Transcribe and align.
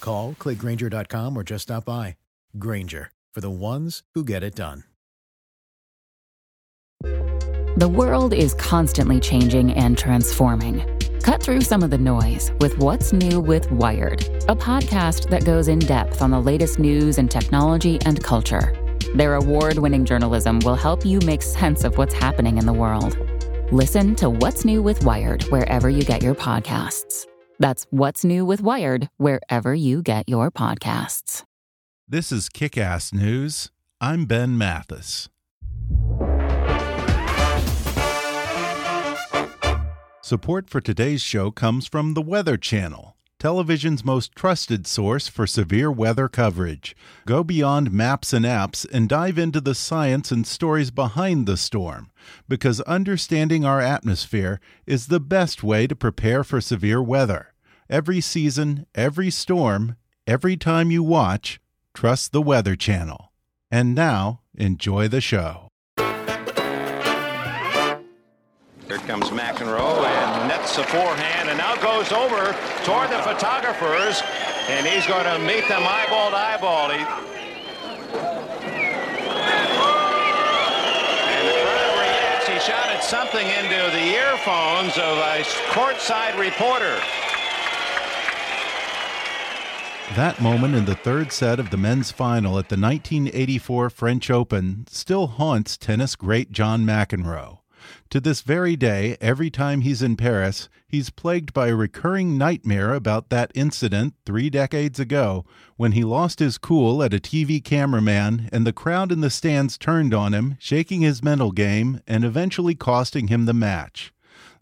Call, 0.00 0.34
clickgrainger.com, 0.38 1.36
or 1.36 1.42
just 1.42 1.64
stop 1.64 1.84
by. 1.84 2.16
Grainger, 2.58 3.10
for 3.32 3.40
the 3.40 3.50
ones 3.50 4.02
who 4.14 4.24
get 4.24 4.42
it 4.42 4.54
done. 4.54 4.84
The 7.76 7.88
world 7.92 8.32
is 8.32 8.54
constantly 8.54 9.18
changing 9.18 9.72
and 9.72 9.98
transforming. 9.98 10.86
Cut 11.24 11.42
through 11.42 11.62
some 11.62 11.82
of 11.82 11.90
the 11.90 11.98
noise 11.98 12.52
with 12.60 12.78
What's 12.78 13.12
New 13.12 13.40
with 13.40 13.68
Wired, 13.72 14.22
a 14.48 14.54
podcast 14.54 15.28
that 15.30 15.44
goes 15.44 15.66
in 15.66 15.80
depth 15.80 16.22
on 16.22 16.30
the 16.30 16.40
latest 16.40 16.78
news 16.78 17.18
and 17.18 17.28
technology 17.30 17.98
and 18.04 18.22
culture. 18.22 18.72
Their 19.16 19.34
award 19.34 19.78
winning 19.78 20.04
journalism 20.04 20.60
will 20.60 20.76
help 20.76 21.04
you 21.04 21.18
make 21.24 21.42
sense 21.42 21.82
of 21.82 21.98
what's 21.98 22.14
happening 22.14 22.58
in 22.58 22.66
the 22.66 22.72
world. 22.72 23.18
Listen 23.72 24.14
to 24.16 24.30
What's 24.30 24.64
New 24.64 24.80
with 24.82 25.04
Wired 25.04 25.42
wherever 25.44 25.90
you 25.90 26.04
get 26.04 26.22
your 26.22 26.34
podcasts. 26.34 27.26
That's 27.58 27.86
What's 27.90 28.24
New 28.24 28.44
with 28.44 28.60
Wired 28.60 29.08
wherever 29.16 29.74
you 29.74 30.02
get 30.02 30.28
your 30.28 30.50
podcasts. 30.50 31.44
This 32.08 32.30
is 32.30 32.48
Kick 32.48 32.76
Ass 32.76 33.12
News. 33.14 33.70
I'm 34.00 34.26
Ben 34.26 34.58
Mathis. 34.58 35.28
Support 40.22 40.70
for 40.70 40.80
today's 40.80 41.20
show 41.20 41.50
comes 41.50 41.86
from 41.86 42.14
the 42.14 42.22
Weather 42.22 42.56
Channel, 42.56 43.13
television's 43.44 44.06
most 44.06 44.34
trusted 44.34 44.86
source 44.86 45.28
for 45.28 45.46
severe 45.46 45.92
weather 45.92 46.30
coverage. 46.30 46.96
Go 47.26 47.44
beyond 47.44 47.92
maps 47.92 48.32
and 48.32 48.46
apps 48.46 48.86
and 48.90 49.06
dive 49.06 49.36
into 49.36 49.60
the 49.60 49.74
science 49.74 50.32
and 50.32 50.46
stories 50.46 50.90
behind 50.90 51.46
the 51.46 51.58
storm, 51.58 52.10
because 52.48 52.80
understanding 52.82 53.62
our 53.62 53.82
atmosphere 53.82 54.60
is 54.86 55.08
the 55.08 55.20
best 55.20 55.62
way 55.62 55.86
to 55.86 55.94
prepare 55.94 56.42
for 56.42 56.62
severe 56.62 57.02
weather. 57.02 57.48
Every 57.90 58.22
season, 58.22 58.86
every 58.94 59.28
storm, 59.30 59.96
every 60.26 60.56
time 60.56 60.90
you 60.90 61.02
watch, 61.02 61.60
trust 61.92 62.32
the 62.32 62.40
Weather 62.40 62.76
Channel. 62.76 63.30
And 63.70 63.94
now, 63.94 64.40
enjoy 64.54 65.06
the 65.08 65.20
show. 65.20 65.63
Here 68.88 68.98
comes 68.98 69.30
McEnroe 69.30 70.04
and 70.04 70.48
nets 70.48 70.76
a 70.76 70.84
forehand 70.84 71.48
and 71.48 71.56
now 71.56 71.74
goes 71.76 72.12
over 72.12 72.52
toward 72.84 73.08
the 73.08 73.22
photographers 73.22 74.20
and 74.68 74.86
he's 74.86 75.06
going 75.06 75.24
to 75.24 75.38
meet 75.46 75.66
them 75.68 75.82
eyeball 75.82 76.30
to 76.30 76.36
eyeball. 76.36 76.90
He... 76.90 76.98
And 81.32 81.48
the 81.48 81.54
crowd 81.64 81.96
reacts. 81.98 82.46
He 82.46 82.58
shouted 82.60 83.02
something 83.02 83.46
into 83.46 83.90
the 83.96 84.04
earphones 84.20 84.98
of 84.98 85.16
a 85.16 85.40
courtside 85.72 86.38
reporter. 86.38 87.00
That 90.14 90.42
moment 90.42 90.74
in 90.74 90.84
the 90.84 90.94
third 90.94 91.32
set 91.32 91.58
of 91.58 91.70
the 91.70 91.78
men's 91.78 92.12
final 92.12 92.58
at 92.58 92.68
the 92.68 92.76
1984 92.76 93.88
French 93.88 94.30
Open 94.30 94.86
still 94.90 95.26
haunts 95.26 95.78
tennis 95.78 96.14
great 96.16 96.52
John 96.52 96.84
McEnroe. 96.84 97.63
To 98.14 98.20
this 98.20 98.42
very 98.42 98.76
day, 98.76 99.16
every 99.20 99.50
time 99.50 99.80
he's 99.80 100.00
in 100.00 100.14
Paris, 100.16 100.68
he's 100.86 101.10
plagued 101.10 101.52
by 101.52 101.66
a 101.66 101.74
recurring 101.74 102.38
nightmare 102.38 102.94
about 102.94 103.28
that 103.30 103.50
incident 103.56 104.14
three 104.24 104.48
decades 104.50 105.00
ago 105.00 105.44
when 105.76 105.90
he 105.90 106.04
lost 106.04 106.38
his 106.38 106.56
cool 106.56 107.02
at 107.02 107.12
a 107.12 107.18
TV 107.18 107.60
cameraman 107.60 108.48
and 108.52 108.64
the 108.64 108.72
crowd 108.72 109.10
in 109.10 109.20
the 109.20 109.30
stands 109.30 109.76
turned 109.76 110.14
on 110.14 110.32
him, 110.32 110.56
shaking 110.60 111.00
his 111.00 111.24
mental 111.24 111.50
game 111.50 112.02
and 112.06 112.24
eventually 112.24 112.76
costing 112.76 113.26
him 113.26 113.46
the 113.46 113.52
match. 113.52 114.12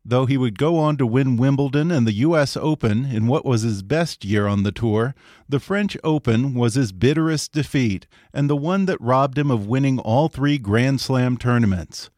Though 0.03 0.25
he 0.25 0.39
would 0.39 0.59
go 0.59 0.79
on 0.79 0.97
to 0.97 1.07
win 1.07 1.37
Wimbledon 1.37 1.91
and 1.91 2.07
the 2.07 2.25
U.S. 2.25 2.57
Open 2.57 3.05
in 3.05 3.27
what 3.27 3.45
was 3.45 3.61
his 3.61 3.83
best 3.83 4.25
year 4.25 4.47
on 4.47 4.63
the 4.63 4.73
tour, 4.73 5.15
the 5.47 5.61
French 5.61 5.95
Open 6.03 6.55
was 6.55 6.75
his 6.75 6.91
bitterest 6.91 7.53
defeat 7.53 8.07
and 8.33 8.49
the 8.49 8.57
one 8.57 8.87
that 8.87 8.99
robbed 8.99 9.37
him 9.37 9.51
of 9.51 9.67
winning 9.67 9.99
all 9.99 10.29
three 10.29 10.57
Grand 10.57 11.03
Slam 11.03 11.37
tournaments. 11.37 12.09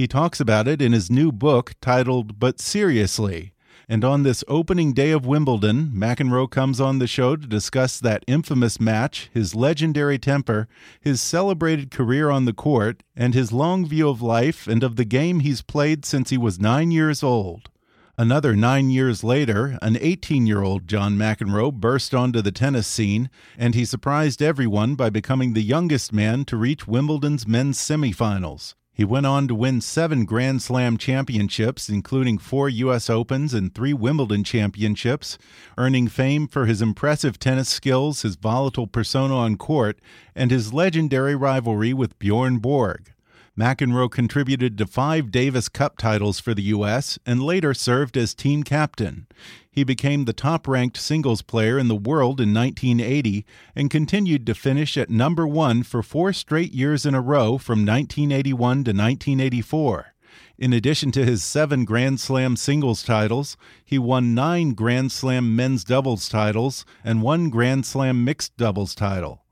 He 0.00 0.08
talks 0.08 0.40
about 0.40 0.66
it 0.66 0.80
in 0.80 0.92
his 0.92 1.10
new 1.10 1.30
book 1.30 1.74
titled 1.82 2.38
But 2.38 2.58
Seriously. 2.58 3.52
And 3.86 4.02
on 4.02 4.22
this 4.22 4.42
opening 4.48 4.94
day 4.94 5.10
of 5.10 5.26
Wimbledon, 5.26 5.92
McEnroe 5.94 6.50
comes 6.50 6.80
on 6.80 6.98
the 7.00 7.06
show 7.06 7.36
to 7.36 7.46
discuss 7.46 8.00
that 8.00 8.24
infamous 8.26 8.80
match, 8.80 9.28
his 9.34 9.54
legendary 9.54 10.18
temper, 10.18 10.68
his 11.02 11.20
celebrated 11.20 11.90
career 11.90 12.30
on 12.30 12.46
the 12.46 12.54
court, 12.54 13.02
and 13.14 13.34
his 13.34 13.52
long 13.52 13.84
view 13.84 14.08
of 14.08 14.22
life 14.22 14.66
and 14.66 14.82
of 14.82 14.96
the 14.96 15.04
game 15.04 15.40
he's 15.40 15.60
played 15.60 16.06
since 16.06 16.30
he 16.30 16.38
was 16.38 16.58
nine 16.58 16.90
years 16.90 17.22
old. 17.22 17.68
Another 18.16 18.56
nine 18.56 18.88
years 18.88 19.22
later, 19.22 19.78
an 19.82 19.98
18 20.00 20.46
year 20.46 20.62
old 20.62 20.88
John 20.88 21.18
McEnroe 21.18 21.74
burst 21.74 22.14
onto 22.14 22.40
the 22.40 22.52
tennis 22.52 22.86
scene, 22.86 23.28
and 23.58 23.74
he 23.74 23.84
surprised 23.84 24.40
everyone 24.40 24.94
by 24.94 25.10
becoming 25.10 25.52
the 25.52 25.62
youngest 25.62 26.10
man 26.10 26.46
to 26.46 26.56
reach 26.56 26.88
Wimbledon's 26.88 27.46
men's 27.46 27.76
semifinals. 27.76 28.76
He 28.92 29.04
went 29.04 29.26
on 29.26 29.48
to 29.48 29.54
win 29.54 29.80
seven 29.80 30.24
Grand 30.24 30.60
Slam 30.62 30.96
championships, 30.96 31.88
including 31.88 32.38
four 32.38 32.68
U.S. 32.68 33.08
Opens 33.08 33.54
and 33.54 33.74
three 33.74 33.92
Wimbledon 33.92 34.44
championships, 34.44 35.38
earning 35.78 36.08
fame 36.08 36.46
for 36.46 36.66
his 36.66 36.82
impressive 36.82 37.38
tennis 37.38 37.68
skills, 37.68 38.22
his 38.22 38.36
volatile 38.36 38.86
persona 38.86 39.36
on 39.36 39.56
court, 39.56 39.98
and 40.34 40.50
his 40.50 40.72
legendary 40.72 41.34
rivalry 41.34 41.94
with 41.94 42.18
Bjorn 42.18 42.58
Borg. 42.58 43.12
McEnroe 43.58 44.10
contributed 44.10 44.78
to 44.78 44.86
five 44.86 45.30
Davis 45.30 45.68
Cup 45.68 45.98
titles 45.98 46.40
for 46.40 46.54
the 46.54 46.62
U.S. 46.62 47.18
and 47.26 47.42
later 47.42 47.74
served 47.74 48.16
as 48.16 48.34
team 48.34 48.62
captain. 48.62 49.26
He 49.72 49.84
became 49.84 50.24
the 50.24 50.32
top 50.32 50.66
ranked 50.66 50.96
singles 50.96 51.42
player 51.42 51.78
in 51.78 51.86
the 51.86 51.94
world 51.94 52.40
in 52.40 52.52
1980 52.52 53.46
and 53.76 53.88
continued 53.88 54.44
to 54.46 54.54
finish 54.54 54.96
at 54.98 55.10
number 55.10 55.46
one 55.46 55.84
for 55.84 56.02
four 56.02 56.32
straight 56.32 56.72
years 56.72 57.06
in 57.06 57.14
a 57.14 57.20
row 57.20 57.56
from 57.56 57.86
1981 57.86 58.56
to 58.58 58.90
1984. 58.90 60.14
In 60.58 60.72
addition 60.72 61.10
to 61.12 61.24
his 61.24 61.42
seven 61.42 61.84
Grand 61.84 62.20
Slam 62.20 62.56
singles 62.56 63.02
titles, 63.02 63.56
he 63.84 63.98
won 63.98 64.34
nine 64.34 64.74
Grand 64.74 65.12
Slam 65.12 65.54
men's 65.56 65.84
doubles 65.84 66.28
titles 66.28 66.84
and 67.04 67.22
one 67.22 67.48
Grand 67.48 67.86
Slam 67.86 68.24
mixed 68.24 68.56
doubles 68.56 68.94
title. 68.94 69.42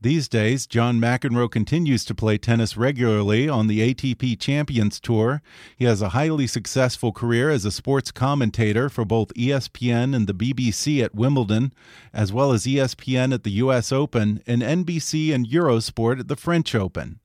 These 0.00 0.28
days, 0.28 0.66
John 0.66 1.00
McEnroe 1.00 1.50
continues 1.50 2.04
to 2.04 2.14
play 2.14 2.36
tennis 2.36 2.76
regularly 2.76 3.48
on 3.48 3.66
the 3.66 3.94
ATP 3.94 4.38
Champions 4.38 5.00
Tour. 5.00 5.40
He 5.76 5.86
has 5.86 6.02
a 6.02 6.10
highly 6.10 6.46
successful 6.46 7.12
career 7.12 7.50
as 7.50 7.64
a 7.64 7.70
sports 7.70 8.10
commentator 8.10 8.90
for 8.90 9.06
both 9.06 9.32
ESPN 9.34 10.14
and 10.14 10.26
the 10.26 10.34
BBC 10.34 11.02
at 11.02 11.14
Wimbledon, 11.14 11.72
as 12.12 12.30
well 12.30 12.52
as 12.52 12.64
ESPN 12.64 13.32
at 13.32 13.42
the 13.42 13.52
US 13.52 13.90
Open 13.90 14.42
and 14.46 14.60
NBC 14.60 15.34
and 15.34 15.48
Eurosport 15.48 16.20
at 16.20 16.28
the 16.28 16.36
French 16.36 16.74
Open. 16.74 17.20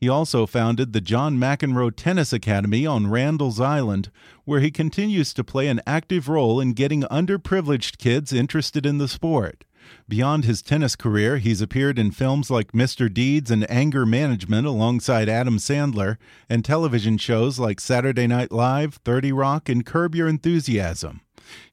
He 0.00 0.08
also 0.08 0.46
founded 0.46 0.92
the 0.92 1.00
John 1.00 1.38
McEnroe 1.38 1.94
Tennis 1.94 2.32
Academy 2.32 2.86
on 2.86 3.10
Randall's 3.10 3.60
Island, 3.60 4.10
where 4.44 4.60
he 4.60 4.70
continues 4.70 5.34
to 5.34 5.42
play 5.42 5.66
an 5.66 5.80
active 5.86 6.28
role 6.28 6.60
in 6.60 6.72
getting 6.72 7.02
underprivileged 7.02 7.98
kids 7.98 8.32
interested 8.32 8.86
in 8.86 8.98
the 8.98 9.08
sport. 9.08 9.64
Beyond 10.08 10.44
his 10.44 10.62
tennis 10.62 10.96
career, 10.96 11.38
he's 11.38 11.60
appeared 11.60 11.98
in 11.98 12.10
films 12.10 12.50
like 12.50 12.72
Mr. 12.72 13.12
Deeds 13.12 13.50
and 13.50 13.70
Anger 13.70 14.06
Management 14.06 14.66
alongside 14.66 15.28
Adam 15.28 15.58
Sandler, 15.58 16.16
and 16.48 16.64
television 16.64 17.18
shows 17.18 17.58
like 17.58 17.80
Saturday 17.80 18.26
Night 18.26 18.50
Live, 18.52 18.94
30 19.04 19.32
Rock, 19.32 19.68
and 19.68 19.84
Curb 19.84 20.14
Your 20.14 20.28
Enthusiasm. 20.28 21.20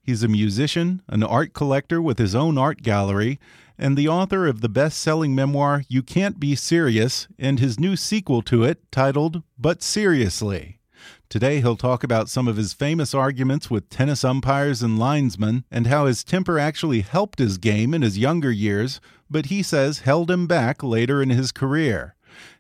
He's 0.02 0.24
a 0.24 0.28
musician, 0.28 1.02
an 1.08 1.24
art 1.24 1.54
collector 1.54 2.02
with 2.02 2.20
his 2.20 2.36
own 2.36 2.58
art 2.58 2.82
gallery, 2.82 3.40
and 3.78 3.98
the 3.98 4.08
author 4.08 4.48
of 4.48 4.62
the 4.62 4.70
best 4.70 5.00
selling 5.00 5.36
memoir 5.36 5.84
You 5.90 6.02
Can't 6.02 6.40
Be 6.40 6.56
Serious 6.56 7.28
and 7.38 7.60
his 7.60 7.80
new 7.80 7.96
sequel 7.96 8.42
to 8.44 8.64
it 8.64 8.80
titled 8.92 9.44
But 9.58 9.84
Seriously. 9.84 10.80
Today, 11.28 11.60
he'll 11.60 11.76
talk 11.76 12.04
about 12.04 12.30
some 12.30 12.48
of 12.48 12.56
his 12.56 12.74
famous 12.74 13.14
arguments 13.14 13.70
with 13.70 13.90
tennis 13.90 14.24
umpires 14.24 14.82
and 14.82 15.00
linesmen 15.00 15.66
and 15.72 15.88
how 15.88 16.06
his 16.06 16.24
temper 16.24 16.60
actually 16.60 17.02
helped 17.02 17.40
his 17.40 17.58
game 17.58 17.94
in 17.94 18.04
his 18.04 18.18
younger 18.18 18.52
years, 18.52 19.02
but 19.30 19.48
he 19.48 19.64
says 19.64 20.00
held 20.00 20.30
him 20.30 20.48
back 20.48 20.84
later 20.84 21.22
in 21.22 21.32
his 21.32 21.52
career. 21.52 22.16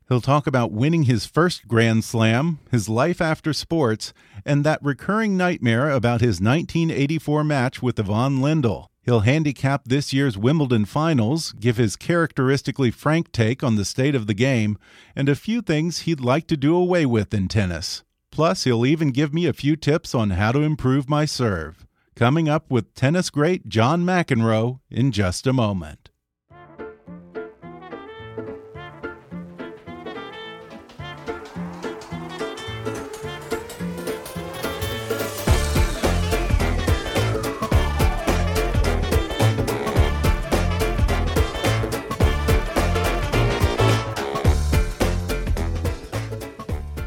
He'll 0.07 0.21
talk 0.21 0.45
about 0.45 0.71
winning 0.71 1.03
his 1.03 1.25
first 1.25 1.67
Grand 1.67 2.03
Slam, 2.03 2.59
his 2.71 2.87
life 2.87 3.21
after 3.21 3.53
sports, 3.53 4.13
and 4.45 4.63
that 4.63 4.83
recurring 4.83 5.35
nightmare 5.35 5.89
about 5.89 6.21
his 6.21 6.39
1984 6.41 7.43
match 7.43 7.81
with 7.81 7.99
Ivan 7.99 8.39
Lendl. 8.39 8.87
He'll 9.03 9.21
handicap 9.21 9.83
this 9.85 10.13
year's 10.13 10.37
Wimbledon 10.37 10.85
finals, 10.85 11.53
give 11.53 11.77
his 11.77 11.95
characteristically 11.95 12.91
frank 12.91 13.31
take 13.31 13.63
on 13.63 13.75
the 13.75 13.85
state 13.85 14.15
of 14.15 14.27
the 14.27 14.33
game, 14.33 14.77
and 15.15 15.29
a 15.29 15.35
few 15.35 15.61
things 15.61 16.01
he'd 16.01 16.19
like 16.19 16.47
to 16.47 16.57
do 16.57 16.75
away 16.75 17.05
with 17.05 17.33
in 17.33 17.47
tennis. 17.47 18.03
Plus, 18.35 18.65
he'll 18.65 18.85
even 18.85 19.11
give 19.11 19.33
me 19.33 19.45
a 19.45 19.53
few 19.53 19.77
tips 19.77 20.13
on 20.13 20.31
how 20.31 20.51
to 20.51 20.59
improve 20.59 21.07
my 21.07 21.23
serve. 21.23 21.87
Coming 22.17 22.49
up 22.49 22.69
with 22.69 22.93
tennis 22.93 23.29
great 23.29 23.69
John 23.69 24.03
McEnroe 24.03 24.81
in 24.91 25.13
just 25.13 25.47
a 25.47 25.53
moment. 25.53 26.04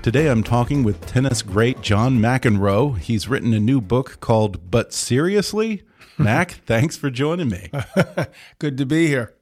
Today 0.09 0.31
I'm 0.31 0.43
talking 0.43 0.85
with 0.85 1.05
tennis 1.05 1.43
great 1.43 1.83
John 1.83 2.19
McEnroe. 2.19 2.97
He's 2.97 3.29
written 3.29 3.53
a 3.53 3.61
new 3.61 3.79
book 3.79 4.21
called 4.21 4.71
But 4.71 4.95
Seriously? 4.95 5.83
Mac, 6.17 6.53
thanks 6.65 6.97
for 6.97 7.11
joining 7.11 7.51
me. 7.51 7.71
Good 8.59 8.79
to 8.79 8.87
be 8.87 9.07
here. 9.09 9.35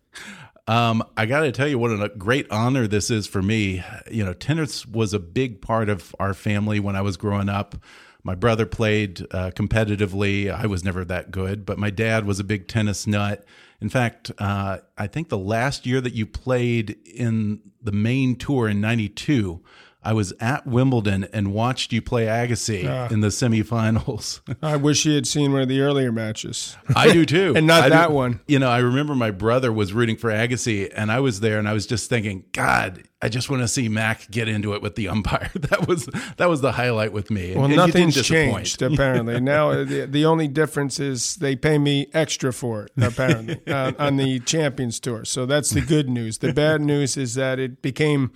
Um, 0.67 1.05
I 1.17 1.27
got 1.27 1.43
to 1.43 1.53
tell 1.53 1.69
you 1.69 1.79
what 1.79 1.93
a 1.93 2.09
great 2.09 2.51
honor 2.51 2.89
this 2.89 3.13
is 3.13 3.29
for 3.29 3.43
me. 3.43 3.85
You 4.11 4.25
know, 4.25 4.33
tennis 4.33 4.85
was 4.85 5.15
a 5.15 5.21
big 5.21 5.63
part 5.63 5.89
of 5.89 6.17
our 6.19 6.35
family 6.35 6.81
when 6.81 6.97
I 6.97 7.01
was 7.01 7.17
growing 7.17 7.49
up. 7.49 7.77
My 8.25 8.35
brother 8.35 8.67
played 8.67 9.21
uh, 9.31 9.53
competitively. 9.53 10.53
I 10.53 10.67
was 10.67 10.83
never 10.83 11.05
that 11.05 11.31
good, 11.31 11.65
but 11.65 11.79
my 11.79 11.91
dad 11.91 12.27
was 12.27 12.41
a 12.41 12.45
big 12.45 12.67
tennis 12.67 13.07
nut. 13.07 13.45
In 13.81 13.89
fact, 13.89 14.33
uh, 14.39 14.79
I 14.99 15.07
think 15.07 15.29
the 15.29 15.39
last 15.39 15.87
year 15.87 16.01
that 16.01 16.15
you 16.15 16.27
played 16.27 16.97
in 17.05 17.61
the 17.81 17.93
main 17.93 18.35
tour 18.35 18.69
in 18.69 18.81
92, 18.81 19.63
I 20.07 20.13
was 20.13 20.33
at 20.39 20.65
Wimbledon 20.69 21.27
and 21.33 21.53
watched 21.53 21.93
you 21.93 22.01
play 22.01 22.27
Agassi 22.27 22.87
uh, 22.87 23.13
in 23.13 23.23
the 23.23 23.29
semifinals. 23.29 24.41
I 24.63 24.77
wish 24.77 25.05
you 25.05 25.17
had 25.17 25.27
seen 25.27 25.53
one 25.53 25.63
of 25.63 25.69
the 25.69 25.81
earlier 25.81 26.13
matches. 26.13 26.77
I 26.95 27.13
do 27.13 27.27
too. 27.27 27.55
and 27.57 27.67
not 27.67 27.83
I 27.83 27.89
that 27.89 28.09
do, 28.11 28.15
one. 28.15 28.39
You 28.47 28.61
know, 28.61 28.71
I 28.71 28.79
remember 28.79 29.17
my 29.17 29.33
brother 29.33 29.73
was 29.73 29.93
rooting 29.93 30.17
for 30.17 30.31
Agassi 30.31 30.93
and 30.95 31.11
I 31.11 31.19
was 31.19 31.41
there 31.41 31.59
and 31.59 31.69
I 31.69 31.73
was 31.73 31.89
just 31.89 32.09
thinking, 32.09 32.45
God, 32.53 33.03
I 33.21 33.29
just 33.29 33.51
want 33.51 33.63
to 33.63 33.69
see 33.69 33.89
Mac 33.89 34.31
get 34.31 34.47
into 34.47 34.75
it 34.75 34.83
with 34.83 34.95
the 34.95 35.09
umpire. 35.09 35.51
That 35.67 35.89
was 35.89 36.09
that 36.37 36.49
was 36.49 36.61
the 36.61 36.71
highlight 36.73 37.13
with 37.13 37.29
me. 37.29 37.57
Well, 37.57 37.65
and 37.65 37.75
nothing's 37.75 38.23
changed 38.23 38.83
apparently. 38.83 39.41
now 39.41 39.71
uh, 39.71 39.85
the, 39.85 40.07
the 40.07 40.25
only 40.25 40.47
difference 40.47 41.01
is 41.01 41.35
they 41.37 41.57
pay 41.57 41.79
me 41.79 42.07
extra 42.15 42.53
for 42.53 42.85
it 42.85 42.93
apparently 42.97 43.61
uh, 43.67 43.93
on 43.99 44.17
the 44.17 44.39
Champions 44.41 45.01
Tour. 45.01 45.25
So 45.25 45.45
that's 45.45 45.71
the 45.71 45.81
good 45.81 46.09
news. 46.09 46.39
The 46.39 46.53
bad 46.53 46.81
news 46.83 47.17
is 47.17 47.35
that 47.35 47.59
it 47.59 47.83
became 47.83 48.31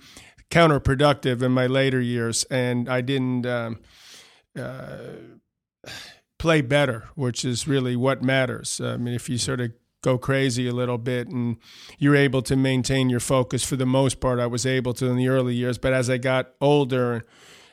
counterproductive 0.51 1.41
in 1.41 1.51
my 1.51 1.67
later 1.67 1.99
years, 1.99 2.43
and 2.45 2.87
I 2.87 3.01
didn't 3.01 3.45
um, 3.45 3.79
uh, 4.57 4.97
play 6.37 6.61
better, 6.61 7.05
which 7.15 7.43
is 7.43 7.67
really 7.67 7.95
what 7.95 8.21
matters. 8.21 8.79
I 8.79 8.97
mean, 8.97 9.13
if 9.13 9.29
you 9.29 9.37
sort 9.37 9.61
of 9.61 9.71
go 10.01 10.17
crazy 10.17 10.67
a 10.67 10.73
little 10.73 10.97
bit 10.97 11.27
and 11.27 11.57
you're 11.99 12.15
able 12.15 12.41
to 12.41 12.55
maintain 12.55 13.09
your 13.09 13.19
focus 13.19 13.63
for 13.63 13.75
the 13.75 13.85
most 13.85 14.19
part, 14.19 14.39
I 14.39 14.47
was 14.47 14.65
able 14.65 14.93
to 14.95 15.07
in 15.07 15.15
the 15.15 15.27
early 15.27 15.55
years. 15.55 15.77
But 15.77 15.93
as 15.93 16.09
I 16.09 16.17
got 16.17 16.53
older, 16.59 17.25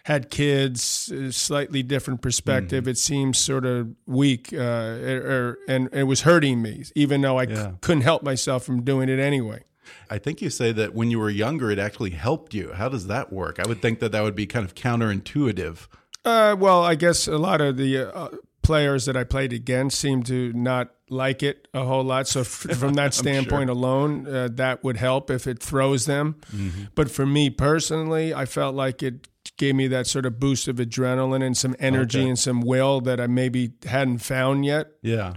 had 0.04 0.30
kids, 0.30 1.12
slightly 1.30 1.82
different 1.82 2.22
perspective. 2.22 2.84
Mm. 2.84 2.88
It 2.88 2.98
seems 2.98 3.38
sort 3.38 3.66
of 3.66 3.94
weak, 4.06 4.52
uh, 4.54 4.56
er, 4.56 5.22
er, 5.26 5.58
and 5.68 5.88
it 5.92 6.04
was 6.04 6.22
hurting 6.22 6.62
me, 6.62 6.84
even 6.94 7.20
though 7.20 7.38
I 7.38 7.42
yeah. 7.42 7.72
c- 7.72 7.76
couldn't 7.82 8.02
help 8.02 8.22
myself 8.22 8.64
from 8.64 8.84
doing 8.84 9.10
it 9.10 9.18
anyway. 9.18 9.64
I 10.10 10.18
think 10.18 10.40
you 10.40 10.50
say 10.50 10.72
that 10.72 10.94
when 10.94 11.10
you 11.10 11.18
were 11.18 11.30
younger, 11.30 11.70
it 11.70 11.78
actually 11.78 12.10
helped 12.10 12.54
you. 12.54 12.72
How 12.72 12.88
does 12.88 13.06
that 13.06 13.32
work? 13.32 13.58
I 13.58 13.66
would 13.66 13.82
think 13.82 14.00
that 14.00 14.12
that 14.12 14.22
would 14.22 14.36
be 14.36 14.46
kind 14.46 14.64
of 14.64 14.74
counterintuitive. 14.74 15.88
Uh, 16.24 16.56
well, 16.58 16.84
I 16.84 16.94
guess 16.94 17.26
a 17.26 17.38
lot 17.38 17.60
of 17.60 17.76
the 17.76 18.14
uh, 18.14 18.28
players 18.62 19.06
that 19.06 19.16
I 19.16 19.24
played 19.24 19.52
against 19.52 19.98
seem 19.98 20.22
to 20.24 20.52
not 20.52 20.90
like 21.08 21.42
it 21.42 21.68
a 21.72 21.84
whole 21.84 22.04
lot. 22.04 22.28
So, 22.28 22.44
from 22.44 22.94
that 22.94 23.14
standpoint 23.14 23.68
sure. 23.68 23.76
alone, 23.76 24.26
uh, 24.26 24.48
that 24.52 24.84
would 24.84 24.96
help 24.96 25.30
if 25.30 25.46
it 25.46 25.62
throws 25.62 26.06
them. 26.06 26.36
Mm-hmm. 26.54 26.84
But 26.94 27.10
for 27.10 27.24
me 27.24 27.50
personally, 27.50 28.34
I 28.34 28.44
felt 28.44 28.74
like 28.74 29.02
it 29.02 29.28
gave 29.56 29.74
me 29.74 29.88
that 29.88 30.06
sort 30.06 30.26
of 30.26 30.38
boost 30.38 30.68
of 30.68 30.76
adrenaline 30.76 31.42
and 31.42 31.56
some 31.56 31.74
energy 31.78 32.20
okay. 32.20 32.28
and 32.28 32.38
some 32.38 32.60
will 32.60 33.00
that 33.02 33.20
I 33.20 33.26
maybe 33.26 33.72
hadn't 33.86 34.18
found 34.18 34.64
yet. 34.64 34.88
Yeah. 35.02 35.34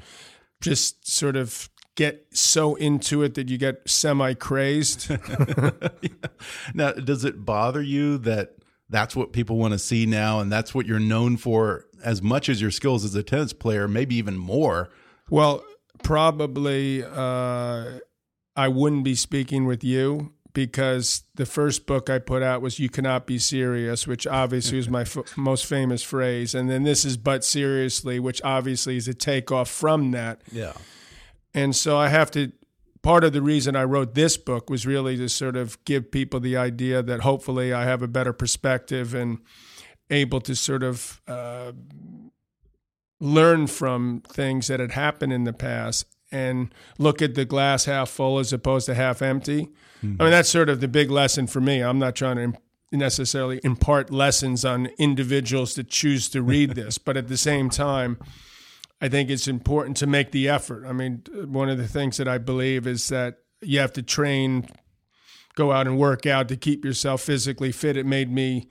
Just 0.59 1.09
sort 1.09 1.36
of 1.36 1.69
get 1.96 2.26
so 2.32 2.76
into 2.76 3.24
it 3.24 3.36
that 3.36 3.50
you 3.50 3.58
get 3.58 3.88
semi 3.88 4.34
crazed. 4.34 5.10
yeah. 5.10 5.72
Now, 6.74 6.92
does 6.94 7.24
it 7.26 7.46
bother 7.46 7.82
you 7.82 8.18
that 8.20 8.56
that's 8.90 9.16
what 9.16 9.32
people 9.32 9.58
want 9.58 9.74
to 9.74 9.80
see 9.80 10.06
now 10.06 10.40
and 10.40 10.52
that's 10.52 10.74
what 10.74 10.86
you're 10.86 11.00
known 11.00 11.38
for 11.38 11.86
as 12.04 12.22
much 12.22 12.50
as 12.50 12.62
your 12.62 12.72
skills 12.72 13.06
as 13.06 13.16
a 13.16 13.24
tennis 13.24 13.54
player, 13.54 13.88
maybe 13.88 14.16
even 14.16 14.38
more? 14.38 14.90
Well, 15.30 15.64
probably 16.04 17.04
uh, 17.04 18.00
I 18.56 18.68
wouldn't 18.68 19.04
be 19.04 19.16
speaking 19.16 19.66
with 19.66 19.84
you 19.84 20.34
because 20.54 21.24
the 21.36 21.46
first 21.46 21.86
book 21.86 22.10
I 22.10 22.20
put 22.20 22.44
out 22.44 22.62
was 22.62 22.80
"You 22.80 22.90
Cannot 22.90 23.26
Be 23.26 23.38
Serious," 23.38 24.06
which 24.06 24.28
obviously 24.28 24.78
is 24.80 24.90
my 24.90 25.02
f- 25.02 25.38
most 25.38 25.66
famous 25.66 26.04
phrase, 26.04 26.54
and 26.54 26.70
then 26.70 26.84
this 26.84 27.06
is 27.06 27.16
"But 27.18 27.46
Seriously," 27.46 28.20
which 28.20 28.42
obviously 28.44 28.98
is 28.98 29.08
a 29.08 29.14
takeoff 29.14 29.70
from 29.70 30.12
that. 30.12 30.42
Yeah. 30.52 30.74
And 31.53 31.75
so 31.75 31.98
I 31.98 32.09
have 32.09 32.31
to, 32.31 32.51
part 33.01 33.24
of 33.24 33.33
the 33.33 33.42
reason 33.42 33.75
I 33.75 33.83
wrote 33.83 34.15
this 34.15 34.38
book 34.38 34.69
was 34.69 34.86
really 34.86 35.18
to 35.18 35.30
sort 35.30 35.56
of 35.56 35.83
give 35.86 36.12
people 36.12 36.39
the 36.39 36.57
idea 36.57 37.01
that 37.01 37.21
hopefully 37.21 37.74
I 37.74 37.83
have 37.83 38.01
a 38.01 38.07
better 38.07 38.33
perspective 38.33 39.13
and 39.13 39.39
able 40.09 40.42
to 40.42 40.56
sort 40.56 40.83
of 40.83 41.21
uh, 41.27 41.71
learn 43.19 43.68
from 43.68 44.21
things 44.27 44.68
that 44.68 44.80
had 44.80 44.92
happened 44.92 45.33
in 45.33 45.44
the 45.44 45.53
past 45.53 46.06
and 46.31 46.74
look 46.98 47.21
at 47.21 47.36
the 47.36 47.45
glass 47.45 47.86
half 47.86 48.09
full 48.09 48.39
as 48.39 48.54
opposed 48.54 48.86
to 48.86 48.95
half 48.95 49.21
empty. 49.21 49.69
Mm-hmm. 50.04 50.21
I 50.21 50.25
mean, 50.25 50.31
that's 50.31 50.50
sort 50.50 50.69
of 50.69 50.80
the 50.81 50.88
big 50.88 51.12
lesson 51.12 51.47
for 51.47 51.62
me. 51.62 51.81
I'm 51.81 52.00
not 52.00 52.15
trying 52.15 52.38
to 52.38 52.59
necessarily 52.92 53.59
impart 53.63 54.12
lessons 54.12 54.65
on 54.65 54.88
individuals 54.97 55.75
that 55.75 55.89
choose 55.89 56.30
to 56.30 56.42
read 56.42 56.71
this, 56.75 56.97
but 56.97 57.18
at 57.18 57.27
the 57.27 57.38
same 57.38 57.69
time, 57.69 58.18
I 59.01 59.09
think 59.09 59.30
it's 59.30 59.48
important 59.48 59.98
to 59.98 60.07
make 60.07 60.31
the 60.31 60.48
effort. 60.48 60.86
I 60.86 60.94
mean, 60.94 61.24
one 61.45 61.69
of 61.69 61.77
the 61.77 61.88
things 61.88 62.18
that 62.18 62.27
I 62.27 62.38
believe 62.38 62.86
is 62.86 63.07
that 63.07 63.39
you 63.62 63.80
have 63.80 63.94
to 63.94 64.03
train, 64.03 64.68
go 65.56 65.71
out 65.71 65.88
and 65.88 65.98
work 65.98 66.25
out 66.25 66.47
to 66.49 66.56
keep 66.56 66.85
yourself 66.85 67.21
physically 67.21 67.71
fit. 67.71 67.97
It 67.97 68.06
made 68.06 68.31
me 68.31 68.69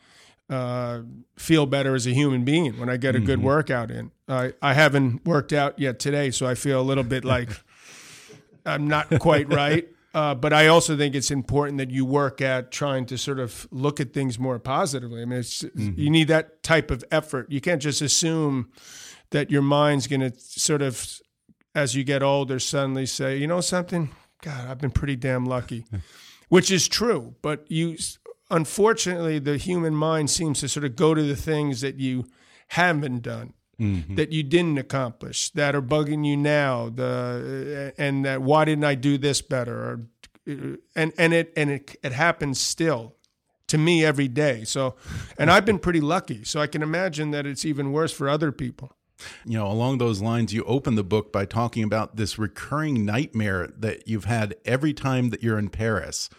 uh, 0.48 1.00
feel 1.36 1.66
better 1.66 1.94
as 1.94 2.06
a 2.06 2.10
human 2.10 2.44
being 2.44 2.78
when 2.78 2.88
I 2.88 2.96
get 2.96 3.14
a 3.14 3.18
mm-hmm. 3.18 3.26
good 3.26 3.42
workout 3.42 3.90
in. 3.90 4.12
I, 4.28 4.52
I 4.62 4.74
haven't 4.74 5.24
worked 5.26 5.52
out 5.52 5.78
yet 5.78 5.98
today, 5.98 6.30
so 6.30 6.46
I 6.46 6.54
feel 6.54 6.80
a 6.80 6.82
little 6.82 7.04
bit 7.04 7.24
like 7.24 7.50
I'm 8.66 8.86
not 8.86 9.18
quite 9.18 9.52
right. 9.52 9.88
Uh, 10.12 10.34
but 10.34 10.52
I 10.52 10.66
also 10.66 10.96
think 10.96 11.14
it's 11.14 11.30
important 11.30 11.78
that 11.78 11.90
you 11.90 12.04
work 12.04 12.40
at 12.40 12.72
trying 12.72 13.06
to 13.06 13.18
sort 13.18 13.38
of 13.38 13.68
look 13.70 14.00
at 14.00 14.12
things 14.12 14.40
more 14.40 14.58
positively. 14.58 15.22
I 15.22 15.24
mean, 15.24 15.38
mm-hmm. 15.40 15.92
you 15.96 16.10
need 16.10 16.26
that 16.28 16.64
type 16.64 16.90
of 16.90 17.04
effort. 17.12 17.50
You 17.50 17.60
can't 17.60 17.80
just 17.80 18.02
assume 18.02 18.70
that 19.30 19.50
your 19.50 19.62
mind's 19.62 20.06
going 20.06 20.20
to 20.20 20.32
sort 20.38 20.82
of, 20.82 21.20
as 21.74 21.94
you 21.94 22.04
get 22.04 22.22
older, 22.22 22.58
suddenly 22.58 23.06
say, 23.06 23.36
you 23.36 23.46
know 23.46 23.60
something? 23.60 24.10
God, 24.42 24.68
I've 24.68 24.78
been 24.78 24.90
pretty 24.90 25.16
damn 25.16 25.46
lucky, 25.46 25.84
which 26.48 26.70
is 26.70 26.88
true. 26.88 27.34
But 27.42 27.64
you, 27.68 27.96
unfortunately, 28.50 29.38
the 29.38 29.56
human 29.56 29.94
mind 29.94 30.30
seems 30.30 30.60
to 30.60 30.68
sort 30.68 30.84
of 30.84 30.96
go 30.96 31.14
to 31.14 31.22
the 31.22 31.36
things 31.36 31.80
that 31.80 31.96
you 31.96 32.26
haven't 32.68 33.22
done. 33.22 33.54
Mm-hmm. 33.80 34.16
That 34.16 34.30
you 34.30 34.42
didn't 34.42 34.76
accomplish, 34.76 35.48
that 35.52 35.74
are 35.74 35.80
bugging 35.80 36.26
you 36.26 36.36
now, 36.36 36.90
the 36.90 37.94
and 37.96 38.26
that 38.26 38.42
why 38.42 38.66
didn't 38.66 38.84
I 38.84 38.94
do 38.94 39.16
this 39.16 39.40
better? 39.40 39.74
Or, 39.74 40.76
and 40.94 41.14
and 41.16 41.32
it 41.32 41.50
and 41.56 41.70
it 41.70 41.96
it 42.02 42.12
happens 42.12 42.60
still 42.60 43.16
to 43.70 43.78
me 43.78 44.04
every 44.04 44.28
day. 44.28 44.64
So, 44.64 44.96
and 45.38 45.50
I've 45.50 45.64
been 45.64 45.78
pretty 45.78 46.00
lucky. 46.02 46.44
So 46.44 46.60
I 46.60 46.66
can 46.66 46.82
imagine 46.82 47.30
that 47.30 47.46
it's 47.46 47.64
even 47.64 47.92
worse 47.92 48.12
for 48.12 48.28
other 48.28 48.52
people. 48.52 48.92
You 49.44 49.58
know, 49.58 49.66
along 49.66 49.98
those 49.98 50.20
lines, 50.20 50.52
you 50.52 50.64
open 50.64 50.94
the 50.94 51.04
book 51.04 51.32
by 51.32 51.44
talking 51.44 51.84
about 51.84 52.16
this 52.16 52.38
recurring 52.38 53.04
nightmare 53.04 53.68
that 53.78 54.08
you've 54.08 54.24
had 54.24 54.54
every 54.64 54.92
time 54.92 55.30
that 55.30 55.42
you're 55.42 55.58
in 55.58 55.68
Paris. 55.68 56.30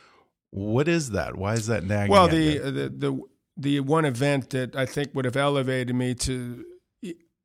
What 0.50 0.88
is 0.88 1.12
that? 1.12 1.38
Why 1.38 1.54
is 1.54 1.68
that 1.68 1.84
nagging? 1.84 2.12
Well, 2.12 2.28
the, 2.28 2.60
uh, 2.60 2.66
the, 2.66 2.90
the 2.90 3.22
the 3.58 3.80
one 3.82 4.06
event 4.06 4.50
that 4.52 4.76
I 4.76 4.86
think 4.86 5.14
would 5.14 5.26
have 5.26 5.38
elevated 5.38 5.96
me 5.96 6.16
to 6.16 6.66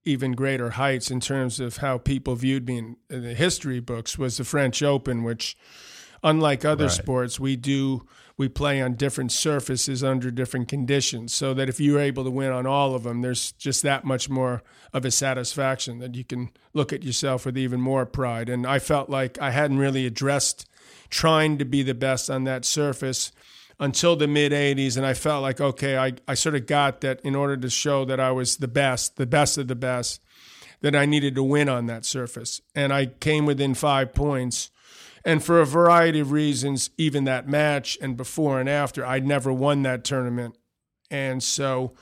even 0.04 0.32
greater 0.32 0.70
heights 0.70 1.10
in 1.10 1.20
terms 1.20 1.58
of 1.58 1.78
how 1.78 1.98
people 1.98 2.36
viewed 2.36 2.66
me 2.66 2.78
in, 2.78 2.96
in 3.10 3.22
the 3.22 3.34
history 3.34 3.80
books 3.80 4.16
was 4.16 4.36
the 4.36 4.44
French 4.44 4.82
Open, 4.82 5.24
which 5.24 5.56
Unlike 6.26 6.64
other 6.64 6.84
Right. 6.86 6.92
sports, 6.92 7.38
we 7.38 7.54
do 7.54 8.06
we 8.36 8.48
play 8.48 8.82
on 8.82 8.94
different 8.94 9.32
surfaces 9.32 10.04
under 10.04 10.30
different 10.30 10.68
conditions, 10.68 11.32
so 11.32 11.54
that 11.54 11.68
if 11.70 11.80
you're 11.80 12.00
able 12.00 12.24
to 12.24 12.30
win 12.30 12.50
on 12.52 12.66
all 12.66 12.94
of 12.94 13.04
them, 13.04 13.22
there's 13.22 13.52
just 13.52 13.82
that 13.84 14.04
much 14.04 14.28
more 14.28 14.62
of 14.92 15.04
a 15.04 15.10
satisfaction 15.10 16.00
that 16.00 16.14
you 16.16 16.24
can 16.24 16.50
look 16.74 16.92
at 16.92 17.02
yourself 17.02 17.46
with 17.46 17.56
even 17.56 17.80
more 17.80 18.04
pride. 18.04 18.48
And 18.48 18.66
I 18.66 18.78
felt 18.78 19.08
like 19.08 19.40
I 19.40 19.52
hadn't 19.52 19.78
really 19.78 20.04
addressed 20.04 20.68
trying 21.08 21.58
to 21.58 21.64
be 21.64 21.82
the 21.82 21.94
best 21.94 22.28
on 22.28 22.44
that 22.44 22.64
surface 22.64 23.32
until 23.78 24.16
the 24.16 24.26
mid 24.26 24.52
80s 24.52 24.96
and 24.96 25.06
I 25.06 25.14
felt 25.14 25.42
like 25.42 25.60
okay 25.60 25.96
I, 25.98 26.14
I 26.26 26.34
sort 26.34 26.54
of 26.54 26.66
got 26.66 27.02
that 27.02 27.20
in 27.20 27.34
order 27.34 27.56
to 27.58 27.68
show 27.70 28.04
that 28.06 28.18
I 28.18 28.32
was 28.32 28.56
the 28.56 28.68
best 28.68 29.16
the 29.16 29.26
best 29.26 29.58
of 29.58 29.68
the 29.68 29.74
best 29.76 30.22
that 30.80 30.96
I 30.96 31.04
needed 31.06 31.34
to 31.34 31.42
win 31.42 31.68
on 31.68 31.86
that 31.86 32.04
surface 32.06 32.60
and 32.74 32.92
I 32.92 33.06
came 33.06 33.44
within 33.44 33.74
5 33.74 34.14
points 34.14 34.70
and 35.26 35.44
for 35.44 35.60
a 35.60 35.66
variety 35.66 36.20
of 36.20 36.30
reasons 36.30 36.88
even 36.96 37.24
that 37.24 37.46
match 37.46 37.98
and 38.00 38.16
before 38.16 38.58
and 38.58 38.68
after 38.68 39.04
I'd 39.04 39.26
never 39.26 39.52
won 39.52 39.82
that 39.82 40.04
tournament 40.04 40.56
and 41.10 41.42
so 41.42 41.92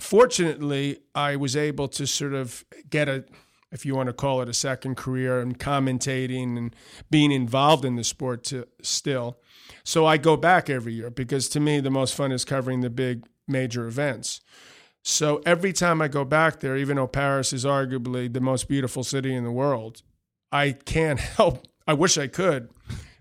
fortunately 0.00 0.98
I 1.14 1.36
was 1.36 1.54
able 1.54 1.86
to 1.88 2.06
sort 2.06 2.34
of 2.34 2.64
get 2.90 3.08
a 3.08 3.24
if 3.70 3.84
you 3.84 3.94
want 3.94 4.06
to 4.08 4.12
call 4.12 4.40
it 4.40 4.48
a 4.48 4.54
second 4.54 4.96
career 4.96 5.40
and 5.40 5.58
commentating 5.58 6.56
and 6.56 6.74
being 7.10 7.30
involved 7.30 7.84
in 7.84 7.96
the 7.96 8.04
sport 8.04 8.42
to, 8.44 8.66
still. 8.80 9.38
So 9.84 10.06
I 10.06 10.16
go 10.16 10.36
back 10.36 10.70
every 10.70 10.94
year 10.94 11.10
because 11.10 11.48
to 11.50 11.60
me 11.60 11.80
the 11.80 11.90
most 11.90 12.14
fun 12.14 12.32
is 12.32 12.44
covering 12.44 12.80
the 12.80 12.90
big 12.90 13.26
major 13.46 13.86
events. 13.86 14.40
So 15.02 15.42
every 15.46 15.72
time 15.72 16.02
I 16.02 16.08
go 16.08 16.24
back 16.24 16.60
there, 16.60 16.76
even 16.76 16.96
though 16.96 17.06
Paris 17.06 17.52
is 17.52 17.64
arguably 17.64 18.32
the 18.32 18.40
most 18.40 18.68
beautiful 18.68 19.04
city 19.04 19.34
in 19.34 19.44
the 19.44 19.52
world, 19.52 20.02
I 20.50 20.72
can't 20.72 21.20
help. 21.36 21.66
I 21.88 21.94
wish 21.94 22.18
I 22.18 22.26
could, 22.26 22.68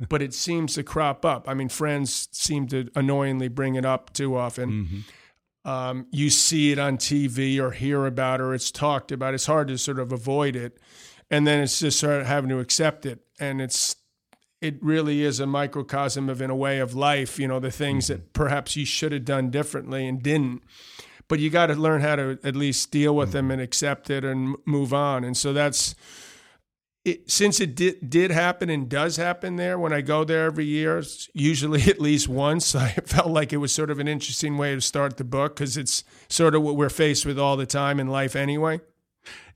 but 0.09 0.21
it 0.21 0.33
seems 0.33 0.75
to 0.75 0.83
crop 0.83 1.23
up. 1.23 1.47
I 1.47 1.53
mean, 1.53 1.69
friends 1.69 2.27
seem 2.33 2.67
to 2.67 2.89
annoyingly 2.95 3.47
bring 3.47 3.75
it 3.75 3.85
up 3.85 4.11
too 4.11 4.35
often. 4.35 4.71
Mm-hmm. 4.71 5.69
Um, 5.69 6.07
you 6.11 6.29
see 6.29 6.73
it 6.73 6.77
on 6.77 6.97
TV 6.97 7.59
or 7.59 7.71
hear 7.71 8.05
about 8.05 8.41
it 8.41 8.43
or 8.43 8.53
it's 8.53 8.69
talked 8.69 9.13
about. 9.13 9.33
It's 9.33 9.45
hard 9.45 9.69
to 9.69 9.77
sort 9.77 9.99
of 9.99 10.11
avoid 10.11 10.57
it, 10.57 10.77
and 11.31 11.47
then 11.47 11.63
it's 11.63 11.79
just 11.79 11.99
sort 11.99 12.19
of 12.19 12.27
having 12.27 12.49
to 12.49 12.59
accept 12.59 13.05
it. 13.05 13.19
And 13.39 13.61
it's 13.61 13.95
it 14.59 14.75
really 14.81 15.23
is 15.23 15.39
a 15.39 15.47
microcosm 15.47 16.29
of 16.29 16.41
in 16.41 16.49
a 16.49 16.55
way 16.55 16.79
of 16.79 16.93
life. 16.93 17.39
You 17.39 17.47
know, 17.47 17.59
the 17.59 17.71
things 17.71 18.05
mm-hmm. 18.05 18.15
that 18.15 18.33
perhaps 18.33 18.75
you 18.75 18.85
should 18.85 19.13
have 19.13 19.23
done 19.25 19.49
differently 19.49 20.07
and 20.07 20.21
didn't. 20.21 20.61
But 21.29 21.39
you 21.39 21.49
got 21.49 21.67
to 21.67 21.75
learn 21.75 22.01
how 22.01 22.17
to 22.17 22.39
at 22.43 22.55
least 22.55 22.91
deal 22.91 23.15
with 23.15 23.29
mm-hmm. 23.29 23.37
them 23.37 23.51
and 23.51 23.61
accept 23.61 24.09
it 24.09 24.25
and 24.25 24.55
move 24.65 24.93
on. 24.93 25.23
And 25.23 25.37
so 25.37 25.53
that's 25.53 25.95
it, 27.07 27.31
since 27.31 27.59
it 27.59 27.75
did, 27.75 28.09
did 28.09 28.31
happen 28.31 28.69
and 28.69 28.89
does 28.89 29.17
happen 29.17 29.55
there 29.55 29.79
when 29.79 29.93
I 29.93 30.01
go 30.01 30.23
there 30.23 30.45
every 30.45 30.65
year, 30.65 31.03
usually 31.33 31.81
at 31.89 31.99
least 31.99 32.27
once, 32.27 32.75
I 32.75 32.89
felt 33.05 33.29
like 33.29 33.53
it 33.53 33.57
was 33.57 33.71
sort 33.71 33.89
of 33.89 33.99
an 33.99 34.07
interesting 34.07 34.57
way 34.57 34.75
to 34.75 34.81
start 34.81 35.17
the 35.17 35.23
book 35.23 35.55
because 35.55 35.77
it's 35.77 36.03
sort 36.29 36.55
of 36.55 36.61
what 36.61 36.75
we're 36.75 36.89
faced 36.89 37.25
with 37.25 37.39
all 37.39 37.57
the 37.57 37.65
time 37.65 37.99
in 37.99 38.07
life 38.07 38.35
anyway. 38.35 38.81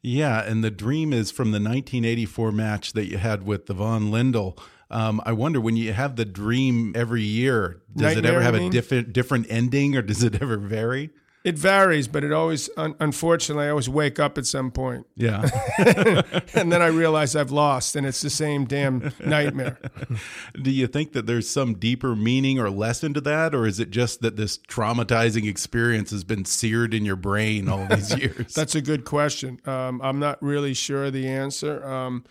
Yeah, 0.02 0.42
and 0.42 0.64
the 0.64 0.72
dream 0.72 1.14
is 1.14 1.30
from 1.30 1.52
the 1.52 1.60
1984 1.60 2.52
match 2.52 2.94
that 2.94 3.06
you 3.06 3.18
had 3.18 3.46
with 3.46 3.68
the 3.68 3.76
Ivan 3.76 4.10
Lendl. 4.12 4.58
Um, 4.90 5.22
I 5.26 5.32
wonder 5.32 5.62
when 5.62 5.78
you 5.78 5.94
have 5.94 6.16
the 6.16 6.26
dream 6.26 6.94
every 6.96 7.22
year, 7.22 7.82
does 7.96 8.18
it 8.18 8.26
ever 8.26 8.42
have 8.42 8.56
a 8.56 8.70
different 8.70 9.14
different 9.14 9.46
ending, 9.50 9.96
or 9.96 10.02
does 10.02 10.24
it 10.24 10.36
ever 10.42 10.58
vary? 10.58 11.12
It 11.44 11.58
varies, 11.58 12.08
but 12.08 12.24
it 12.24 12.32
always, 12.32 12.70
un- 12.78 12.94
unfortunately, 13.00 13.66
I 13.66 13.70
always 13.70 13.90
wake 13.90 14.20
up 14.20 14.38
at 14.38 14.46
some 14.46 14.70
point. 14.70 15.08
Yeah. 15.16 15.42
and 16.54 16.72
then 16.72 16.84
I 16.84 16.88
realize 16.88 17.36
I've 17.36 17.50
lost, 17.50 17.96
and 17.96 18.06
it's 18.06 18.22
the 18.22 18.30
same 18.30 18.66
damn 18.66 19.12
nightmare. 19.26 19.80
Do 20.62 20.70
you 20.70 20.86
think 20.86 21.14
that 21.14 21.26
there's 21.26 21.50
some 21.50 21.74
deeper 21.74 22.16
meaning 22.16 22.60
or 22.60 22.70
lesson 22.70 23.16
to 23.16 23.22
that, 23.22 23.56
or 23.56 23.66
is 23.66 23.80
it 23.80 23.90
just 23.90 24.22
that 24.22 24.36
this 24.36 24.60
traumatizing 24.60 25.50
experience 25.50 26.12
has 26.12 26.24
been 26.24 26.46
seared 26.46 26.94
in 26.94 27.06
your 27.06 27.16
brain 27.16 27.68
all 27.68 27.88
these 27.88 28.16
years? 28.20 28.54
That's 28.54 28.76
a 28.76 28.82
good 28.82 29.04
question. 29.04 29.60
Um, 29.66 30.00
I'm 30.04 30.20
not 30.20 30.40
really 30.44 30.76
sure 30.76 31.10
the 31.10 31.28
answer. 31.28 31.84
Um, 31.84 32.24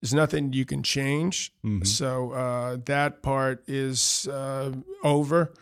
there's 0.00 0.14
nothing 0.14 0.54
you 0.54 0.64
can 0.64 0.82
change, 0.82 1.52
so 1.84 2.32
uh, 2.32 2.78
that 2.86 3.22
part 3.22 3.62
is 3.68 4.26
uh, 4.26 4.72
over. 5.04 5.52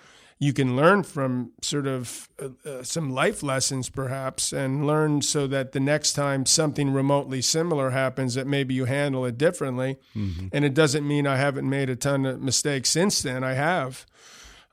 You 0.42 0.54
can 0.54 0.75
learn 0.75 1.02
from 1.02 1.52
sort 1.61 1.87
of 1.87 2.28
uh, 2.42 2.49
uh, 2.68 2.82
some 2.82 3.11
life 3.11 3.42
lessons, 3.42 3.90
perhaps, 3.90 4.54
and 4.54 4.87
learn 4.87 5.20
so 5.20 5.47
that 5.47 5.73
the 5.73 5.80
next 5.80 6.14
time 6.14 6.47
something 6.47 6.94
remotely 6.94 7.42
similar 7.42 7.90
happens, 7.90 8.35
that 8.35 8.47
maybe 8.47 8.73
you 8.73 8.87
handle 8.87 9.26
it 9.26 9.37
differently. 9.37 9.99
And 10.50 10.64
it 10.64 10.73
doesn't 10.73 11.06
mean 11.06 11.26
I 11.26 11.37
haven't 11.37 11.68
made 11.68 11.90
a 11.90 11.97
ton 11.97 12.25
of 12.25 12.40
mistakes 12.40 12.88
since 12.88 13.20
then. 13.20 13.44
I 13.44 13.52
have. 13.52 14.06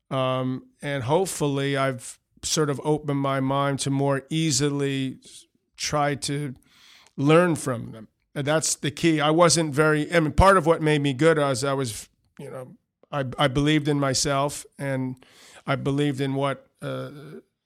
Um, 0.10 0.68
and 0.82 1.04
hopefully, 1.04 1.76
I've 1.76 2.18
sort 2.44 2.70
of 2.70 2.80
opened 2.86 3.20
my 3.20 3.42
mind 3.42 3.80
to 3.80 3.90
more 3.90 4.24
easily 4.30 5.18
try 5.76 6.16
to 6.16 6.56
learn 7.18 7.56
from 7.56 7.92
them. 7.92 8.08
And 8.34 8.48
that's 8.48 8.76
the 8.76 8.92
key. 8.92 9.20
I 9.20 9.32
wasn't 9.32 9.74
very, 9.74 10.14
I 10.14 10.20
mean, 10.22 10.32
part 10.32 10.56
of 10.56 10.66
what 10.66 10.82
made 10.82 11.02
me 11.02 11.12
good 11.12 11.38
was 11.38 11.64
I 11.64 11.74
was, 11.74 12.08
you 12.40 12.50
know, 12.50 12.78
I, 13.12 13.26
I 13.38 13.48
believed 13.48 13.88
in 13.88 14.00
myself 14.00 14.66
and 14.78 15.16
I 15.68 15.76
believed 15.76 16.22
in 16.22 16.34
what 16.34 16.66
uh, 16.82 17.12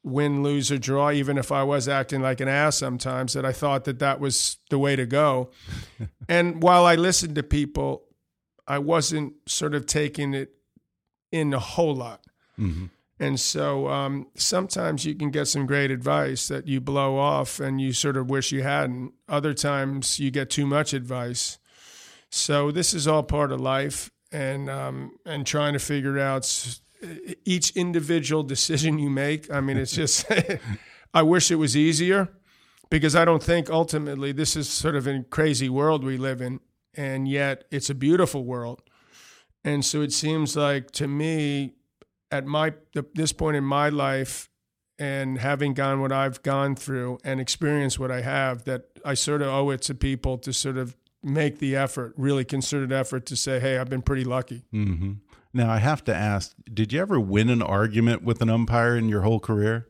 win, 0.04 0.44
lose, 0.44 0.72
or 0.72 0.78
draw, 0.78 1.12
even 1.12 1.38
if 1.38 1.52
I 1.52 1.64
was 1.64 1.88
acting 1.88 2.22
like 2.22 2.42
an 2.42 2.48
ass 2.48 2.78
sometimes, 2.78 3.34
that 3.34 3.46
I 3.46 3.52
thought 3.54 3.86
that 3.86 4.00
that 4.00 4.20
was 4.20 4.58
the 4.70 4.80
way 4.80 4.96
to 4.96 5.06
go. 5.06 5.52
and 6.28 6.62
while 6.62 6.86
I 6.86 6.96
listened 6.96 7.36
to 7.36 7.44
people, 7.44 8.04
I 8.68 8.80
wasn't 8.80 9.34
sort 9.48 9.76
of 9.76 9.86
taking 9.86 10.34
it 10.34 10.54
in 11.32 11.54
a 11.54 11.60
whole 11.60 11.96
lot. 11.96 12.26
And 13.20 13.40
so 13.40 13.88
um, 13.88 14.28
sometimes 14.34 15.06
you 15.06 15.14
can 15.14 15.30
get 15.30 15.48
some 15.48 15.68
great 15.68 15.92
advice 15.92 16.48
that 16.48 16.68
you 16.68 16.82
blow 16.82 17.20
off 17.20 17.60
and 17.60 17.80
you 17.80 17.94
sort 17.94 18.18
of 18.18 18.32
wish 18.32 18.52
you 18.52 18.64
hadn't. 18.64 19.14
Other 19.30 19.54
times 19.54 20.20
you 20.20 20.32
get 20.32 20.50
too 20.50 20.66
much 20.66 20.92
advice. 20.92 21.60
So 22.32 22.72
this 22.72 22.96
is 22.96 23.08
all 23.08 23.22
part 23.22 23.52
of 23.52 23.60
life, 23.62 24.10
and 24.32 24.70
um, 24.70 25.20
and 25.26 25.46
trying 25.46 25.74
to 25.74 25.80
figure 25.80 26.18
out 26.18 26.46
each 27.46 27.72
individual 27.76 28.44
decision 28.44 29.00
you 29.00 29.10
make. 29.10 29.52
I 29.52 29.62
mean, 29.62 29.78
it's 29.78 29.94
just 29.94 30.26
I 31.14 31.22
wish 31.24 31.52
it 31.52 31.56
was 31.56 31.76
easier 31.76 32.30
because 32.90 33.16
I 33.16 33.26
don't 33.26 33.44
think 33.44 33.70
ultimately 33.70 34.32
this 34.32 34.56
is 34.56 34.70
sort 34.70 34.96
of 34.96 35.08
a 35.08 35.24
crazy 35.24 35.70
world 35.70 36.04
we 36.04 36.18
live 36.18 36.42
in, 36.42 36.60
and 36.94 37.28
yet 37.28 37.66
it's 37.72 37.90
a 37.90 37.96
beautiful 37.96 38.44
world. 38.44 38.82
And 39.64 39.84
so 39.86 40.02
it 40.02 40.12
seems 40.12 40.56
like 40.56 40.92
to 40.92 41.08
me, 41.08 41.74
at 42.32 42.46
my 42.46 42.74
this 43.14 43.32
point 43.34 43.58
in 43.58 43.64
my 43.64 43.90
life, 43.90 44.50
and 45.00 45.40
having 45.40 45.74
gone 45.74 46.00
what 46.02 46.12
I've 46.12 46.44
gone 46.44 46.76
through 46.76 47.18
and 47.24 47.40
experienced 47.40 47.98
what 47.98 48.12
I 48.12 48.22
have, 48.22 48.66
that 48.66 48.84
I 49.04 49.16
sort 49.16 49.42
of 49.42 49.48
owe 49.48 49.70
it 49.72 49.82
to 49.84 49.96
people 49.96 50.38
to 50.40 50.54
sort 50.54 50.78
of 50.78 50.96
make 51.24 51.60
the 51.60 51.76
effort, 51.76 52.14
really 52.18 52.46
concerted 52.46 52.92
effort 52.92 53.26
to 53.28 53.36
say, 53.36 53.60
"Hey, 53.60 53.78
I've 53.78 53.90
been 53.90 54.02
pretty 54.02 54.24
lucky." 54.24 54.64
hmm 54.72 55.14
Now 55.54 55.70
I 55.70 55.78
have 55.78 56.04
to 56.06 56.16
ask: 56.16 56.54
Did 56.72 56.94
you 56.94 57.02
ever 57.02 57.20
win 57.20 57.50
an 57.50 57.62
argument 57.62 58.24
with 58.24 58.42
an 58.42 58.50
umpire 58.50 58.96
in 58.96 59.10
your 59.10 59.22
whole 59.22 59.40
career? 59.40 59.88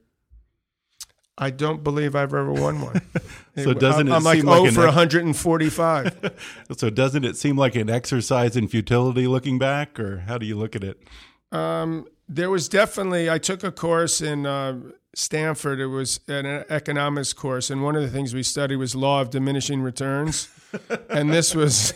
I 1.38 1.50
don't 1.50 1.84
believe 1.84 2.16
I've 2.16 2.34
ever 2.34 2.54
won 2.54 2.82
one. 2.82 3.02
So 3.58 3.74
doesn't 3.74 4.08
it 4.08 4.12
I'm 4.14 4.24
like 4.24 4.38
seem 4.38 4.46
like 4.46 4.62
oh 4.62 4.66
an 4.68 4.74
for 4.74 4.86
145. 4.86 6.32
So 6.78 6.90
doesn't 6.90 7.26
it 7.26 7.36
seem 7.36 7.58
like 7.58 7.76
an 7.76 7.90
exercise 7.90 8.56
in 8.56 8.70
futility 8.70 9.28
looking 9.28 9.60
back, 9.60 10.00
or 10.00 10.20
how 10.20 10.38
do 10.38 10.46
you 10.46 10.56
look 10.56 10.74
at 10.74 10.86
it? 10.86 11.04
Um, 11.52 12.08
there 12.30 12.50
was 12.50 12.70
definitely. 12.70 13.30
I 13.30 13.40
took 13.40 13.66
a 13.66 13.72
course 13.72 14.22
in 14.22 14.46
uh, 14.46 14.80
Stanford. 15.14 15.82
It 15.82 15.88
was 15.88 16.22
an 16.30 16.46
economics 16.70 17.34
course, 17.34 17.70
and 17.70 17.84
one 17.84 17.98
of 17.98 18.04
the 18.04 18.08
things 18.08 18.34
we 18.34 18.42
studied 18.42 18.78
was 18.78 18.96
law 18.96 19.20
of 19.20 19.30
diminishing 19.30 19.82
returns, 19.82 20.48
and 21.10 21.34
this 21.34 21.54
was 21.54 21.92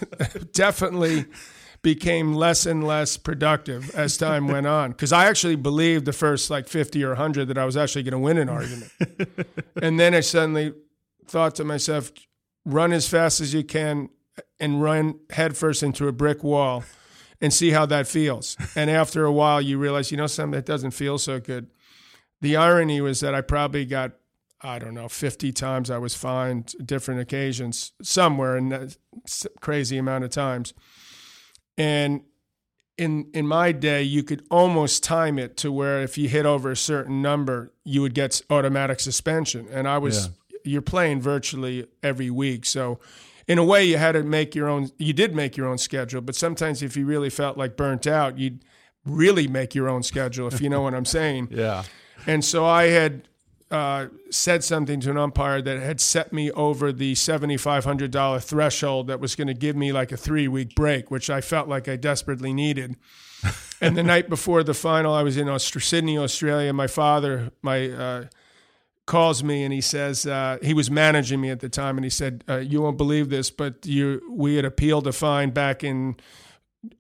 definitely 0.51 1.25
became 1.86 2.34
less 2.34 2.65
and 2.65 2.84
less 2.84 3.15
productive 3.15 3.94
as 3.94 4.18
time 4.18 4.48
went 4.48 4.65
on 4.65 4.89
because 4.89 5.13
I 5.13 5.27
actually 5.27 5.56
believed 5.56 6.06
the 6.06 6.13
first 6.13 6.50
like 6.50 6.68
50 6.68 7.04
or 7.04 7.10
100 7.10 7.48
that 7.50 7.60
I 7.60 7.65
was 7.65 7.77
actually 7.77 8.01
going 8.01 8.13
to 8.13 8.18
win 8.18 8.39
an 8.39 8.50
argument. 8.50 8.92
and 9.84 10.00
then 10.00 10.15
I 10.15 10.22
suddenly 10.22 10.74
thought 11.27 11.54
to 11.56 11.63
myself, 11.63 12.12
run 12.65 12.92
as 12.92 13.08
fast 13.08 13.39
as 13.39 13.54
you 13.54 13.63
can 13.63 14.10
and 14.60 14.82
run 14.82 15.20
headfirst 15.30 15.84
into 15.84 16.08
a 16.08 16.12
brick 16.12 16.44
wall 16.44 16.84
and 17.39 17.54
see 17.54 17.70
how 17.70 17.86
that 17.86 18.08
feels. 18.08 18.58
And 18.75 18.89
after 18.89 19.24
a 19.24 19.32
while, 19.32 19.62
you 19.62 19.77
realize, 19.77 20.10
you 20.10 20.18
know, 20.18 20.25
something 20.25 20.58
that 20.58 20.65
doesn't 20.65 20.89
feel 20.89 21.20
so 21.20 21.39
good. 21.39 21.68
The 22.42 22.56
irony 22.56 23.00
was 23.00 23.20
that 23.20 23.36
I 23.36 23.42
probably 23.42 23.86
got, 23.86 24.13
I 24.60 24.80
don't 24.80 24.96
know, 24.96 25.08
50 25.08 25.51
times 25.51 25.92
I 25.92 26.00
was 26.00 26.15
fined 26.15 26.74
different 26.84 27.22
occasions, 27.22 27.92
somewhere 28.01 28.58
in 28.58 28.70
that 28.70 28.98
crazy 29.62 30.00
amount 30.00 30.24
of 30.24 30.32
times. 30.32 30.74
And 31.77 32.22
in 32.98 33.29
in 33.34 33.48
my 33.48 33.72
day, 33.72 34.03
you 34.03 34.24
could 34.24 34.46
almost 34.50 35.03
time 35.03 35.38
it 35.38 35.58
to 35.58 35.72
where 35.72 36.01
if 36.01 36.17
you 36.17 36.29
hit 36.29 36.46
over 36.46 36.72
a 36.72 36.77
certain 36.77 37.22
number, 37.22 37.72
you 37.84 38.01
would 38.01 38.13
get 38.13 38.41
automatic 38.50 39.00
suspension. 39.00 39.67
And 39.72 39.88
I 39.88 39.98
was 39.98 40.29
you're 40.63 40.82
playing 40.82 41.22
virtually 41.22 41.88
every 42.01 42.29
week, 42.29 42.65
so 42.65 43.00
in 43.48 43.60
a 43.60 43.63
way, 43.63 43.86
you 43.86 43.98
had 43.98 44.13
to 44.13 44.24
make 44.24 44.55
your 44.55 44.67
own. 44.67 44.89
You 44.98 45.13
did 45.13 45.36
make 45.36 45.55
your 45.55 45.67
own 45.67 45.77
schedule, 45.77 46.22
but 46.22 46.36
sometimes 46.36 46.82
if 46.82 46.98
you 46.98 47.05
really 47.05 47.29
felt 47.29 47.58
like 47.58 47.77
burnt 47.77 48.08
out, 48.08 48.39
you'd 48.39 48.63
really 49.05 49.48
make 49.48 49.75
your 49.75 49.88
own 49.88 50.01
schedule. 50.01 50.48
If 50.48 50.62
you 50.62 50.70
know 50.70 50.82
what 50.82 50.94
I'm 50.94 51.05
saying. 51.05 51.50
Yeah. 51.55 51.84
And 52.27 52.44
so 52.44 52.65
I 52.65 52.86
had 52.86 53.27
uh, 53.75 54.08
said 54.29 54.63
something 54.63 55.01
to 55.01 55.12
an 55.12 55.17
umpire 55.17 55.62
that 55.62 55.79
had 55.82 56.00
set 56.00 56.32
me 56.32 56.50
over 56.51 56.94
the 56.94 57.13
$7,500 57.13 58.44
threshold 58.44 59.08
that 59.08 59.20
was 59.20 59.36
going 59.36 59.48
to 59.48 59.53
give 59.53 59.75
me 59.75 59.91
like 59.91 60.12
a 60.12 60.17
three 60.17 60.48
week 60.48 60.74
break, 60.75 61.12
which 61.12 61.29
I 61.29 61.41
felt 61.41 61.67
like 61.67 61.88
I 61.88 61.98
desperately 61.98 62.53
needed. 62.53 62.96
and 63.82 63.98
the 63.98 64.03
night 64.03 64.29
before 64.29 64.63
the 64.63 64.74
final, 64.74 65.13
I 65.13 65.24
was 65.24 65.36
in 65.36 65.50
Aust- 65.50 65.79
Sydney, 65.82 66.17
Australia. 66.17 66.72
My 66.72 66.88
father, 66.88 67.51
my 67.62 67.89
uh, 67.89 68.25
calls 69.05 69.44
me 69.44 69.63
and 69.63 69.74
he 69.74 69.82
says 69.82 70.25
uh, 70.25 70.58
he 70.62 70.74
was 70.74 70.89
managing 70.89 71.41
me 71.41 71.50
at 71.50 71.60
the 71.60 71.70
time, 71.70 71.98
and 71.98 72.05
he 72.05 72.10
said, 72.10 72.44
uh, 72.50 72.58
"You 72.58 72.82
won't 72.82 72.98
believe 72.98 73.29
this, 73.29 73.51
but 73.51 73.86
you 73.86 74.22
we 74.32 74.55
had 74.55 74.65
appealed 74.65 75.05
a 75.08 75.13
fine 75.13 75.51
back 75.51 75.84
in." 75.84 76.15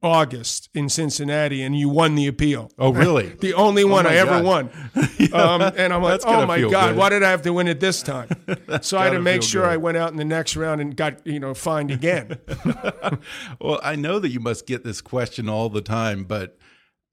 August 0.01 0.69
in 0.73 0.89
Cincinnati, 0.89 1.61
and 1.61 1.77
you 1.77 1.89
won 1.89 2.15
the 2.15 2.27
appeal. 2.27 2.71
Oh, 2.77 2.91
really? 2.91 3.27
the 3.39 3.53
only 3.53 3.83
one 3.83 4.05
my 4.05 4.11
I 4.11 4.15
ever 4.15 4.41
God. 4.41 4.43
won. 4.43 4.69
um, 5.33 5.61
and 5.77 5.93
I'm 5.93 6.01
like, 6.01 6.21
oh 6.25 6.45
my 6.45 6.61
God, 6.61 6.89
good. 6.89 6.97
why 6.97 7.09
did 7.09 7.23
I 7.23 7.29
have 7.29 7.41
to 7.43 7.53
win 7.53 7.67
it 7.67 7.79
this 7.79 8.01
time? 8.01 8.29
so 8.81 8.97
I 8.97 9.05
had 9.05 9.11
to 9.11 9.21
make 9.21 9.43
sure 9.43 9.63
good. 9.63 9.71
I 9.71 9.77
went 9.77 9.97
out 9.97 10.11
in 10.11 10.17
the 10.17 10.25
next 10.25 10.55
round 10.55 10.81
and 10.81 10.95
got 10.95 11.25
you 11.25 11.39
know 11.39 11.53
fined 11.53 11.91
again. 11.91 12.37
Well, 13.59 13.79
I 13.83 13.95
know 13.95 14.19
that 14.19 14.29
you 14.29 14.39
must 14.39 14.67
get 14.67 14.83
this 14.83 15.01
question 15.01 15.47
all 15.47 15.69
the 15.69 15.81
time, 15.81 16.23
but 16.25 16.57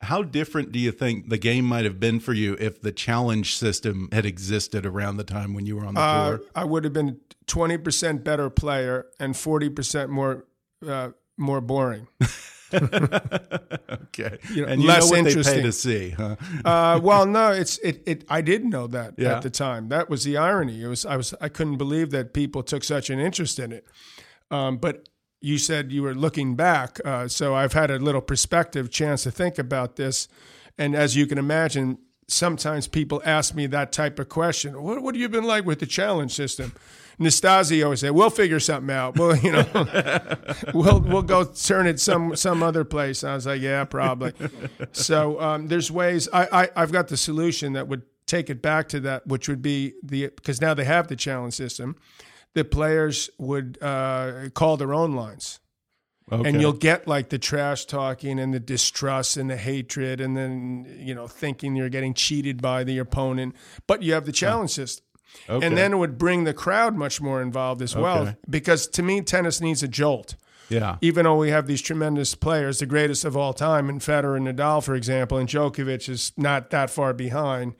how 0.02 0.22
different 0.22 0.72
do 0.72 0.78
you 0.78 0.90
think 0.90 1.28
the 1.28 1.38
game 1.38 1.64
might 1.64 1.84
have 1.84 2.00
been 2.00 2.18
for 2.18 2.32
you 2.32 2.56
if 2.58 2.80
the 2.80 2.92
challenge 2.92 3.56
system 3.56 4.08
had 4.12 4.26
existed 4.26 4.84
around 4.84 5.16
the 5.16 5.24
time 5.24 5.54
when 5.54 5.64
you 5.64 5.76
were 5.76 5.86
on 5.86 5.94
the 5.94 6.00
uh, 6.00 6.28
tour? 6.30 6.40
I 6.54 6.64
would 6.64 6.84
have 6.84 6.92
been 6.92 7.20
20% 7.46 8.24
better 8.24 8.50
player 8.50 9.06
and 9.20 9.34
40% 9.34 10.08
more 10.08 10.44
uh, 10.86 11.10
more 11.38 11.60
boring. 11.60 12.08
Okay. 12.74 14.38
know, 14.54 14.64
and 14.64 14.82
you 14.82 14.88
less 14.88 15.10
know 15.10 15.16
interesting. 15.16 15.62
to 15.62 15.72
see, 15.72 16.10
huh? 16.10 16.36
Uh, 16.64 17.00
well, 17.02 17.26
no, 17.26 17.50
it's 17.52 17.78
it, 17.78 18.02
it. 18.06 18.24
I 18.28 18.40
didn't 18.40 18.70
know 18.70 18.86
that 18.88 19.14
Yeah. 19.16 19.36
at 19.36 19.42
the 19.42 19.50
time. 19.50 19.88
That 19.88 20.08
was 20.10 20.24
the 20.24 20.36
irony. 20.36 20.82
It 20.82 20.86
was 20.88 21.06
I 21.06 21.16
was 21.16 21.34
I 21.40 21.48
couldn't 21.48 21.78
believe 21.78 22.10
that 22.10 22.32
people 22.32 22.62
took 22.62 22.84
such 22.84 23.10
an 23.10 23.18
interest 23.18 23.58
in 23.58 23.72
it. 23.72 23.86
Um, 24.50 24.76
but 24.78 25.08
you 25.40 25.58
said 25.58 25.90
you 25.92 26.02
were 26.02 26.14
looking 26.14 26.54
back, 26.56 27.00
uh, 27.04 27.26
so 27.28 27.54
I've 27.54 27.72
had 27.72 27.90
a 27.90 27.98
little 27.98 28.20
perspective, 28.20 28.90
chance 28.90 29.22
to 29.24 29.30
think 29.30 29.58
about 29.58 29.96
this, 29.96 30.28
and 30.78 30.94
as 30.94 31.16
you 31.16 31.26
can 31.26 31.38
imagine, 31.38 31.98
sometimes 32.28 32.86
people 32.86 33.20
ask 33.24 33.54
me 33.54 33.66
that 33.68 33.92
type 33.92 34.18
of 34.18 34.28
question. 34.28 34.80
What 34.82 35.02
what 35.02 35.14
have 35.14 35.20
you 35.20 35.28
been 35.28 35.44
like 35.44 35.64
with 35.64 35.80
the 35.80 35.86
challenge 35.86 36.32
system? 36.34 36.72
Nastase 37.22 37.82
always 37.84 38.00
said, 38.00 38.10
"We'll 38.10 38.30
figure 38.30 38.60
something 38.60 38.94
out. 38.94 39.16
Well, 39.18 39.36
you 39.36 39.52
know, 39.52 39.66
we'll 40.74 41.00
we'll 41.00 41.22
go 41.22 41.44
turn 41.44 41.86
it 41.86 42.00
some 42.00 42.36
some 42.36 42.62
other 42.62 42.84
place." 42.84 43.24
I 43.24 43.34
was 43.34 43.46
like, 43.46 43.60
"Yeah, 43.60 43.84
probably." 43.84 44.32
so 44.92 45.40
um, 45.40 45.68
there's 45.68 45.90
ways. 45.90 46.28
I, 46.32 46.64
I 46.64 46.68
I've 46.76 46.92
got 46.92 47.08
the 47.08 47.16
solution 47.16 47.72
that 47.74 47.88
would 47.88 48.02
take 48.26 48.50
it 48.50 48.62
back 48.62 48.88
to 48.90 49.00
that, 49.00 49.26
which 49.26 49.48
would 49.48 49.62
be 49.62 49.94
the 50.02 50.28
because 50.28 50.60
now 50.60 50.74
they 50.74 50.84
have 50.84 51.08
the 51.08 51.16
challenge 51.16 51.54
system. 51.54 51.96
The 52.54 52.64
players 52.64 53.30
would 53.38 53.78
uh, 53.80 54.50
call 54.54 54.76
their 54.76 54.92
own 54.92 55.12
lines 55.12 55.58
Okay. 56.30 56.48
and 56.48 56.60
you'll 56.60 56.72
get 56.72 57.08
like 57.08 57.28
the 57.30 57.38
trash 57.38 57.84
talking 57.84 58.38
and 58.38 58.54
the 58.54 58.60
distrust 58.60 59.36
and 59.36 59.50
the 59.50 59.56
hatred 59.56 60.20
and 60.20 60.36
then 60.36 60.86
you 60.98 61.14
know 61.14 61.26
thinking 61.26 61.74
you're 61.74 61.88
getting 61.90 62.14
cheated 62.14 62.62
by 62.62 62.84
the 62.84 62.98
opponent 62.98 63.54
but 63.86 64.02
you 64.02 64.14
have 64.14 64.24
the 64.24 64.32
challenge 64.32 64.70
system 64.70 65.04
Okay. 65.48 65.66
and 65.66 65.76
then 65.76 65.92
it 65.92 65.96
would 65.96 66.18
bring 66.18 66.44
the 66.44 66.54
crowd 66.54 66.94
much 66.96 67.20
more 67.20 67.42
involved 67.42 67.82
as 67.82 67.96
well 67.96 68.22
Okay. 68.22 68.36
because 68.48 68.86
to 68.88 69.02
me 69.02 69.20
tennis 69.22 69.60
needs 69.60 69.82
a 69.82 69.88
jolt 69.88 70.36
yeah. 70.68 70.96
even 71.00 71.24
though 71.24 71.36
we 71.36 71.50
have 71.50 71.66
these 71.66 71.82
tremendous 71.82 72.34
players 72.34 72.78
the 72.78 72.86
greatest 72.86 73.24
of 73.24 73.36
all 73.36 73.52
time 73.52 73.88
in 73.88 73.98
Federer 73.98 74.36
and 74.36 74.46
Nadal 74.46 74.82
for 74.84 74.94
example 74.94 75.38
and 75.38 75.48
Djokovic 75.48 76.08
is 76.08 76.32
not 76.36 76.70
that 76.70 76.90
far 76.90 77.12
behind 77.12 77.74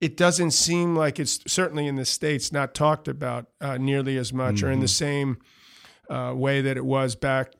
it 0.00 0.16
doesn't 0.16 0.50
seem 0.50 0.94
like 0.94 1.18
it's 1.18 1.40
certainly 1.46 1.86
in 1.86 1.96
the 1.96 2.04
states 2.04 2.52
not 2.52 2.74
talked 2.74 3.08
about 3.08 3.46
uh, 3.60 3.78
nearly 3.78 4.18
as 4.18 4.32
much 4.32 4.62
or 4.62 4.70
in 4.70 4.80
the 4.80 4.88
same 4.88 5.38
uh, 6.10 6.34
way 6.36 6.60
that 6.60 6.76
it 6.76 6.84
was 6.84 7.16
back. 7.16 7.52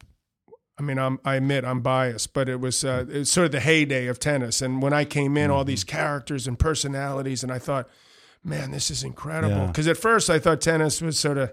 I 0.78 0.82
mean, 0.82 0.98
I'm, 0.98 1.18
I 1.24 1.36
admit 1.36 1.64
I'm 1.64 1.80
biased, 1.80 2.34
but 2.34 2.50
it 2.50 2.60
was, 2.60 2.84
uh, 2.84 3.06
it 3.08 3.18
was 3.20 3.32
sort 3.32 3.46
of 3.46 3.52
the 3.52 3.60
heyday 3.60 4.06
of 4.06 4.18
tennis. 4.18 4.60
And 4.60 4.82
when 4.82 4.92
I 4.92 5.06
came 5.06 5.38
in, 5.38 5.50
all 5.50 5.64
these 5.64 5.82
characters 5.82 6.46
and 6.46 6.58
personalities, 6.58 7.42
and 7.42 7.50
I 7.50 7.58
thought, 7.58 7.88
man, 8.46 8.70
this 8.70 8.90
is 8.90 9.02
incredible. 9.02 9.56
Yeah. 9.56 9.66
Because 9.66 9.88
at 9.88 9.96
first 9.96 10.30
I 10.30 10.38
thought 10.38 10.60
tennis 10.60 11.02
was 11.02 11.18
sort 11.18 11.38
of. 11.38 11.52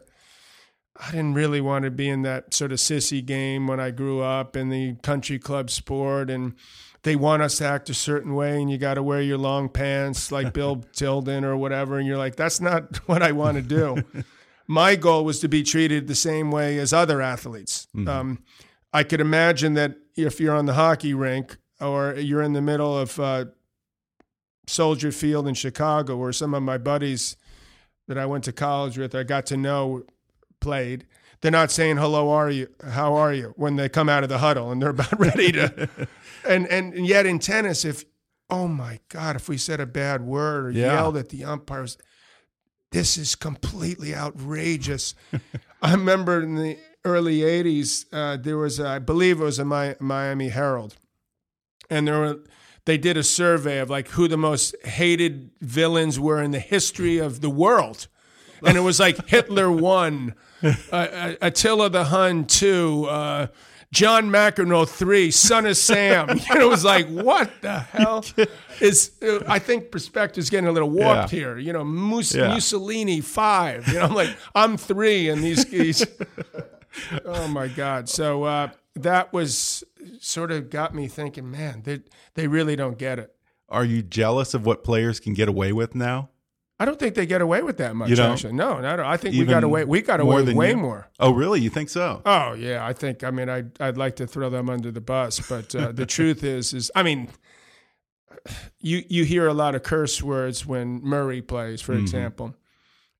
I 0.95 1.09
didn't 1.09 1.33
really 1.33 1.59
want 1.59 1.85
to 1.85 1.91
be 1.91 2.07
in 2.07 2.21
that 2.21 2.53
sort 2.53 2.71
of 2.71 2.77
sissy 2.77 3.25
game 3.25 3.65
when 3.65 3.79
I 3.79 3.89
grew 3.89 4.21
up 4.21 4.55
in 4.55 4.69
the 4.69 4.93
country 5.01 5.39
club 5.39 5.71
sport 5.71 6.29
and 6.29 6.53
they 7.01 7.15
want 7.15 7.41
us 7.41 7.57
to 7.57 7.65
act 7.65 7.89
a 7.89 7.95
certain 7.95 8.35
way 8.35 8.61
and 8.61 8.69
you 8.69 8.77
got 8.77 8.93
to 8.93 9.03
wear 9.03 9.19
your 9.19 9.39
long 9.39 9.69
pants 9.69 10.31
like 10.31 10.53
Bill 10.53 10.85
Tilden 10.93 11.43
or 11.45 11.57
whatever 11.57 11.97
and 11.97 12.07
you're 12.07 12.19
like 12.19 12.35
that's 12.35 12.61
not 12.61 12.97
what 13.07 13.23
I 13.23 13.31
want 13.31 13.57
to 13.57 13.63
do. 13.63 14.03
My 14.67 14.95
goal 14.95 15.25
was 15.25 15.39
to 15.39 15.47
be 15.47 15.63
treated 15.63 16.07
the 16.07 16.15
same 16.15 16.51
way 16.51 16.77
as 16.77 16.93
other 16.93 17.21
athletes. 17.21 17.87
Um, 18.07 18.43
I 18.93 19.01
could 19.03 19.19
imagine 19.19 19.73
that 19.73 19.95
if 20.15 20.39
you're 20.39 20.55
on 20.55 20.67
the 20.67 20.73
hockey 20.73 21.15
rink 21.15 21.57
or 21.81 22.13
you're 22.13 22.43
in 22.43 22.53
the 22.53 22.61
middle 22.61 22.95
of 22.95 23.19
uh, 23.19 23.45
Soldier 24.67 25.11
Field 25.11 25.47
in 25.47 25.53
Chicago, 25.55 26.17
where 26.17 26.31
some 26.33 26.53
of 26.53 26.63
my 26.63 26.77
buddies 26.77 27.35
that 28.07 28.17
I 28.17 28.25
went 28.25 28.43
to 28.45 28.51
college 28.53 28.97
with, 28.97 29.13
I 29.15 29.23
got 29.23 29.45
to 29.47 29.57
know, 29.57 30.03
played. 30.59 31.05
They're 31.41 31.51
not 31.51 31.71
saying 31.71 31.97
hello, 31.97 32.29
are 32.31 32.49
you? 32.49 32.69
How 32.91 33.15
are 33.15 33.33
you? 33.33 33.53
When 33.57 33.75
they 33.75 33.89
come 33.89 34.07
out 34.07 34.23
of 34.23 34.29
the 34.29 34.37
huddle 34.37 34.71
and 34.71 34.81
they're 34.81 34.89
about 34.91 35.19
ready 35.19 35.51
to, 35.51 35.89
and 36.47 36.65
and 36.67 37.05
yet 37.05 37.25
in 37.25 37.39
tennis, 37.39 37.83
if 37.83 38.05
oh 38.49 38.67
my 38.67 38.99
god, 39.09 39.35
if 39.35 39.49
we 39.49 39.57
said 39.57 39.79
a 39.81 39.85
bad 39.85 40.21
word 40.21 40.67
or 40.67 40.71
Yeah. 40.71 40.93
yelled 40.93 41.17
at 41.17 41.29
the 41.29 41.43
umpires, 41.43 41.97
this 42.91 43.17
is 43.17 43.35
completely 43.35 44.15
outrageous. 44.15 45.15
I 45.81 45.91
remember 45.91 46.41
in 46.41 46.55
the 46.55 46.77
early 47.03 47.39
'80s, 47.39 48.05
uh, 48.13 48.37
there 48.37 48.57
was, 48.57 48.79
a, 48.79 48.87
I 48.87 48.99
believe 48.99 49.41
it 49.41 49.43
was 49.43 49.59
a 49.59 49.65
Mi- 49.65 49.95
Miami 49.99 50.47
Herald, 50.49 50.95
and 51.89 52.07
there 52.07 52.19
were 52.19 52.39
they 52.85 52.97
did 52.97 53.17
a 53.17 53.23
survey 53.23 53.79
of 53.79 53.89
like 53.89 54.09
who 54.09 54.27
the 54.27 54.37
most 54.37 54.75
hated 54.85 55.51
villains 55.61 56.19
were 56.19 56.41
in 56.41 56.51
the 56.51 56.59
history 56.59 57.17
of 57.17 57.41
the 57.41 57.49
world, 57.49 58.07
and 58.65 58.77
it 58.77 58.81
was 58.81 58.99
like 58.99 59.27
Hitler 59.27 59.71
one, 59.71 60.35
uh, 60.63 60.73
uh, 60.91 61.33
Attila 61.41 61.89
the 61.89 62.05
Hun 62.05 62.45
two. 62.45 63.05
Uh, 63.09 63.47
John 63.91 64.31
McEnroe 64.31 64.89
three, 64.89 65.29
son 65.29 65.67
of 65.67 65.77
Sam. 65.77 66.27
You 66.49 66.55
know, 66.55 66.61
it 66.65 66.67
was 66.69 66.83
like, 66.83 67.07
what 67.07 67.51
the 67.61 67.77
hell 67.81 68.25
is? 68.81 69.11
uh, 69.21 69.41
I 69.47 69.59
think 69.59 69.91
perspective's 69.91 70.49
getting 70.49 70.67
a 70.67 70.71
little 70.71 70.89
warped 70.89 71.31
Yeah. 71.31 71.39
here. 71.39 71.57
You 71.59 71.73
know, 71.73 71.83
Mus- 71.83 72.33
Yeah. 72.33 72.47
Mussolini 72.47 73.21
five. 73.21 73.87
You 73.89 73.99
know, 73.99 74.05
I'm 74.05 74.15
like, 74.15 74.35
I'm 74.55 74.77
three, 74.77 75.29
and 75.29 75.43
these 75.43 75.65
these. 75.65 76.03
oh 77.25 77.47
my 77.49 77.67
God! 77.67 78.09
So 78.09 78.43
uh, 78.45 78.69
that 78.95 79.33
was 79.33 79.83
sort 80.19 80.51
of 80.51 80.69
got 80.69 80.93
me 80.93 81.07
thinking, 81.07 81.49
man, 81.49 81.81
they 81.83 82.01
they 82.35 82.47
really 82.47 82.75
don't 82.75 82.97
get 82.97 83.19
it. 83.19 83.35
Are 83.69 83.85
you 83.85 84.03
jealous 84.03 84.53
of 84.53 84.65
what 84.65 84.83
players 84.83 85.19
can 85.19 85.33
get 85.33 85.47
away 85.47 85.73
with 85.73 85.95
now? 85.95 86.29
I 86.79 86.85
don't 86.85 86.99
think 86.99 87.15
they 87.15 87.25
get 87.25 87.41
away 87.41 87.61
with 87.61 87.77
that 87.77 87.95
much. 87.95 88.09
You 88.09 88.15
don't? 88.15 88.31
Actually, 88.31 88.53
no, 88.53 88.79
no, 88.79 88.95
no. 88.95 89.05
I 89.05 89.15
think 89.15 89.33
we 89.33 89.41
Even 89.41 89.51
got 89.51 89.63
away. 89.63 89.85
We 89.85 90.01
got 90.01 90.19
away 90.19 90.43
with 90.43 90.55
way 90.55 90.71
you? 90.71 90.77
more. 90.77 91.07
Oh, 91.19 91.31
really? 91.31 91.61
You 91.61 91.69
think 91.69 91.89
so? 91.89 92.21
Oh 92.25 92.53
yeah, 92.53 92.85
I 92.85 92.93
think. 92.93 93.23
I 93.23 93.31
mean, 93.31 93.49
I 93.49 93.63
I'd 93.79 93.97
like 93.97 94.17
to 94.17 94.27
throw 94.27 94.49
them 94.49 94.69
under 94.69 94.91
the 94.91 95.01
bus, 95.01 95.39
but 95.47 95.73
uh, 95.75 95.91
the 95.91 96.05
truth 96.05 96.43
is, 96.55 96.73
is 96.73 96.91
I 96.95 97.03
mean, 97.03 97.29
you 98.79 99.03
you 99.07 99.23
hear 99.23 99.47
a 99.47 99.53
lot 99.53 99.75
of 99.75 99.83
curse 99.83 100.21
words 100.21 100.65
when 100.65 101.01
Murray 101.01 101.41
plays, 101.41 101.81
for 101.81 101.93
example, 101.93 102.55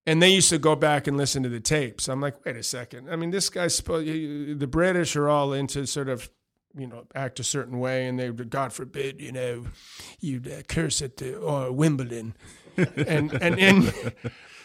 and 0.06 0.22
they 0.22 0.30
used 0.30 0.50
to 0.50 0.58
go 0.58 0.76
back 0.76 1.08
and 1.08 1.18
listen 1.18 1.44
to 1.44 1.50
the 1.50 1.60
tapes. 1.60 2.08
I'm 2.08 2.22
like, 2.22 2.44
wait 2.46 2.58
a 2.58 2.63
second. 2.63 3.10
I 3.10 3.16
mean, 3.16 3.32
this 3.32 3.50
guy's 3.50 3.76
supposed. 3.76 4.08
The 4.08 4.68
British 4.68 5.16
are 5.16 5.30
all 5.30 5.54
into 5.54 5.86
sort 5.86 6.10
of. 6.10 6.30
You 6.76 6.88
know, 6.88 7.06
act 7.13 7.39
a 7.39 7.44
certain 7.44 7.78
way, 7.78 8.08
and 8.08 8.20
they, 8.20 8.32
God 8.32 8.74
forbid, 8.74 9.22
you 9.22 9.32
know, 9.32 9.66
you'd 10.20 10.52
uh, 10.52 10.63
curse 10.68 11.04
at 11.04 11.18
the 11.18 11.36
or 11.36 11.72
Wimbledon, 11.72 12.34
and 12.78 13.32
and 13.32 13.60
and 13.60 13.94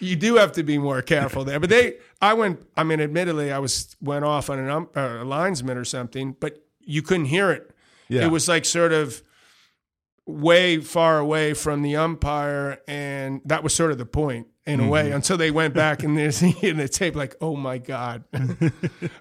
you 0.01 0.17
do 0.17 0.37
have 0.37 0.53
to 0.53 0.63
be 0.63 0.79
more 0.79 1.03
careful 1.03 1.45
there. 1.45 1.61
But 1.61 1.69
they, 1.69 1.99
I 2.23 2.33
went. 2.33 2.61
I 2.79 2.85
mean, 2.85 3.01
admittedly, 3.01 3.53
I 3.53 3.59
was 3.59 3.95
went 4.01 4.25
off 4.25 4.49
on 4.49 4.59
an 4.59 4.71
um, 4.71 4.89
uh, 4.97 5.19
a 5.21 5.25
linesman 5.25 5.77
or 5.77 5.85
something, 5.85 6.35
but 6.41 6.65
you 6.81 7.03
couldn't 7.03 7.27
hear 7.27 7.51
it. 7.51 7.71
Yeah. 8.09 8.25
It 8.25 8.31
was 8.31 8.49
like 8.49 8.65
sort 8.65 8.93
of 8.93 9.23
way 10.25 10.79
far 10.79 11.19
away 11.19 11.55
from 11.55 11.83
the 11.83 11.97
umpire, 11.97 12.81
and 12.89 13.41
that 13.45 13.63
was 13.63 13.75
sort 13.75 13.91
of 13.91 13.99
the 13.99 14.07
point 14.07 14.47
in 14.69 14.79
a 14.81 14.83
Mm-hmm. 14.85 14.91
way. 14.93 15.11
Until 15.11 15.37
they 15.37 15.51
went 15.51 15.75
back 15.75 16.03
and 16.05 16.17
they're 16.17 16.31
seeing 16.31 16.77
the 16.85 16.89
tape, 16.89 17.17
like, 17.17 17.35
oh 17.41 17.57
my 17.57 17.79
god, 17.79 18.23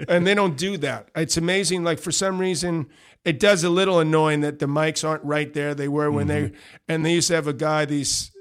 and 0.08 0.28
they 0.28 0.34
don't 0.36 0.58
do 0.58 0.78
that. 0.78 1.10
It's 1.16 1.38
amazing. 1.38 1.84
Like 1.84 2.00
for 2.00 2.12
some 2.12 2.38
reason. 2.40 2.88
It 3.26 3.42
does 3.42 3.66
a 3.66 3.70
little 3.70 4.00
annoying 4.00 4.40
that 4.42 4.60
the 4.60 4.68
mics 4.68 5.06
aren't 5.06 5.24
right 5.26 5.54
there. 5.54 5.76
They 5.76 5.90
were 5.90 6.10
when 6.10 6.28
Mm-hmm. 6.30 6.54
they, 6.54 6.94
and 6.94 7.06
they 7.06 7.14
used 7.14 7.28
to 7.28 7.36
have 7.36 7.46
a 7.48 7.52
guy. 7.52 7.84
These 7.84 8.32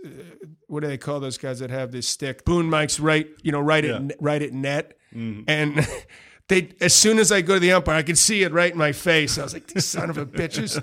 what 0.69 0.81
do 0.81 0.87
they 0.87 0.99
call 0.99 1.19
those 1.19 1.39
guys 1.39 1.59
that 1.59 1.71
have 1.71 1.91
this 1.91 2.07
stick? 2.07 2.45
Boom 2.45 2.71
mics 2.71 3.03
right, 3.03 3.27
you 3.43 3.51
know, 3.51 3.59
right 3.61 3.83
Yeah. 3.83 3.93
Mm-hmm. 3.95 4.11
at 4.13 4.17
right 4.23 4.43
at 4.43 4.53
net, 4.53 4.97
and 5.13 5.89
they 6.49 6.69
as 6.81 6.95
soon 6.95 7.19
as 7.19 7.33
I 7.33 7.41
go 7.41 7.55
to 7.55 7.61
the 7.61 7.73
umpire, 7.73 7.97
I 7.97 8.03
could 8.05 8.19
see 8.19 8.45
it 8.45 8.53
right 8.53 8.71
in 8.71 8.79
my 8.79 8.93
face. 8.93 9.39
I 9.39 9.43
was 9.43 9.55
like, 9.55 9.67
"These 9.67 9.87
son 9.87 10.09
of 10.09 10.19
a 10.19 10.27
bitches." 10.27 10.81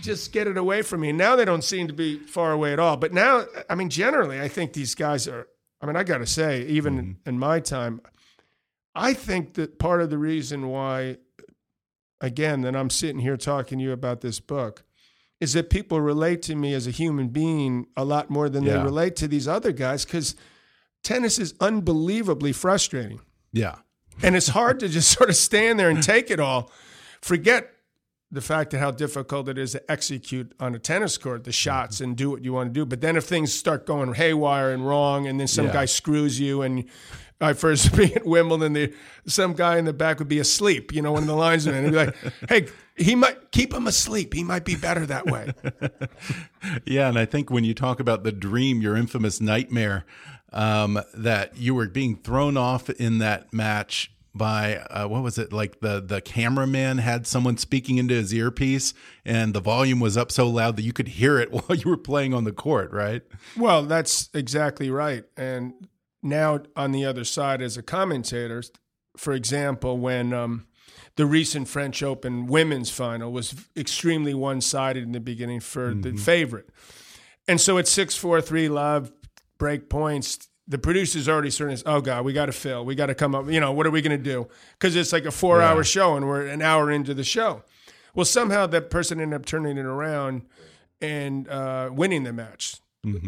Just 0.00 0.32
get 0.32 0.46
it 0.46 0.56
away 0.56 0.82
from 0.82 1.00
me. 1.00 1.12
Now 1.12 1.36
they 1.36 1.44
don't 1.44 1.64
seem 1.64 1.86
to 1.88 1.92
be 1.92 2.18
far 2.18 2.52
away 2.52 2.72
at 2.72 2.78
all. 2.78 2.96
But 2.96 3.12
now, 3.12 3.44
I 3.68 3.74
mean, 3.74 3.90
generally, 3.90 4.40
I 4.40 4.48
think 4.48 4.72
these 4.72 4.94
guys 4.94 5.28
are. 5.28 5.46
I 5.80 5.86
mean, 5.86 5.96
I 5.96 6.02
got 6.02 6.18
to 6.18 6.26
say, 6.26 6.62
even 6.66 6.98
in, 6.98 7.16
in 7.26 7.38
my 7.38 7.60
time, 7.60 8.00
I 8.94 9.12
think 9.12 9.54
that 9.54 9.78
part 9.78 10.00
of 10.00 10.08
the 10.08 10.16
reason 10.16 10.68
why, 10.68 11.18
again, 12.20 12.62
that 12.62 12.74
I'm 12.74 12.88
sitting 12.88 13.18
here 13.18 13.36
talking 13.36 13.78
to 13.78 13.84
you 13.84 13.92
about 13.92 14.22
this 14.22 14.40
book, 14.40 14.84
is 15.40 15.52
that 15.52 15.68
people 15.68 16.00
relate 16.00 16.40
to 16.42 16.54
me 16.54 16.72
as 16.72 16.86
a 16.86 16.90
human 16.90 17.28
being 17.28 17.86
a 17.96 18.04
lot 18.04 18.30
more 18.30 18.48
than 18.48 18.64
they 18.64 18.78
relate 18.78 19.14
to 19.16 19.28
these 19.28 19.46
other 19.46 19.72
guys 19.72 20.04
because 20.04 20.36
tennis 21.02 21.38
is 21.38 21.54
unbelievably 21.60 22.52
frustrating. 22.52 23.20
Yeah. 23.52 23.76
And 24.22 24.36
it's 24.36 24.48
hard 24.48 24.80
to 24.80 24.88
just 24.88 25.10
sort 25.18 25.28
of 25.28 25.36
stand 25.36 25.78
there 25.78 25.90
and 25.90 26.02
take 26.02 26.30
it 26.30 26.40
all. 26.40 26.70
Forget 27.20 27.73
the 28.34 28.40
fact 28.40 28.70
that 28.72 28.78
how 28.80 28.90
difficult 28.90 29.48
it 29.48 29.56
is 29.58 29.72
to 29.72 29.90
execute 29.90 30.52
on 30.60 30.74
a 30.74 30.78
tennis 30.78 31.16
court 31.18 31.44
the 31.44 31.52
shots 31.52 32.00
and 32.00 32.16
do 32.16 32.30
what 32.30 32.44
you 32.44 32.52
want 32.52 32.70
to 32.70 32.80
do. 32.80 32.84
But 32.84 33.00
then 33.00 33.16
if 33.16 33.24
things 33.24 33.52
start 33.54 33.86
going 33.86 34.12
haywire 34.14 34.70
and 34.72 34.86
wrong, 34.86 35.26
and 35.26 35.38
then 35.40 35.46
some 35.46 35.66
Yeah. 35.66 35.72
guy 35.72 35.84
screws 35.86 36.38
you, 36.40 36.62
and 36.62 36.84
I 37.40 37.52
first 37.52 37.94
be 37.96 38.14
at 38.14 38.26
Wimbledon, 38.26 38.72
the, 38.74 38.92
some 39.26 39.52
guy 39.54 39.78
in 39.78 39.84
the 39.84 39.92
back 39.92 40.18
would 40.18 40.28
be 40.28 40.38
asleep, 40.38 40.92
you 40.92 41.02
know, 41.02 41.12
one 41.12 41.22
of 41.22 41.28
the 41.28 41.34
linesmen, 41.36 41.76
and 41.84 41.90
be 41.92 41.96
like, 41.98 42.16
"Hey, 42.48 42.66
he 42.96 43.14
might 43.14 43.50
keep 43.52 43.72
him 43.72 43.86
asleep. 43.86 44.34
He 44.34 44.44
might 44.44 44.64
be 44.64 44.76
better 44.76 45.06
that 45.06 45.26
way." 45.26 45.52
Yeah, 46.86 47.08
and 47.08 47.18
I 47.18 47.26
think 47.26 47.50
when 47.50 47.64
you 47.64 47.74
talk 47.74 48.00
about 48.00 48.24
the 48.24 48.32
dream, 48.32 48.80
your 48.80 48.96
infamous 48.96 49.40
nightmare, 49.40 50.04
um, 50.52 51.00
that 51.12 51.56
you 51.58 51.74
were 51.74 51.86
being 51.88 52.16
thrown 52.16 52.56
off 52.56 52.88
in 52.88 53.18
that 53.18 53.52
match 53.52 54.10
by 54.34 54.76
uh, 54.76 55.06
what 55.06 55.22
was 55.22 55.38
it 55.38 55.52
like 55.52 55.80
the 55.80 56.00
the 56.00 56.20
cameraman 56.20 56.98
had 56.98 57.26
someone 57.26 57.56
speaking 57.56 57.98
into 57.98 58.14
his 58.14 58.34
earpiece 58.34 58.92
and 59.24 59.54
the 59.54 59.60
volume 59.60 60.00
was 60.00 60.16
up 60.16 60.32
so 60.32 60.48
loud 60.48 60.76
that 60.76 60.82
you 60.82 60.92
could 60.92 61.08
hear 61.08 61.38
it 61.38 61.52
while 61.52 61.76
you 61.76 61.88
were 61.88 61.96
playing 61.96 62.34
on 62.34 62.44
the 62.44 62.52
court, 62.52 62.92
right? 62.92 63.22
Well, 63.56 63.84
that's 63.84 64.30
exactly 64.34 64.90
right. 64.90 65.24
And 65.36 65.74
now 66.22 66.60
on 66.74 66.92
the 66.92 67.04
other 67.04 67.24
side, 67.24 67.62
as 67.62 67.76
a 67.76 67.82
commentator, 67.82 68.62
for 69.16 69.32
example, 69.32 69.98
when 69.98 70.32
um, 70.32 70.66
the 71.16 71.26
recent 71.26 71.68
French 71.68 72.02
Open 72.02 72.46
women's 72.46 72.90
final 72.90 73.30
was 73.30 73.54
extremely 73.76 74.34
one 74.34 74.60
sided 74.60 75.04
in 75.04 75.12
the 75.12 75.20
beginning 75.20 75.60
for 75.60 75.94
the 75.94 76.16
favorite. 76.16 76.68
And 77.46 77.60
so 77.60 77.76
it's 77.76 77.90
6 77.90 78.16
4 78.16 78.40
3 78.40 78.68
love, 78.68 79.12
break 79.58 79.88
points. 79.88 80.48
The 80.66 80.78
producer's 80.78 81.28
already 81.28 81.50
starting 81.50 81.76
to, 81.76 81.82
oh 81.86 82.00
God, 82.00 82.24
we 82.24 82.32
got 82.32 82.46
to 82.46 82.52
fill. 82.52 82.84
We 82.86 82.94
got 82.94 83.06
to 83.06 83.14
come 83.14 83.34
up. 83.34 83.50
You 83.50 83.60
know, 83.60 83.72
what 83.72 83.86
are 83.86 83.90
we 83.90 84.00
going 84.00 84.16
to 84.16 84.22
do? 84.22 84.48
Because 84.78 84.96
it's 84.96 85.12
like 85.12 85.26
a 85.26 85.30
four 85.30 85.60
hour 85.60 85.84
show 85.84 86.16
and 86.16 86.26
we're 86.26 86.46
an 86.46 86.62
hour 86.62 86.90
into 86.90 87.12
the 87.12 87.24
show. 87.24 87.62
Well, 88.14 88.24
somehow 88.24 88.66
that 88.68 88.88
person 88.90 89.20
ended 89.20 89.38
up 89.38 89.44
turning 89.44 89.76
it 89.76 89.84
around 89.84 90.42
and 91.02 91.48
uh, 91.48 91.90
winning 91.92 92.22
the 92.24 92.32
match. 92.32 92.76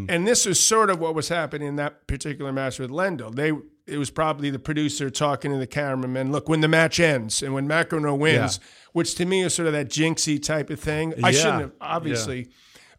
And 0.08 0.26
this 0.26 0.46
is 0.46 0.58
sort 0.58 0.88
of 0.88 1.00
what 1.00 1.14
was 1.14 1.28
happening 1.28 1.68
in 1.68 1.76
that 1.76 2.06
particular 2.06 2.50
match 2.50 2.78
with 2.78 2.90
Lendl. 2.90 3.34
They 3.34 3.52
it 3.86 3.98
was 3.98 4.08
probably 4.10 4.48
the 4.48 4.58
producer 4.58 5.10
talking 5.10 5.50
to 5.52 5.58
the 5.58 5.66
cameraman. 5.66 6.32
Look, 6.32 6.48
when 6.48 6.62
the 6.62 6.68
match 6.68 6.98
ends 6.98 7.42
and 7.42 7.52
when 7.52 7.68
McEnroe 7.68 8.18
wins, 8.18 8.58
which 8.94 9.14
to 9.16 9.26
me 9.26 9.42
is 9.42 9.52
sort 9.52 9.66
of 9.66 9.74
that 9.74 9.90
jinxy 9.90 10.42
type 10.42 10.70
of 10.70 10.80
thing. 10.80 11.12
I 11.22 11.28
Yeah. 11.28 11.38
shouldn't 11.38 11.60
have. 11.60 11.72
Obviously, 11.82 12.48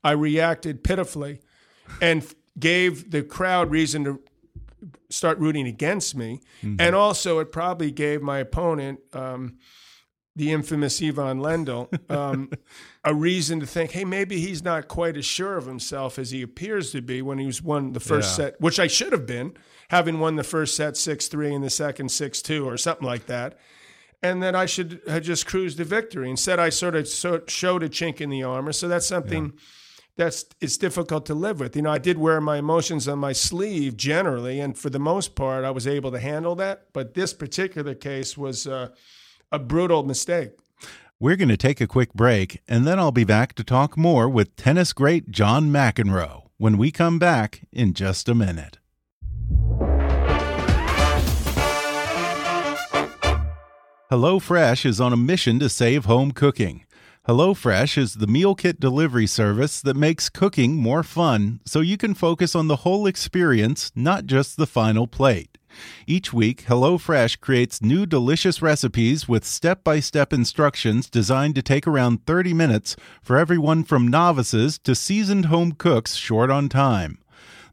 I 0.03 0.11
reacted 0.11 0.83
pitifully 0.83 1.41
and 1.99 2.23
gave 2.59 3.09
the 3.09 3.23
crowd 3.23 3.71
reason 3.71 4.03
to 4.03 4.21
start 5.09 5.37
rooting 5.39 5.67
against 5.67 6.15
me, 6.15 6.41
and 6.63 6.95
also 6.95 7.39
it 7.39 7.51
probably 7.51 7.91
gave 7.91 8.21
my 8.21 8.39
opponent. 8.39 8.99
Um, 9.13 9.57
the 10.35 10.51
infamous 10.51 11.01
Ivan 11.01 11.39
Lendl, 11.39 11.89
um, 12.11 12.51
a 13.03 13.11
reason 13.11 13.59
to 13.59 13.65
think, 13.65 13.89
hey, 13.93 14.05
maybe 14.05 14.39
he's 14.39 14.63
not 14.63 14.87
quite 14.87 15.17
as 15.17 15.25
sure 15.25 15.57
of 15.57 15.65
himself 15.65 16.19
as 16.19 16.29
he 16.29 16.43
appears 16.43 16.91
to 16.91 17.01
be 17.01 17.23
when 17.23 17.39
he 17.39 17.47
was 17.47 17.59
won 17.59 17.93
the 17.93 17.99
first 17.99 18.29
Yeah. 18.37 18.45
set, 18.45 18.61
which 18.61 18.79
I 18.79 18.85
should 18.85 19.13
have 19.13 19.25
been, 19.25 19.57
having 19.89 20.19
won 20.19 20.35
the 20.35 20.43
first 20.43 20.75
set 20.75 20.95
6 20.95 21.27
3 21.27 21.55
and 21.55 21.63
the 21.63 21.71
second 21.71 22.09
6 22.09 22.43
2 22.43 22.63
or 22.69 22.77
something 22.77 23.07
like 23.07 23.25
that. 23.25 23.57
And 24.21 24.43
that 24.43 24.55
I 24.55 24.67
should 24.67 25.01
have 25.07 25.23
just 25.23 25.47
cruised 25.47 25.77
to 25.79 25.85
victory. 25.85 26.29
Instead, 26.29 26.59
I 26.59 26.69
sort 26.69 26.95
of 26.95 27.07
so, 27.07 27.41
showed 27.47 27.81
a 27.81 27.89
chink 27.89 28.21
in 28.21 28.29
the 28.29 28.43
armor. 28.43 28.73
So 28.73 28.87
that's 28.87 29.07
something 29.07 29.53
that's 30.17 30.45
it's 30.59 30.77
difficult 30.77 31.25
to 31.27 31.33
live 31.33 31.59
with. 31.59 31.75
You 31.75 31.83
know, 31.83 31.91
I 31.91 31.99
did 31.99 32.17
wear 32.17 32.41
my 32.41 32.57
emotions 32.57 33.07
on 33.07 33.19
my 33.19 33.31
sleeve 33.31 33.95
generally, 33.95 34.59
and 34.59 34.77
for 34.77 34.89
the 34.89 34.99
most 34.99 35.35
part, 35.35 35.63
I 35.63 35.71
was 35.71 35.87
able 35.87 36.11
to 36.11 36.19
handle 36.19 36.55
that. 36.55 36.87
But 36.91 37.13
this 37.13 37.33
particular 37.33 37.93
case 37.93 38.37
was 38.37 38.67
uh, 38.67 38.89
a 39.51 39.59
brutal 39.59 40.03
mistake. 40.03 40.51
We're 41.19 41.35
going 41.35 41.49
to 41.49 41.57
take 41.57 41.81
a 41.81 41.87
quick 41.87 42.13
break, 42.13 42.61
and 42.67 42.85
then 42.85 42.99
I'll 42.99 43.11
be 43.11 43.23
back 43.23 43.53
to 43.53 43.63
talk 43.63 43.97
more 43.97 44.27
with 44.27 44.55
tennis 44.55 44.93
great 44.93 45.31
John 45.31 45.69
McEnroe 45.69 46.43
when 46.57 46.77
we 46.77 46.91
come 46.91 47.17
back 47.17 47.61
in 47.71 47.93
just 47.93 48.27
a 48.27 48.35
minute. 48.35 48.79
HelloFresh 54.11 54.85
is 54.85 55.01
on 55.01 55.11
a 55.11 55.17
mission 55.17 55.59
to 55.59 55.67
save 55.67 56.05
home 56.05 56.31
cooking. 56.31 56.85
HelloFresh 57.27 57.97
is 57.97 58.13
the 58.13 58.25
meal 58.25 58.55
kit 58.55 58.79
delivery 58.79 59.27
service 59.27 59.81
that 59.81 59.97
makes 59.97 60.29
cooking 60.29 60.77
more 60.77 61.03
fun 61.03 61.59
so 61.65 61.81
you 61.81 61.97
can 61.97 62.13
focus 62.13 62.55
on 62.55 62.69
the 62.69 62.77
whole 62.77 63.05
experience, 63.05 63.91
not 63.93 64.27
just 64.27 64.55
the 64.55 64.65
final 64.65 65.07
plate. 65.07 65.57
Each 66.07 66.31
week, 66.31 66.63
HelloFresh 66.67 67.41
creates 67.41 67.81
new 67.81 68.05
delicious 68.05 68.61
recipes 68.61 69.27
with 69.27 69.43
step 69.43 69.83
by 69.83 69.99
step 69.99 70.31
instructions 70.31 71.09
designed 71.09 71.55
to 71.55 71.61
take 71.61 71.85
around 71.85 72.25
30 72.25 72.53
minutes 72.53 72.95
for 73.21 73.37
everyone 73.37 73.83
from 73.83 74.07
novices 74.07 74.79
to 74.85 74.95
seasoned 74.95 75.47
home 75.47 75.73
cooks 75.73 76.15
short 76.15 76.49
on 76.49 76.69
time. 76.69 77.17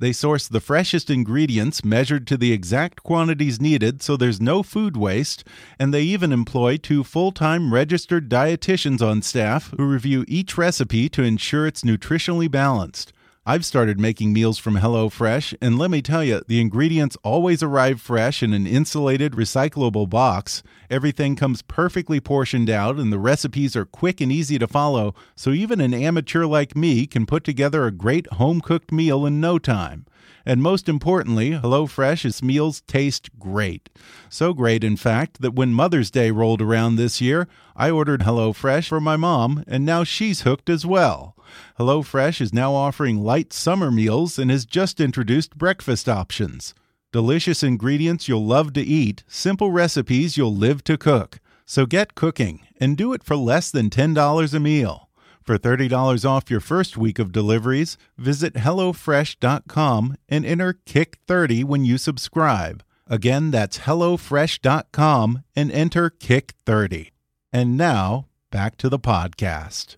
They 0.05 0.13
source 0.13 0.49
the 0.49 0.61
freshest 0.61 1.09
ingredients 1.09 1.83
measured 1.83 2.27
to 2.27 2.37
the 2.37 2.53
exact 2.53 3.03
quantities 3.03 3.59
needed 3.59 4.03
so 4.03 4.19
there's 4.19 4.39
no 4.39 4.63
food 4.63 4.99
waste, 4.99 5.45
and 5.79 5.95
they 5.95 6.03
even 6.03 6.31
employ 6.31 6.77
two 6.77 7.03
full 7.05 7.33
time 7.33 7.73
registered 7.73 8.29
dietitians 8.29 9.01
on 9.01 9.23
staff 9.23 9.73
who 9.79 9.87
review 9.87 10.27
each 10.29 10.59
recipe 10.59 11.09
to 11.09 11.23
ensure 11.23 11.67
it's 11.67 11.85
nutritionally 11.85 12.51
balanced. 12.51 13.14
I've 13.47 13.67
started 13.67 14.01
making 14.01 14.33
meals 14.33 14.59
from 14.59 14.77
HelloFresh, 14.77 15.59
and 15.61 15.79
let 15.79 15.91
me 15.91 16.01
tell 16.01 16.25
you, 16.25 16.41
the 16.49 16.63
ingredients 16.63 17.19
always 17.23 17.63
arrive 17.63 18.01
fresh 18.01 18.43
in 18.43 18.55
an 18.55 18.67
insulated, 18.67 19.33
recyclable 19.33 20.09
box. 20.09 20.63
Everything 20.89 21.37
comes 21.37 21.61
perfectly 21.61 22.21
portioned 22.21 22.71
out, 22.71 22.97
and 22.97 23.13
the 23.13 23.19
recipes 23.19 23.77
are 23.77 23.85
quick 23.85 24.23
and 24.23 24.33
easy 24.33 24.59
to 24.59 24.67
follow, 24.67 25.15
so 25.37 25.51
even 25.51 25.83
an 25.83 25.93
amateur 25.93 26.47
like 26.47 26.75
me 26.75 27.07
can 27.07 27.27
put 27.27 27.45
together 27.45 27.85
a 27.85 27.91
great 27.91 28.27
home 28.33 28.63
cooked 28.63 28.91
meal 28.91 29.27
in 29.27 29.43
no 29.43 29.59
time. 29.59 30.07
And 30.47 30.63
most 30.63 30.89
importantly, 30.89 31.53
HelloFresh's 31.53 32.43
meals 32.43 32.83
taste 32.83 33.31
great. 33.39 33.89
So 34.29 34.53
great, 34.53 34.85
in 34.85 34.97
fact, 34.97 35.41
that 35.41 35.55
when 35.55 35.73
Mother's 35.73 36.11
Day 36.11 36.31
rolled 36.31 36.61
around 36.61 36.97
this 36.97 37.21
year, 37.21 37.49
I 37.75 37.91
ordered 37.91 38.21
HelloFresh 38.21 38.89
for 38.89 39.01
my 39.01 39.17
mom, 39.17 39.65
and 39.67 39.85
now 39.85 40.05
she's 40.05 40.43
hooked 40.43 40.69
as 40.69 40.85
well. 40.85 41.35
HelloFresh 41.79 42.41
is 42.41 42.53
now 42.53 42.75
offering 42.75 43.23
light 43.23 43.53
summer 43.53 43.91
meals 43.91 44.39
and 44.39 44.51
has 44.51 44.65
just 44.65 45.01
introduced 45.01 45.57
breakfast 45.57 46.09
options. 46.09 46.75
Delicious 47.13 47.63
ingredients 47.63 48.29
you'll 48.29 48.45
love 48.45 48.73
to 48.73 48.83
eat, 48.83 49.23
simple 49.29 49.71
recipes 49.71 50.37
you'll 50.37 50.55
live 50.55 50.83
to 50.85 50.99
cook. 50.99 51.39
So 51.65 51.87
get 51.87 52.15
cooking 52.15 52.67
and 52.79 52.97
do 52.97 53.13
it 53.13 53.23
for 53.23 53.37
less 53.37 53.71
than 53.71 53.89
$10 53.89 54.55
a 54.55 54.61
meal. 54.61 55.09
For 55.45 55.59
$30 55.59 56.25
off 56.25 56.51
your 56.51 56.61
first 56.61 56.97
week 56.97 57.19
of 57.19 57.31
deliveries, 57.31 57.99
visit 58.17 58.55
HelloFresh.com 58.55 60.17
and 60.27 60.47
enter 60.47 60.79
KICK30 60.87 61.65
when 61.65 61.85
you 61.85 61.99
subscribe. 61.99 62.83
Again, 63.07 63.51
that's 63.51 63.81
HelloFresh.com 63.81 65.45
and 65.55 65.71
enter 65.71 66.09
KICK30. 66.09 67.11
And 67.53 67.77
now, 67.77 68.29
back 68.51 68.79
to 68.79 68.89
the 68.89 68.99
podcast. 68.99 69.97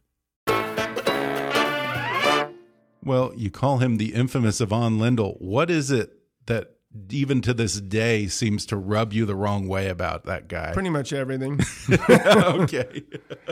Well, 3.04 3.32
you 3.36 3.52
call 3.52 3.78
him 3.78 3.98
the 3.98 4.14
infamous 4.14 4.60
Ivan 4.60 4.98
Lendl. 4.98 5.40
What 5.40 5.70
is 5.70 5.92
it 5.92 6.18
that 6.46 6.75
even 7.10 7.40
to 7.42 7.54
this 7.54 7.80
day 7.80 8.26
seems 8.26 8.66
to 8.66 8.76
rub 8.76 9.12
you 9.12 9.26
the 9.26 9.34
wrong 9.34 9.68
way 9.68 9.88
about 9.88 10.24
that 10.24 10.48
guy? 10.48 10.72
Pretty 10.72 10.90
much 10.90 11.12
everything. 11.12 11.60
okay. 12.10 13.02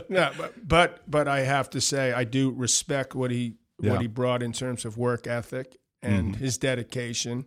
no, 0.09 0.30
but, 0.37 0.68
but 0.68 1.11
but 1.11 1.28
I 1.28 1.40
have 1.40 1.70
to 1.70 1.80
say 1.80 2.12
I 2.12 2.24
do 2.24 2.50
respect 2.50 3.14
what 3.14 3.30
he 3.30 3.57
Yeah. 3.80 3.92
what 3.92 4.00
he 4.00 4.07
brought 4.07 4.42
in 4.42 4.52
terms 4.52 4.85
of 4.85 4.96
work 4.96 5.26
ethic 5.26 5.76
and 6.02 6.35
mm-hmm. 6.35 6.44
his 6.44 6.59
dedication 6.59 7.46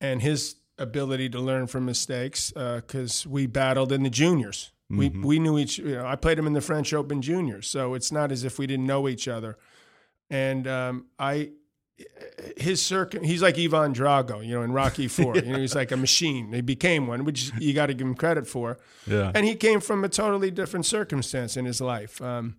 and 0.00 0.22
his 0.22 0.56
ability 0.78 1.28
to 1.30 1.40
learn 1.40 1.66
from 1.66 1.84
mistakes. 1.84 2.52
Uh, 2.54 2.76
because 2.76 3.26
we 3.26 3.46
battled 3.46 3.92
in 3.92 4.02
the 4.02 4.10
juniors. 4.10 4.72
We 4.90 5.10
mm-hmm. 5.10 5.22
we 5.22 5.38
knew 5.38 5.58
each. 5.58 5.78
You 5.78 5.96
know, 5.96 6.06
I 6.06 6.16
played 6.16 6.38
him 6.38 6.46
in 6.46 6.54
the 6.54 6.62
French 6.62 6.94
Open 6.94 7.20
juniors, 7.20 7.68
so 7.68 7.94
it's 7.94 8.10
not 8.10 8.32
as 8.32 8.44
if 8.44 8.58
we 8.58 8.66
didn't 8.66 8.86
know 8.86 9.06
each 9.08 9.28
other. 9.28 9.58
And 10.30 10.66
um, 10.66 11.06
I, 11.18 11.50
his 12.56 12.84
circum 12.84 13.24
he's 13.24 13.42
like 13.42 13.58
Ivan 13.58 13.94
Drago, 13.94 14.44
you 14.44 14.54
know, 14.54 14.62
in 14.62 14.72
Rocky 14.72 15.08
Four. 15.16 15.36
you 15.36 15.52
know, 15.52 15.58
he's 15.58 15.74
like 15.74 15.92
a 15.92 15.96
machine. 15.96 16.52
He 16.52 16.60
became 16.60 17.06
one, 17.06 17.24
which 17.24 17.50
you 17.58 17.74
got 17.74 17.86
to 17.86 17.94
give 17.94 18.06
him 18.06 18.14
credit 18.14 18.46
for. 18.46 18.78
Yeah. 19.06 19.32
And 19.34 19.46
he 19.46 19.54
came 19.54 19.80
from 19.80 20.04
a 20.04 20.08
totally 20.08 20.50
different 20.50 20.86
circumstance 20.86 21.56
in 21.56 21.64
his 21.64 21.80
life. 21.80 22.20
Um, 22.22 22.56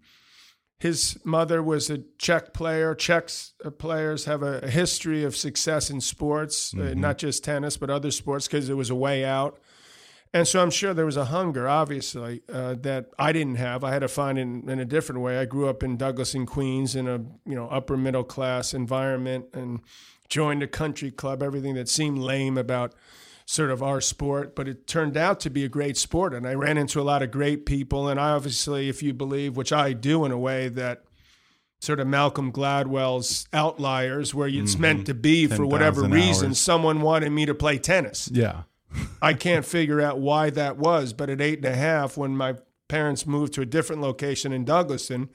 his 0.80 1.20
mother 1.26 1.62
was 1.62 1.90
a 1.90 2.00
Czech 2.18 2.54
player. 2.54 2.96
Czechs 2.96 3.54
uh, 3.66 3.70
players 3.70 4.26
have 4.26 4.44
a, 4.44 4.60
a 4.60 4.70
history 4.70 5.26
of 5.26 5.36
success 5.36 5.90
in 5.90 6.00
sports, 6.00 6.74
uh, 6.74 6.94
not 6.96 7.18
just 7.18 7.44
tennis, 7.44 7.76
but 7.76 7.90
other 7.90 8.12
sports, 8.12 8.48
because 8.48 8.70
it 8.70 8.76
was 8.76 8.90
a 8.90 8.96
way 8.96 9.26
out. 9.26 9.60
And 10.32 10.48
so 10.48 10.62
I'm 10.62 10.70
sure 10.70 10.94
there 10.94 11.08
was 11.08 11.18
a 11.18 11.26
hunger, 11.26 11.68
obviously, 11.68 12.44
uh, 12.54 12.76
that 12.82 13.10
I 13.18 13.32
didn't 13.32 13.56
have. 13.56 13.84
I 13.84 13.92
had 13.92 14.00
to 14.00 14.08
find 14.08 14.38
it 14.38 14.44
in, 14.44 14.70
in 14.70 14.80
a 14.80 14.86
different 14.86 15.22
way. 15.22 15.40
I 15.40 15.46
grew 15.46 15.68
up 15.68 15.82
in 15.82 15.98
Douglaston 15.98 16.46
Queens 16.46 16.96
in 16.96 17.08
a 17.08 17.18
you 17.46 17.56
know 17.56 17.68
upper 17.70 17.98
middle 17.98 18.24
class 18.24 18.74
environment 18.74 19.48
and 19.54 19.82
joined 20.28 20.62
a 20.62 20.68
country 20.68 21.10
club. 21.10 21.42
Everything 21.42 21.74
that 21.76 21.90
seemed 21.90 22.20
lame 22.20 22.58
about 22.58 22.94
sort 23.50 23.72
of 23.72 23.82
our 23.82 24.00
sport, 24.00 24.56
but 24.56 24.68
it 24.68 24.86
turned 24.86 25.18
out 25.18 25.40
to 25.40 25.50
be 25.50 25.64
a 25.64 25.70
great 25.70 25.98
sport. 25.98 26.36
And 26.36 26.48
I 26.48 26.54
ran 26.54 26.78
into 26.78 27.02
a 27.02 27.04
lot 27.04 27.24
of 27.24 27.32
great 27.32 27.66
people. 27.66 28.08
And 28.08 28.20
I 28.20 28.30
obviously, 28.30 28.90
if 28.90 29.02
you 29.02 29.12
believe, 29.12 29.58
which 29.58 29.74
I 29.74 29.94
do 29.94 30.24
in 30.24 30.32
a 30.32 30.38
way, 30.38 30.70
that 30.70 31.06
sort 31.80 32.00
of 32.00 32.06
Malcolm 32.06 32.52
Gladwell's 32.52 33.48
outliers, 33.52 34.36
where 34.36 34.48
it's 34.48 34.78
meant 34.78 35.08
to 35.08 35.16
be 35.16 35.48
for 35.48 35.66
whatever 35.66 36.04
reason, 36.04 36.50
hours. 36.50 36.60
someone 36.60 37.02
wanted 37.02 37.32
me 37.32 37.48
to 37.48 37.56
play 37.56 37.80
tennis. 37.80 38.30
Yeah. 38.32 38.64
I 39.22 39.34
can't 39.34 39.66
figure 39.66 40.02
out 40.02 40.20
why 40.20 40.50
that 40.52 40.78
was, 40.78 41.14
but 41.14 41.30
at 41.30 41.42
eight 41.42 41.60
and 41.60 41.66
a 41.66 41.76
half, 41.76 42.18
when 42.18 42.36
my 42.36 42.56
parents 42.88 43.26
moved 43.26 43.54
to 43.54 43.62
a 43.62 43.66
different 43.66 44.02
location 44.02 44.52
in 44.52 44.66
Douglaston, 44.66 45.30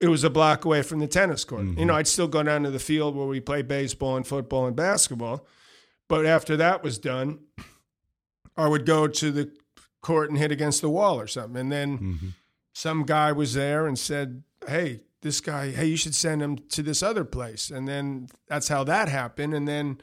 it 0.00 0.08
was 0.08 0.24
a 0.24 0.30
block 0.30 0.64
away 0.64 0.82
from 0.82 1.00
the 1.00 1.08
tennis 1.08 1.44
court. 1.44 1.64
You 1.64 1.70
mm-hmm. 1.72 1.86
know, 1.86 1.94
I'd 1.94 2.06
still 2.06 2.28
go 2.28 2.42
down 2.42 2.62
to 2.64 2.70
the 2.70 2.78
field 2.78 3.16
where 3.16 3.26
we 3.26 3.40
play 3.40 3.62
baseball 3.62 4.16
and 4.16 4.26
football 4.26 4.66
and 4.66 4.76
basketball. 4.76 5.46
But 6.08 6.24
after 6.24 6.56
that 6.56 6.82
was 6.82 6.98
done, 6.98 7.40
I 8.56 8.68
would 8.68 8.86
go 8.86 9.08
to 9.08 9.30
the 9.30 9.52
court 10.00 10.30
and 10.30 10.38
hit 10.38 10.52
against 10.52 10.80
the 10.80 10.88
wall 10.88 11.20
or 11.20 11.26
something. 11.26 11.60
And 11.60 11.72
then 11.72 11.98
mm-hmm. 11.98 12.28
some 12.72 13.04
guy 13.04 13.32
was 13.32 13.54
there 13.54 13.86
and 13.86 13.98
said, 13.98 14.42
Hey, 14.66 15.00
this 15.22 15.40
guy, 15.40 15.70
hey, 15.70 15.86
you 15.86 15.96
should 15.96 16.14
send 16.14 16.42
him 16.42 16.58
to 16.58 16.82
this 16.82 17.02
other 17.02 17.24
place. 17.24 17.70
And 17.70 17.88
then 17.88 18.28
that's 18.46 18.68
how 18.68 18.84
that 18.84 19.08
happened. 19.08 19.52
And 19.52 19.66
then 19.66 20.00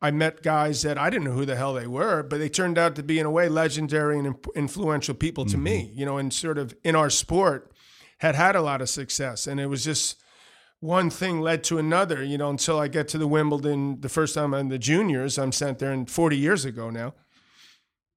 I 0.00 0.10
met 0.10 0.42
guys 0.42 0.82
that 0.82 0.96
I 0.96 1.10
didn't 1.10 1.24
know 1.24 1.32
who 1.32 1.44
the 1.44 1.56
hell 1.56 1.74
they 1.74 1.86
were, 1.86 2.22
but 2.22 2.38
they 2.38 2.48
turned 2.48 2.78
out 2.78 2.94
to 2.96 3.02
be, 3.02 3.18
in 3.18 3.26
a 3.26 3.30
way, 3.30 3.48
legendary 3.48 4.18
and 4.18 4.36
influential 4.54 5.14
people 5.14 5.44
to 5.46 5.58
me, 5.58 5.90
you 5.94 6.06
know, 6.06 6.18
and 6.18 6.32
sort 6.32 6.56
of 6.58 6.74
in 6.84 6.94
our 6.94 7.10
sport 7.10 7.72
had 8.18 8.34
had 8.34 8.54
a 8.54 8.62
lot 8.62 8.80
of 8.80 8.88
success. 8.88 9.46
And 9.46 9.58
it 9.58 9.66
was 9.66 9.84
just 9.84 10.22
one 10.80 11.10
thing 11.10 11.40
led 11.40 11.64
to 11.64 11.78
another, 11.78 12.22
you 12.22 12.38
know, 12.38 12.50
until 12.50 12.78
I 12.78 12.86
get 12.88 13.08
to 13.08 13.18
the 13.18 13.26
Wimbledon 13.26 14.00
the 14.00 14.08
first 14.08 14.34
time 14.34 14.54
in 14.54 14.68
the 14.68 14.78
juniors. 14.78 15.38
I'm 15.38 15.52
sent 15.52 15.80
there, 15.80 15.92
and 15.92 16.08
40 16.08 16.36
years 16.36 16.64
ago 16.64 16.90
now. 16.90 17.14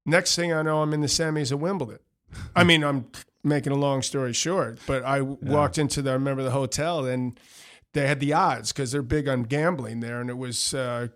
Next 0.06 0.36
thing 0.36 0.54
I 0.54 0.62
know, 0.62 0.82
I'm 0.82 0.94
in 0.94 1.02
the 1.02 1.08
semis 1.08 1.52
of 1.52 1.62
Wimbledon. 1.62 2.00
I 2.56 2.64
mean, 2.64 2.84
I'm 2.84 3.08
making 3.44 3.74
a 3.74 3.78
long 3.78 4.04
story 4.04 4.34
short, 4.34 4.80
but 4.86 5.04
I 5.04 5.22
walked 5.22 5.78
into 5.80 6.02
the, 6.04 6.12
I 6.12 6.14
remember 6.14 6.44
the 6.44 6.52
hotel, 6.52 7.06
and 7.06 7.40
they 7.94 8.08
had 8.08 8.20
the 8.20 8.34
odds 8.34 8.72
because 8.72 8.92
they're 8.92 9.02
big 9.02 9.28
on 9.28 9.44
gambling 9.44 10.00
there, 10.00 10.22
and 10.22 10.30
it 10.30 10.38
was 10.38 10.74
uh, 10.74 11.08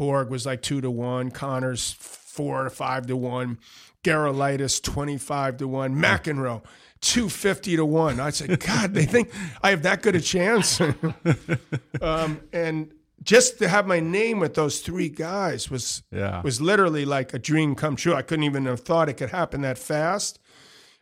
Borg 0.00 0.30
was 0.30 0.46
like 0.46 0.62
two 0.62 0.80
to 0.80 0.90
one, 0.90 1.30
Connors 1.30 1.92
four 1.92 2.64
to 2.64 2.70
five 2.70 3.06
to 3.08 3.18
one, 3.18 3.58
Gerulaitis 4.02 4.82
twenty 4.82 5.18
five 5.18 5.58
to 5.58 5.68
one, 5.68 5.94
McEnroe 5.94 6.62
two 7.02 7.28
fifty 7.28 7.76
to 7.76 7.84
one. 7.84 8.18
I 8.18 8.30
said, 8.30 8.58
God, 8.66 8.94
they 8.94 9.04
think 9.04 9.30
I 9.62 9.68
have 9.68 9.82
that 9.82 10.00
good 10.00 10.16
a 10.16 10.20
chance, 10.22 10.80
um, 12.00 12.40
and 12.50 12.92
just 13.22 13.58
to 13.58 13.68
have 13.68 13.86
my 13.86 14.00
name 14.00 14.40
with 14.40 14.54
those 14.54 14.80
three 14.80 15.10
guys 15.10 15.70
was 15.70 16.02
Yeah. 16.10 16.40
was 16.40 16.62
literally 16.62 17.04
like 17.04 17.34
a 17.34 17.38
dream 17.38 17.74
come 17.74 17.94
true. 17.94 18.14
I 18.14 18.22
couldn't 18.22 18.44
even 18.44 18.64
have 18.64 18.80
thought 18.80 19.10
it 19.10 19.18
could 19.18 19.28
happen 19.28 19.60
that 19.60 19.76
fast, 19.76 20.38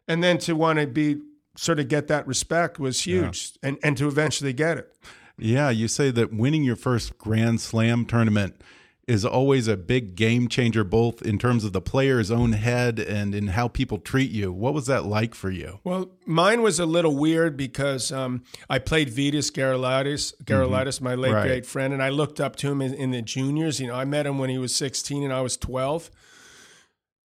and 0.08 0.24
then 0.24 0.38
to 0.38 0.54
want 0.56 0.80
to 0.80 0.88
be 0.88 1.20
sort 1.56 1.78
of 1.78 1.86
get 1.86 2.08
that 2.08 2.26
respect 2.26 2.80
was 2.80 3.02
huge, 3.02 3.52
and 3.62 3.78
and 3.84 3.96
to 3.96 4.08
eventually 4.08 4.52
get 4.52 4.76
it. 4.76 4.92
Yeah, 5.38 5.70
you 5.70 5.86
say 5.86 6.10
that 6.10 6.32
winning 6.32 6.64
your 6.64 6.74
first 6.74 7.16
Grand 7.16 7.60
Slam 7.60 8.04
tournament 8.06 8.60
is 9.08 9.24
always 9.24 9.66
a 9.66 9.76
big 9.76 10.14
game 10.14 10.46
changer, 10.48 10.84
both 10.84 11.22
in 11.22 11.38
terms 11.38 11.64
of 11.64 11.72
the 11.72 11.80
player's 11.80 12.30
own 12.30 12.52
head 12.52 12.98
and 13.00 13.34
in 13.34 13.48
how 13.48 13.66
people 13.66 13.98
treat 13.98 14.30
you. 14.30 14.52
What 14.52 14.74
was 14.74 14.86
that 14.86 15.06
like 15.06 15.34
for 15.34 15.50
you? 15.50 15.80
Well, 15.82 16.10
mine 16.26 16.60
was 16.62 16.78
a 16.78 16.86
little 16.86 17.16
weird 17.16 17.56
because 17.56 18.12
um, 18.12 18.44
I 18.68 18.78
played 18.78 19.08
Vitas 19.08 19.50
Gerulaitis, 19.50 20.34
Gerulaitis, 20.44 21.00
my 21.00 21.14
late 21.14 21.32
Right. 21.32 21.46
great 21.46 21.66
friend, 21.66 21.92
and 21.94 22.02
I 22.02 22.10
looked 22.10 22.38
up 22.38 22.54
to 22.56 22.70
him 22.70 22.82
in, 22.82 22.92
in 22.94 23.10
the 23.10 23.22
juniors. 23.22 23.80
You 23.80 23.86
know, 23.86 23.94
I 23.94 24.04
met 24.04 24.26
him 24.26 24.38
when 24.38 24.50
he 24.50 24.58
was 24.58 24.74
16 24.74 25.22
and 25.24 25.32
I 25.32 25.40
was 25.40 25.56
12. 25.56 26.10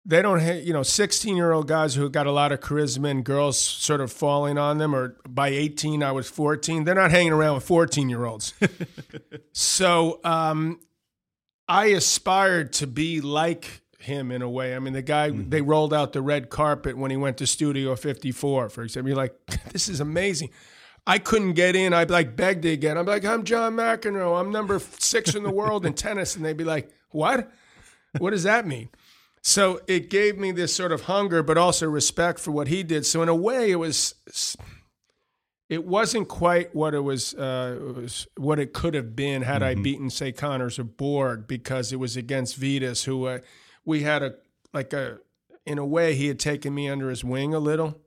They 0.07 0.21
don't, 0.21 0.39
ha- 0.39 0.61
you 0.61 0.71
know, 0.71 0.83
16 0.83 1.35
year 1.35 1.51
old 1.51 1.67
guys 1.67 1.95
who 1.95 2.09
got 2.09 2.27
a 2.27 2.31
lot 2.31 2.51
of 2.51 2.59
charisma 2.59 3.09
and 3.09 3.23
girls 3.25 3.57
sort 3.57 4.01
of 4.01 4.11
falling 4.13 4.57
on 4.57 4.77
them. 4.77 4.95
Or 4.95 5.17
by 5.27 5.47
18, 5.49 6.03
I 6.03 6.11
was 6.11 6.29
14. 6.29 6.83
They're 6.83 6.93
not 6.93 7.09
hanging 7.11 7.33
around 7.33 7.55
with 7.55 7.63
14 7.63 8.07
year 8.07 8.23
olds. 8.23 8.53
so 9.51 10.19
um, 10.23 10.79
I 11.67 11.87
aspired 11.87 12.73
to 12.73 12.87
be 12.87 13.21
like 13.21 13.81
him 13.99 14.31
in 14.31 14.41
a 14.41 14.49
way. 14.49 14.75
I 14.75 14.79
mean, 14.79 14.93
the 14.93 15.01
guy 15.01 15.31
mm-hmm. 15.31 15.49
they 15.49 15.61
rolled 15.61 15.93
out 15.93 16.13
the 16.13 16.21
red 16.21 16.49
carpet 16.49 16.97
when 16.97 17.11
he 17.11 17.17
went 17.17 17.37
to 17.37 17.47
Studio 17.47 17.95
54, 17.95 18.69
for 18.69 18.83
example. 18.83 19.09
You're 19.09 19.17
like, 19.17 19.35
this 19.71 19.89
is 19.89 19.99
amazing. 19.99 20.49
I 21.07 21.19
couldn't 21.19 21.53
get 21.53 21.75
in. 21.75 21.93
I'd 21.93 22.09
like 22.09 22.35
begged 22.35 22.63
to 22.63 22.75
get. 22.77 22.97
I'm 22.97 23.05
like, 23.05 23.25
I'm 23.25 23.43
John 23.43 23.75
McEnroe. 23.75 24.39
I'm 24.39 24.51
number 24.51 24.79
six 24.79 25.35
in 25.35 25.43
the 25.43 25.51
world 25.51 25.85
in 25.85 25.93
tennis, 25.93 26.35
and 26.35 26.43
they'd 26.43 26.57
be 26.57 26.63
like, 26.63 26.89
what? 27.11 27.51
What 28.17 28.31
does 28.31 28.43
that 28.43 28.65
mean? 28.65 28.89
So 29.41 29.81
it 29.85 30.09
gave 30.09 30.39
me 30.39 30.51
this 30.51 30.73
sort 30.73 30.91
of 30.91 31.01
hunger, 31.01 31.43
but 31.43 31.57
also 31.57 31.87
respect 31.87 32.39
for 32.39 32.49
what 32.49 32.67
he 32.67 32.81
did. 32.81 33.05
So 33.05 33.21
in 33.21 33.29
a 33.29 33.35
way, 33.35 33.69
it 33.69 33.75
was 33.75 34.15
it 35.69 35.85
wasn't 35.85 36.27
quite 36.27 36.75
what 36.75 36.93
it 36.93 36.99
was, 36.99 37.33
uh, 37.33 37.77
it 37.79 37.95
was 37.95 38.27
what 38.37 38.59
it 38.59 38.73
could 38.73 38.93
have 38.93 39.15
been 39.15 39.41
had 39.41 39.63
I 39.63 39.75
beaten, 39.75 40.09
say, 40.09 40.31
Connors 40.31 40.77
or 40.77 40.83
Borg, 40.83 41.47
because 41.47 41.91
it 41.91 41.97
was 41.97 42.15
against 42.15 42.59
Vitas, 42.59 43.05
who 43.05 43.25
uh, 43.25 43.39
we 43.83 44.03
had 44.03 44.21
a 44.23 44.35
like 44.73 44.93
a 44.93 45.19
in 45.65 45.77
a 45.77 45.85
way 45.85 46.13
he 46.13 46.27
had 46.27 46.39
taken 46.39 46.73
me 46.73 46.87
under 46.87 47.09
his 47.09 47.23
wing 47.23 47.53
a 47.53 47.59
little. 47.59 47.99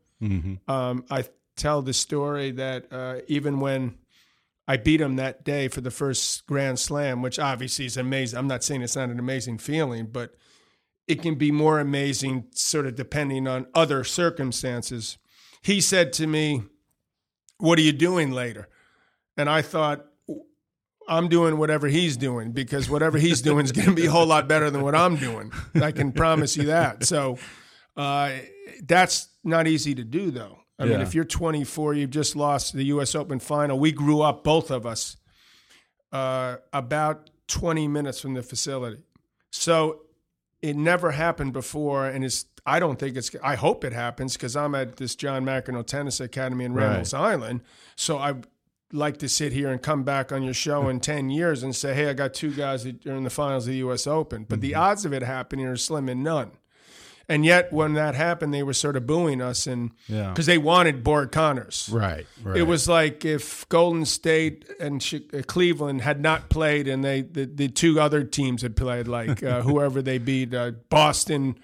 Um, 0.69 1.05
I 1.11 1.25
tell 1.57 1.83
the 1.83 1.93
story 1.93 2.53
that 2.53 2.93
uh, 2.93 3.17
even 3.27 3.59
when 3.59 3.99
I 4.69 4.77
beat 4.77 5.01
him 5.01 5.17
that 5.17 5.45
day 5.45 5.69
for 5.69 5.81
the 5.81 5.91
first 5.91 6.47
Grand 6.47 6.79
Slam, 6.79 7.23
which 7.23 7.39
obviously 7.39 7.87
is 7.87 7.97
amazing. 7.97 8.39
I'm 8.39 8.47
not 8.47 8.63
saying 8.63 8.83
it's 8.83 8.97
not 8.97 9.09
an 9.09 9.19
amazing 9.19 9.59
feeling, 9.59 10.07
but 10.07 10.35
it 11.07 11.23
can 11.23 11.37
be 11.37 11.51
more 11.51 11.81
amazing, 11.81 12.45
sort 12.53 12.87
of 12.87 12.95
depending 12.95 13.49
on 13.49 13.67
other 13.75 14.05
circumstances. 14.05 15.17
He 15.63 15.81
said 15.81 16.13
to 16.15 16.27
me, 16.27 16.65
What 17.59 17.79
are 17.79 17.83
you 17.83 17.93
doing 17.93 18.31
later? 18.31 18.69
And 19.37 19.49
I 19.49 19.63
thought, 19.63 20.05
I'm 21.09 21.29
doing 21.29 21.59
whatever 21.59 21.89
he's 21.89 22.17
doing 22.17 22.53
because 22.53 22.91
whatever 22.91 23.19
he's 23.19 23.41
doing 23.41 23.65
is 23.65 23.73
going 23.73 23.89
to 23.89 23.95
be 23.95 24.07
a 24.07 24.11
whole 24.11 24.27
lot 24.27 24.47
better 24.47 24.71
than 24.71 24.83
what 24.83 24.95
I'm 24.95 25.17
doing. 25.17 25.53
I 25.75 25.91
can 25.91 26.13
promise 26.13 26.57
you 26.57 26.65
that. 26.65 27.05
So 27.05 27.39
uh, 27.97 28.33
that's 28.87 29.29
not 29.43 29.67
easy 29.67 29.95
to 29.95 30.05
do, 30.05 30.31
though. 30.31 30.59
I 30.79 30.85
mean, 30.85 31.01
if 31.01 31.15
you're 31.15 31.25
24, 31.25 31.95
you've 31.95 32.11
just 32.11 32.37
lost 32.37 32.75
the 32.75 32.85
U.S. 32.85 33.15
Open 33.15 33.41
final. 33.41 33.79
We 33.79 33.91
grew 33.91 34.21
up, 34.21 34.45
both 34.45 34.71
of 34.71 34.87
us, 34.87 35.17
uh, 36.13 36.57
about 36.73 37.31
20 37.49 37.89
minutes 37.89 38.21
from 38.21 38.35
the 38.35 38.43
facility. 38.43 39.03
So 39.51 40.03
it 40.63 40.77
never 40.77 41.11
happened 41.13 41.53
before, 41.53 42.07
and 42.07 42.25
it's. 42.25 42.45
I 42.69 42.79
don't 42.81 42.99
think 42.99 43.17
it's. 43.17 43.31
I 43.43 43.55
hope 43.57 43.85
it 43.85 43.93
happens 43.93 44.35
because 44.35 44.55
I'm 44.57 44.75
at 44.75 44.97
this 44.97 45.15
John 45.15 45.45
McEnroe 45.45 45.87
Tennis 45.87 46.21
Academy 46.21 46.65
in 46.65 46.75
Right. 46.75 46.85
Randall's 46.85 47.15
Island. 47.15 47.61
So 47.97 48.19
I 48.19 48.35
like 48.93 49.19
to 49.19 49.29
sit 49.29 49.53
here 49.53 49.69
and 49.71 49.83
come 49.83 50.03
back 50.03 50.33
on 50.33 50.43
your 50.43 50.55
show 50.55 50.89
in 50.89 51.01
10 51.15 51.31
years 51.31 51.63
and 51.63 51.75
say, 51.77 51.95
hey, 51.95 52.09
I 52.09 52.13
got 52.15 52.33
two 52.35 52.53
guys 52.53 52.85
that 52.85 53.05
are 53.07 53.15
in 53.17 53.25
the 53.25 53.31
finals 53.31 53.67
of 53.67 53.73
the 53.73 53.79
U.S. 53.79 54.07
Open. 54.07 54.45
But 54.49 54.61
the 54.61 54.75
odds 54.75 55.05
of 55.05 55.13
it 55.13 55.23
happening 55.23 55.67
are 55.67 55.77
slim 55.77 56.09
and 56.09 56.23
none. 56.25 56.53
And 57.31 57.45
yet, 57.45 57.71
when 57.71 57.93
that 57.93 58.15
happened, 58.15 58.55
they 58.55 58.63
were 58.63 58.73
sort 58.73 58.97
of 58.97 59.07
booing 59.07 59.43
us, 59.43 59.67
and 59.67 59.91
Yeah. 60.07 60.31
because 60.31 60.47
they 60.47 60.57
wanted 60.57 61.05
Borg 61.05 61.31
Connors. 61.31 61.91
Right, 61.93 62.27
right. 62.43 62.57
It 62.57 62.63
was 62.63 62.89
like 62.89 63.23
if 63.27 63.69
Golden 63.69 64.07
State 64.07 64.65
and 64.81 65.07
uh, 65.35 65.43
Cleveland 65.47 66.01
had 66.01 66.23
not 66.23 66.49
played, 66.49 66.89
and 66.89 67.05
they 67.05 67.21
the, 67.21 67.45
the 67.45 67.69
two 67.69 68.01
other 68.01 68.25
teams 68.25 68.63
had 68.63 68.77
played, 68.77 69.07
like 69.09 69.43
uh, 69.43 69.61
whoever 69.69 70.01
they 70.01 70.17
beat, 70.17 70.55
uh, 70.55 70.71
Boston. 70.89 71.59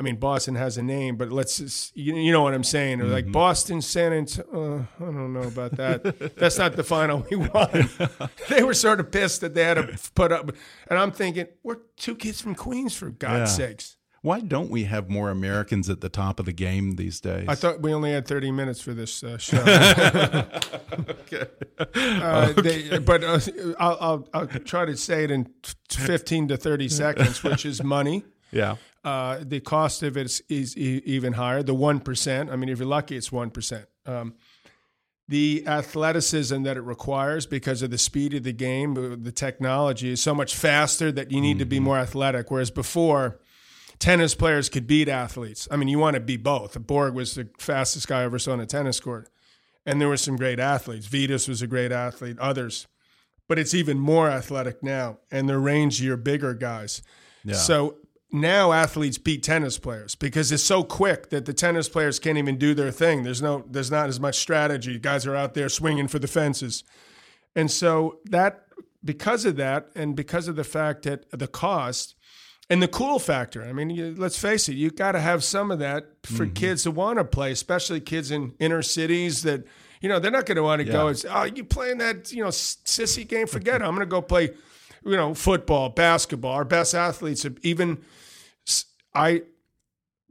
I 0.00 0.02
mean, 0.02 0.16
Boston 0.16 0.54
has 0.54 0.78
a 0.78 0.82
name, 0.82 1.16
but 1.16 1.30
let's 1.30 1.58
just, 1.58 1.94
you, 1.94 2.16
you 2.16 2.32
know 2.32 2.42
what 2.42 2.54
I'm 2.54 2.64
saying. 2.64 3.02
Or 3.02 3.04
like 3.04 3.30
Boston, 3.30 3.82
San 3.82 4.14
Antonio. 4.14 4.86
Uh, 5.00 5.04
I 5.04 5.04
don't 5.12 5.34
know 5.34 5.42
about 5.42 5.76
that. 5.76 6.36
That's 6.36 6.56
not 6.56 6.74
the 6.74 6.82
final 6.82 7.26
we 7.30 7.36
won. 7.36 7.90
they 8.48 8.62
were 8.62 8.72
sort 8.72 8.98
of 9.00 9.10
pissed 9.12 9.42
that 9.42 9.54
they 9.54 9.62
had 9.62 9.74
to 9.74 9.98
put 10.14 10.32
up. 10.32 10.52
And 10.88 10.98
I'm 10.98 11.10
thinking, 11.12 11.48
we're 11.62 11.80
two 11.98 12.16
kids 12.16 12.40
from 12.40 12.54
Queens, 12.54 12.94
for 12.96 13.10
God's 13.10 13.58
Yeah. 13.58 13.66
sakes. 13.68 13.96
Why 14.22 14.40
don't 14.40 14.70
we 14.70 14.84
have 14.84 15.10
more 15.10 15.28
Americans 15.30 15.88
at 15.90 16.00
the 16.00 16.08
top 16.10 16.40
of 16.40 16.46
the 16.46 16.52
game 16.52 16.96
these 16.96 17.20
days? 17.20 17.44
I 17.48 17.54
thought 17.54 17.82
we 17.82 17.92
only 17.92 18.12
had 18.12 18.26
30 18.26 18.52
minutes 18.52 18.80
for 18.80 18.94
this 18.94 19.22
uh, 19.22 19.36
show. 19.38 19.58
okay. 21.08 21.46
Uh, 21.94 22.52
they, 22.52 22.98
but 22.98 23.22
uh, 23.24 23.38
I'll, 23.78 23.98
I'll, 24.00 24.28
I'll 24.34 24.46
try 24.46 24.84
to 24.86 24.96
say 24.96 25.24
it 25.24 25.30
in 25.30 25.46
15 25.90 26.48
to 26.48 26.56
30 26.56 26.88
seconds, 26.90 27.42
which 27.42 27.66
is 27.66 27.82
money. 27.82 28.24
Yeah. 28.52 28.76
Uh, 29.02 29.38
the 29.42 29.60
cost 29.60 30.02
of 30.02 30.16
it 30.16 30.26
is, 30.26 30.42
is 30.48 30.76
e- 30.76 31.02
even 31.06 31.34
higher. 31.34 31.62
The 31.62 31.74
1%, 31.74 32.52
I 32.52 32.56
mean, 32.56 32.68
if 32.68 32.78
you're 32.78 32.88
lucky, 32.88 33.16
it's 33.16 33.30
1%. 33.30 33.86
Um, 34.06 34.34
the 35.30 35.62
athleticism 35.66 36.64
that 36.64 36.76
it 36.76 36.82
requires 36.82 37.46
because 37.46 37.82
of 37.82 37.90
the 37.90 37.98
speed 37.98 38.34
of 38.34 38.42
the 38.42 38.52
game, 38.52 38.98
uh, 38.98 39.16
the 39.16 39.30
technology 39.32 40.10
is 40.10 40.20
so 40.20 40.34
much 40.34 40.56
faster 40.56 41.12
that 41.12 41.30
you 41.30 41.40
need 41.40 41.60
to 41.60 41.64
be 41.64 41.78
more 41.78 41.98
athletic. 41.98 42.50
Whereas 42.50 42.70
before, 42.72 43.38
tennis 44.00 44.34
players 44.34 44.68
could 44.68 44.88
beat 44.88 45.08
athletes. 45.08 45.68
I 45.70 45.76
mean, 45.76 45.86
you 45.86 46.00
want 46.00 46.14
to 46.14 46.20
be 46.20 46.36
both. 46.36 46.76
Borg 46.84 47.14
was 47.14 47.36
the 47.36 47.48
fastest 47.58 48.08
guy 48.08 48.22
I 48.22 48.24
ever 48.24 48.40
saw 48.40 48.52
on 48.52 48.60
a 48.60 48.66
tennis 48.66 48.98
court. 48.98 49.28
And 49.86 50.00
there 50.00 50.08
were 50.08 50.16
some 50.16 50.36
great 50.36 50.58
athletes. 50.58 51.06
Vitas 51.06 51.48
was 51.48 51.62
a 51.62 51.66
great 51.66 51.92
athlete, 51.92 52.38
others. 52.38 52.88
But 53.48 53.58
it's 53.58 53.72
even 53.72 53.98
more 53.98 54.28
athletic 54.28 54.82
now, 54.82 55.18
and 55.30 55.48
they're 55.48 55.58
rangier, 55.58 56.22
bigger 56.22 56.54
guys. 56.54 57.02
Yeah. 57.44 57.54
So 57.54 57.96
now 58.32 58.72
athletes 58.72 59.18
beat 59.18 59.42
tennis 59.42 59.78
players 59.78 60.14
because 60.14 60.52
it's 60.52 60.62
so 60.62 60.82
quick 60.82 61.30
that 61.30 61.46
the 61.46 61.52
tennis 61.52 61.88
players 61.88 62.18
can't 62.18 62.38
even 62.38 62.56
do 62.58 62.74
their 62.74 62.90
thing. 62.90 63.22
There's 63.22 63.42
no, 63.42 63.64
there's 63.68 63.90
not 63.90 64.08
as 64.08 64.20
much 64.20 64.38
strategy. 64.38 64.98
Guys 64.98 65.26
are 65.26 65.36
out 65.36 65.54
there 65.54 65.68
swinging 65.68 66.08
for 66.08 66.18
the 66.18 66.28
fences, 66.28 66.84
and 67.56 67.70
so 67.70 68.18
that 68.26 68.64
because 69.04 69.44
of 69.44 69.56
that, 69.56 69.88
and 69.94 70.14
because 70.14 70.48
of 70.48 70.56
the 70.56 70.64
fact 70.64 71.02
that 71.02 71.24
the 71.30 71.48
cost 71.48 72.14
and 72.68 72.80
the 72.80 72.88
cool 72.88 73.18
factor. 73.18 73.64
I 73.64 73.72
mean, 73.72 73.90
you, 73.90 74.14
let's 74.16 74.38
face 74.38 74.68
it, 74.68 74.74
You've 74.74 74.94
got 74.94 75.12
to 75.12 75.20
have 75.20 75.42
some 75.42 75.70
of 75.72 75.80
that 75.80 76.06
for 76.22 76.44
mm-hmm. 76.44 76.54
kids 76.54 76.84
to 76.84 76.92
want 76.92 77.18
to 77.18 77.24
play, 77.24 77.50
especially 77.50 78.00
kids 78.00 78.30
in 78.30 78.54
inner 78.58 78.82
cities 78.82 79.42
that. 79.42 79.64
You 80.02 80.08
know, 80.08 80.18
they're 80.18 80.30
not 80.30 80.46
going 80.46 80.56
to 80.56 80.62
want 80.62 80.80
to 80.80 80.90
go 80.90 81.08
and 81.08 81.18
say, 81.18 81.28
oh, 81.30 81.42
you 81.42 81.62
playing 81.62 81.98
that, 81.98 82.32
you 82.32 82.42
know, 82.42 82.48
sissy 82.48 83.28
game? 83.28 83.46
Forget 83.46 83.82
it. 83.82 83.84
I'm 83.84 83.94
going 83.94 84.00
to 84.00 84.06
go 84.06 84.22
play, 84.22 84.48
you 85.04 85.16
know, 85.16 85.34
football, 85.34 85.88
basketball. 85.88 86.52
Our 86.52 86.64
best 86.64 86.94
athletes, 86.94 87.46
even 87.62 88.02
I 89.14 89.42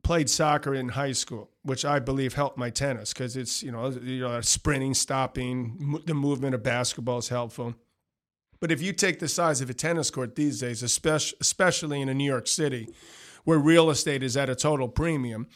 played 0.03 0.29
soccer 0.29 0.73
in 0.73 0.89
high 0.89 1.11
school, 1.11 1.49
which 1.63 1.85
I 1.85 1.99
believe 1.99 2.33
helped 2.33 2.57
my 2.57 2.69
tennis 2.69 3.13
because 3.13 3.35
it's 3.35 3.61
you 3.61 3.71
know 3.71 3.89
you 3.89 4.21
know 4.21 4.41
sprinting, 4.41 4.93
stopping, 4.93 6.01
the 6.05 6.13
movement 6.13 6.55
of 6.55 6.63
basketball 6.63 7.19
is 7.19 7.29
helpful. 7.29 7.75
But 8.59 8.71
if 8.71 8.81
you 8.81 8.91
take 8.91 9.19
the 9.19 9.27
size 9.27 9.61
of 9.61 9.69
a 9.69 9.73
tennis 9.73 10.11
court 10.11 10.35
these 10.35 10.59
days, 10.59 10.83
especially 10.83 11.37
especially 11.41 12.01
in 12.01 12.09
a 12.09 12.13
New 12.13 12.25
York 12.25 12.47
City, 12.47 12.89
where 13.43 13.57
real 13.57 13.89
estate 13.89 14.23
is 14.23 14.35
at 14.35 14.49
a 14.49 14.55
total 14.55 14.87
premium, 14.87 15.47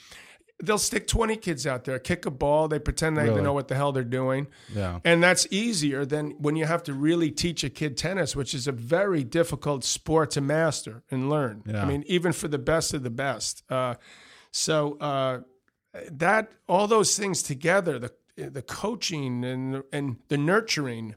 they'll 0.62 0.78
stick 0.78 1.08
20 1.08 1.36
kids 1.38 1.66
out 1.66 1.84
there, 1.84 2.00
kick 2.00 2.26
a 2.26 2.32
ball, 2.32 2.68
they 2.68 2.80
pretend 2.80 3.18
they 3.18 3.24
Really? 3.24 3.42
know 3.42 3.54
what 3.54 3.68
the 3.68 3.76
hell 3.76 3.92
they're 3.92 4.04
doing. 4.04 4.48
Yeah. 4.74 5.00
And 5.04 5.22
that's 5.24 5.48
easier 5.52 6.06
than 6.06 6.32
when 6.40 6.56
you 6.56 6.66
have 6.66 6.84
to 6.84 6.94
really 6.94 7.32
teach 7.32 7.64
a 7.64 7.70
kid 7.70 7.98
tennis, 7.98 8.36
which 8.36 8.54
is 8.54 8.68
a 8.68 8.72
very 8.72 9.24
difficult 9.24 9.84
sport 9.84 10.32
to 10.32 10.42
master 10.42 11.04
and 11.12 11.30
learn. 11.30 11.64
Yeah. 11.66 11.82
I 11.82 11.86
mean, 11.86 12.04
even 12.08 12.32
for 12.34 12.48
the 12.48 12.60
best 12.60 12.94
of 12.94 13.04
the 13.04 13.10
best. 13.10 13.64
Uh, 13.70 13.96
so 14.52 14.98
uh, 15.00 15.40
that 16.12 16.52
all 16.68 16.88
those 16.88 17.18
things 17.18 17.42
together, 17.44 18.00
the 18.00 18.12
the 18.36 18.62
coaching 18.64 19.44
and 19.46 19.84
and 19.92 20.18
the 20.30 20.38
nurturing 20.38 21.14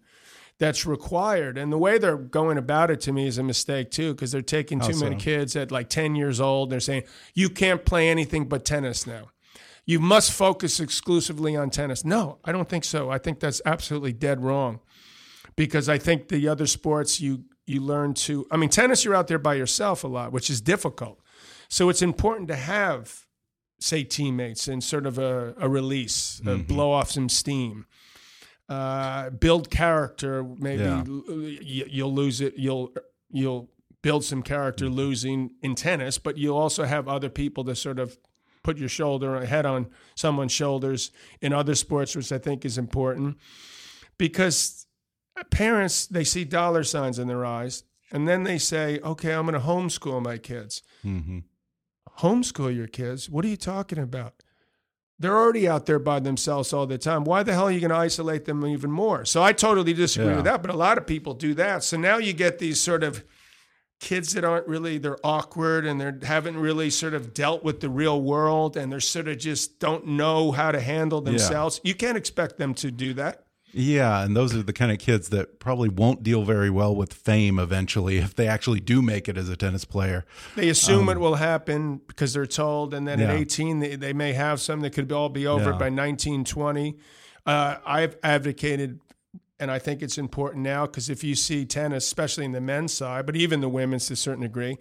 that's 0.58 0.86
required, 0.86 1.58
and 1.58 1.72
the 1.72 1.78
way 1.78 1.98
they're 1.98 2.16
going 2.16 2.58
about 2.58 2.90
it 2.90 3.00
to 3.02 3.12
me 3.12 3.26
is 3.26 3.38
a 3.38 3.42
mistake 3.42 3.90
too, 3.90 4.14
because 4.14 4.32
they're 4.32 4.42
taking 4.42 4.80
too 4.80 4.98
many 4.98 5.16
kids 5.16 5.54
at 5.56 5.70
like 5.70 5.88
ten 5.88 6.14
years 6.14 6.40
old. 6.40 6.68
And 6.68 6.72
They're 6.72 6.80
saying 6.80 7.04
you 7.34 7.50
can't 7.50 7.84
play 7.84 8.08
anything 8.08 8.48
but 8.48 8.64
tennis 8.64 9.06
now 9.06 9.30
you 9.86 10.00
must 10.00 10.32
focus 10.32 10.80
exclusively 10.80 11.56
on 11.56 11.70
tennis. 11.70 12.04
No, 12.04 12.38
I 12.44 12.52
don't 12.52 12.68
think 12.68 12.84
so. 12.84 13.08
I 13.08 13.18
think 13.18 13.38
that's 13.38 13.62
absolutely 13.64 14.12
dead 14.12 14.42
wrong 14.42 14.80
because 15.54 15.88
I 15.88 15.96
think 15.96 16.28
the 16.28 16.48
other 16.48 16.66
sports 16.66 17.20
you 17.20 17.44
you 17.66 17.80
learn 17.80 18.14
to 18.14 18.46
I 18.50 18.56
mean 18.56 18.68
tennis 18.68 19.04
you're 19.04 19.14
out 19.14 19.28
there 19.28 19.38
by 19.38 19.54
yourself 19.54 20.04
a 20.04 20.08
lot, 20.08 20.32
which 20.32 20.50
is 20.50 20.60
difficult. 20.60 21.20
So 21.68 21.88
it's 21.88 22.02
important 22.02 22.48
to 22.48 22.56
have 22.56 23.26
say 23.78 24.02
teammates 24.02 24.68
and 24.68 24.82
sort 24.82 25.06
of 25.06 25.18
a, 25.18 25.54
a 25.58 25.68
release, 25.68 26.40
uh, 26.46 26.56
blow 26.56 26.92
off 26.92 27.10
some 27.10 27.28
steam. 27.28 27.86
Uh, 28.68 29.30
build 29.30 29.70
character. 29.70 30.42
Maybe 30.42 30.82
Yeah. 30.82 31.04
y- 31.06 31.88
you'll 31.88 32.12
lose 32.14 32.40
it. 32.40 32.54
You'll 32.56 32.92
you'll 33.30 33.70
build 34.02 34.24
some 34.24 34.42
character 34.42 34.88
losing 34.88 35.50
in 35.62 35.74
tennis, 35.74 36.18
but 36.18 36.36
you'll 36.36 36.56
also 36.56 36.84
have 36.84 37.08
other 37.08 37.28
people 37.28 37.64
to 37.64 37.74
sort 37.74 37.98
of 37.98 38.16
put 38.62 38.76
your 38.78 38.88
shoulder 38.88 39.44
head 39.46 39.66
on 39.66 39.86
someone's 40.16 40.52
shoulders 40.52 41.10
in 41.40 41.52
other 41.52 41.74
sports, 41.76 42.16
which 42.16 42.32
I 42.32 42.38
think 42.38 42.64
is 42.64 42.76
important 42.78 43.36
because 44.18 44.86
parents 45.50 46.06
they 46.06 46.24
see 46.24 46.44
dollar 46.44 46.82
signs 46.84 47.18
in 47.18 47.28
their 47.28 47.44
eyes 47.44 47.84
and 48.10 48.26
then 48.26 48.42
they 48.44 48.58
say, 48.58 48.98
"Okay, 49.00 49.32
I'm 49.32 49.46
going 49.46 49.60
to 49.60 49.66
homeschool 49.66 50.22
my 50.22 50.38
kids." 50.38 50.82
hmm 51.02 51.40
Homeschool 52.18 52.74
your 52.74 52.86
kids? 52.86 53.28
What 53.28 53.44
are 53.44 53.48
you 53.48 53.56
talking 53.58 53.98
about? 53.98 54.42
They're 55.18 55.36
already 55.36 55.66
out 55.66 55.86
there 55.86 55.98
by 55.98 56.20
themselves 56.20 56.72
all 56.74 56.86
the 56.86 56.98
time. 56.98 57.24
Why 57.24 57.42
the 57.42 57.54
hell 57.54 57.64
are 57.68 57.70
you 57.70 57.80
going 57.80 57.90
to 57.90 57.96
isolate 57.96 58.44
them 58.44 58.66
even 58.66 58.90
more? 58.90 59.24
So 59.24 59.42
I 59.42 59.52
totally 59.54 59.94
disagree 59.94 60.28
Yeah. 60.30 60.36
with 60.36 60.44
that, 60.44 60.60
but 60.62 60.70
a 60.70 60.76
lot 60.76 60.98
of 60.98 61.06
people 61.06 61.32
do 61.32 61.54
that. 61.54 61.82
So 61.84 61.96
now 61.96 62.18
you 62.18 62.34
get 62.34 62.58
these 62.58 62.80
sort 62.82 63.02
of 63.02 63.24
kids 63.98 64.34
that 64.34 64.44
aren't 64.44 64.68
really 64.68 64.98
they're 64.98 65.16
awkward 65.24 65.86
and 65.86 65.98
they 65.98 66.26
haven't 66.26 66.58
really 66.58 66.90
sort 66.90 67.14
of 67.14 67.32
dealt 67.32 67.64
with 67.64 67.80
the 67.80 67.88
real 67.88 68.20
world 68.20 68.76
and 68.76 68.92
they're 68.92 69.00
sort 69.00 69.26
of 69.26 69.38
just 69.38 69.80
don't 69.80 70.06
know 70.06 70.52
how 70.52 70.70
to 70.70 70.80
handle 70.80 71.22
themselves. 71.22 71.80
You 71.82 71.94
can't 71.94 72.18
expect 72.18 72.58
them 72.58 72.74
to 72.74 72.90
do 72.90 73.14
that. 73.14 73.45
Yeah, 73.72 74.24
and 74.24 74.34
those 74.36 74.54
are 74.54 74.62
the 74.62 74.72
kind 74.72 74.90
of 74.90 74.98
kids 74.98 75.28
that 75.30 75.58
probably 75.58 75.88
won't 75.88 76.22
deal 76.22 76.44
very 76.44 76.70
well 76.70 76.94
with 76.96 77.12
fame 77.12 77.58
eventually 77.58 78.16
if 78.18 78.34
they 78.34 78.46
actually 78.48 78.80
do 78.80 79.02
make 79.02 79.28
it 79.28 79.36
as 79.36 79.48
a 79.48 79.56
tennis 79.56 79.84
player. 79.84 80.24
They 80.54 80.68
assume 80.70 81.08
it 81.10 81.18
will 81.18 81.34
happen 81.34 82.00
because 82.06 82.32
they're 82.32 82.46
told, 82.46 82.94
and 82.94 83.06
then 83.06 83.20
Um, 83.20 83.28
Yeah. 83.28 83.34
at 83.34 83.40
18, 83.40 83.80
they, 83.80 83.96
they 83.96 84.12
may 84.12 84.32
have 84.32 84.60
some 84.60 84.80
that 84.80 84.90
could 84.90 85.12
all 85.12 85.28
be 85.28 85.46
over 85.46 85.70
Yeah. 85.72 85.78
by 85.78 85.88
19, 85.90 86.44
20. 86.44 86.96
Uh, 87.44 87.76
I've 87.86 88.16
advocated, 88.22 89.00
and 89.60 89.70
I 89.70 89.78
think 89.78 90.00
it's 90.02 90.16
important 90.16 90.62
now 90.64 90.86
because 90.86 91.10
if 91.10 91.22
you 91.22 91.34
see 91.34 91.64
tennis, 91.66 92.04
especially 92.06 92.44
in 92.46 92.52
the 92.52 92.60
men's 92.60 92.92
side, 92.94 93.26
but 93.26 93.36
even 93.36 93.60
the 93.60 93.68
women's 93.68 94.06
to 94.06 94.14
a 94.14 94.16
certain 94.16 94.42
degree, 94.42 94.78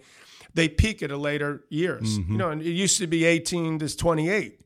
they 0.54 0.68
peak 0.68 1.02
at 1.02 1.10
a 1.10 1.16
later 1.18 1.64
years. 1.68 2.18
Mm-hmm. 2.18 2.32
You 2.32 2.38
know, 2.38 2.50
and 2.50 2.62
it 2.62 2.70
used 2.70 2.98
to 2.98 3.06
be 3.06 3.24
18 3.26 3.78
to 3.80 3.94
28. 3.94 4.60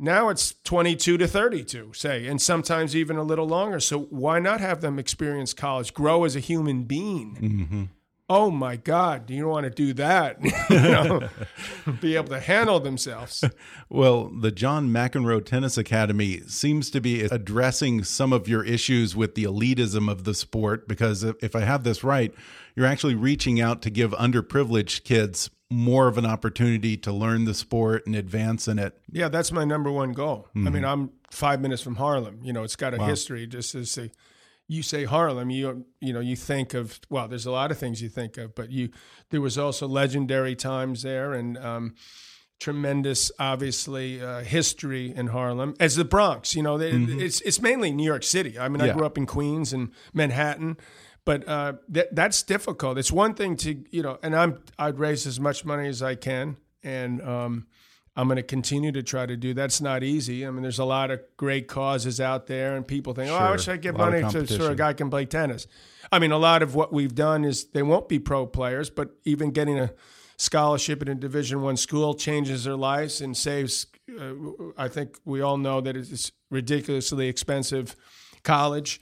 Now 0.00 0.28
it's 0.28 0.54
22 0.64 1.18
to 1.18 1.28
32, 1.28 1.92
say, 1.94 2.26
and 2.26 2.42
sometimes 2.42 2.96
even 2.96 3.16
a 3.16 3.22
little 3.22 3.46
longer. 3.46 3.78
So 3.78 4.00
why 4.00 4.40
not 4.40 4.60
have 4.60 4.80
them 4.80 4.98
experience 4.98 5.54
college, 5.54 5.94
grow 5.94 6.24
as 6.24 6.34
a 6.34 6.40
human 6.40 6.82
being? 6.82 7.38
Mm-hmm. 7.40 7.84
Oh 8.28 8.50
my 8.50 8.76
God, 8.76 9.28
you 9.28 9.42
don't 9.42 9.50
want 9.50 9.64
to 9.64 9.70
do 9.70 9.92
that. 9.94 10.38
you 10.70 10.80
know, 10.80 11.28
be 12.00 12.16
able 12.16 12.28
to 12.28 12.40
handle 12.40 12.80
themselves. 12.80 13.44
Well, 13.90 14.30
the 14.40 14.50
John 14.50 14.88
McEnroe 14.88 15.44
Tennis 15.44 15.76
Academy 15.78 16.40
seems 16.48 16.90
to 16.90 17.00
be 17.00 17.20
addressing 17.22 18.02
some 18.02 18.32
of 18.32 18.48
your 18.48 18.64
issues 18.64 19.14
with 19.14 19.34
the 19.36 19.44
elitism 19.44 20.10
of 20.10 20.24
the 20.24 20.34
sport 20.34 20.88
because 20.88 21.22
if 21.22 21.54
I 21.54 21.60
have 21.60 21.84
this 21.84 22.02
right, 22.02 22.34
you're 22.74 22.86
actually 22.86 23.14
reaching 23.14 23.60
out 23.60 23.82
to 23.82 23.90
give 23.90 24.10
underprivileged 24.12 25.04
kids 25.04 25.50
more 25.70 26.08
of 26.08 26.18
an 26.18 26.26
opportunity 26.26 26.96
to 26.96 27.12
learn 27.12 27.44
the 27.44 27.54
sport 27.54 28.04
and 28.06 28.16
advance 28.16 28.66
in 28.66 28.78
it. 28.80 28.98
Yeah, 29.12 29.28
that's 29.28 29.52
my 29.52 29.64
number 29.64 29.92
one 29.92 30.12
goal. 30.12 30.48
I 30.54 30.58
Mm-hmm. 30.58 30.74
mean, 30.74 30.84
I'm 30.84 31.10
five 31.30 31.60
minutes 31.60 31.82
from 31.82 31.96
Harlem. 31.96 32.40
You 32.42 32.52
know, 32.52 32.64
it's 32.64 32.76
got 32.76 32.94
a 32.94 33.04
history. 33.04 33.46
Just 33.46 33.74
as 33.76 33.90
say, 33.92 34.10
you 34.68 34.82
say 34.82 35.04
Harlem, 35.04 35.50
you 35.50 35.84
you 36.00 36.12
know, 36.12 36.20
you 36.20 36.36
think 36.36 36.74
of 36.74 37.00
well, 37.10 37.28
there's 37.28 37.46
a 37.46 37.50
lot 37.50 37.70
of 37.70 37.78
things 37.78 38.00
you 38.02 38.08
think 38.08 38.36
of, 38.38 38.54
but 38.54 38.70
you 38.70 38.90
there 39.30 39.40
was 39.40 39.58
also 39.58 39.86
legendary 39.86 40.56
times 40.56 41.02
there 41.02 41.32
and 41.32 41.58
um, 41.58 41.94
tremendous, 42.60 43.30
obviously, 43.38 44.22
uh, 44.22 44.40
history 44.40 45.14
in 45.14 45.28
Harlem 45.28 45.74
as 45.80 45.96
the 45.96 46.04
Bronx. 46.04 46.54
You 46.54 46.62
know, 46.62 46.78
they, 46.78 46.90
it's 46.90 47.40
it's 47.42 47.60
mainly 47.60 47.90
New 47.92 48.04
York 48.04 48.22
City. 48.22 48.58
I 48.58 48.68
mean, 48.68 48.80
I 48.80 48.88
Mm-hmm. 48.88 48.98
Grew 48.98 49.06
up 49.06 49.18
in 49.18 49.26
Queens 49.26 49.72
and 49.72 49.90
Manhattan. 50.12 50.76
But 51.26 51.48
uh, 51.48 51.74
that 51.88 52.14
that's 52.14 52.42
difficult. 52.42 52.98
It's 52.98 53.10
one 53.10 53.32
thing 53.34 53.56
to 53.56 53.82
you 53.90 54.02
know, 54.02 54.18
and 54.22 54.36
I'm 54.36 54.58
I'd 54.78 54.98
raise 54.98 55.26
as 55.26 55.40
much 55.40 55.64
money 55.64 55.88
as 55.88 56.02
I 56.02 56.16
can, 56.16 56.58
and 56.82 57.22
um, 57.22 57.66
I'm 58.16 58.28
going 58.28 58.36
to 58.36 58.42
continue 58.42 58.92
to 58.92 59.02
try 59.02 59.26
to 59.26 59.36
do. 59.36 59.54
That's 59.54 59.80
not 59.80 60.04
easy. 60.04 60.46
I 60.46 60.50
mean, 60.50 60.62
there's 60.62 60.78
a 60.78 60.84
lot 60.84 61.10
of 61.10 61.20
great 61.36 61.66
causes 61.66 62.20
out 62.20 62.46
there, 62.46 62.76
and 62.76 62.86
people 62.86 63.12
think, 63.12 63.30
"Oh, 63.30 63.36
I 63.36 63.50
wish 63.50 63.66
I 63.68 63.76
give 63.76 63.96
money 63.96 64.22
to 64.22 64.46
so 64.46 64.70
a 64.70 64.74
guy 64.74 64.92
can 64.92 65.10
play 65.10 65.24
tennis." 65.24 65.66
I 66.12 66.20
mean, 66.20 66.30
a 66.30 66.38
lot 66.38 66.62
of 66.62 66.74
what 66.74 66.92
we've 66.92 67.14
done 67.14 67.44
is 67.44 67.64
they 67.66 67.82
won't 67.82 68.08
be 68.08 68.20
pro 68.20 68.46
players, 68.46 68.88
but 68.88 69.16
even 69.24 69.50
getting 69.50 69.78
a 69.78 69.92
scholarship 70.36 71.02
in 71.02 71.08
a 71.08 71.14
Division 71.14 71.62
One 71.62 71.76
school 71.76 72.14
changes 72.14 72.64
their 72.64 72.76
lives 72.76 73.20
and 73.20 73.36
saves. 73.36 73.86
Uh, 74.08 74.34
I 74.76 74.86
think 74.88 75.18
we 75.24 75.40
all 75.40 75.56
know 75.56 75.80
that 75.80 75.96
it's 75.96 76.30
ridiculously 76.50 77.26
expensive 77.26 77.96
college, 78.44 79.00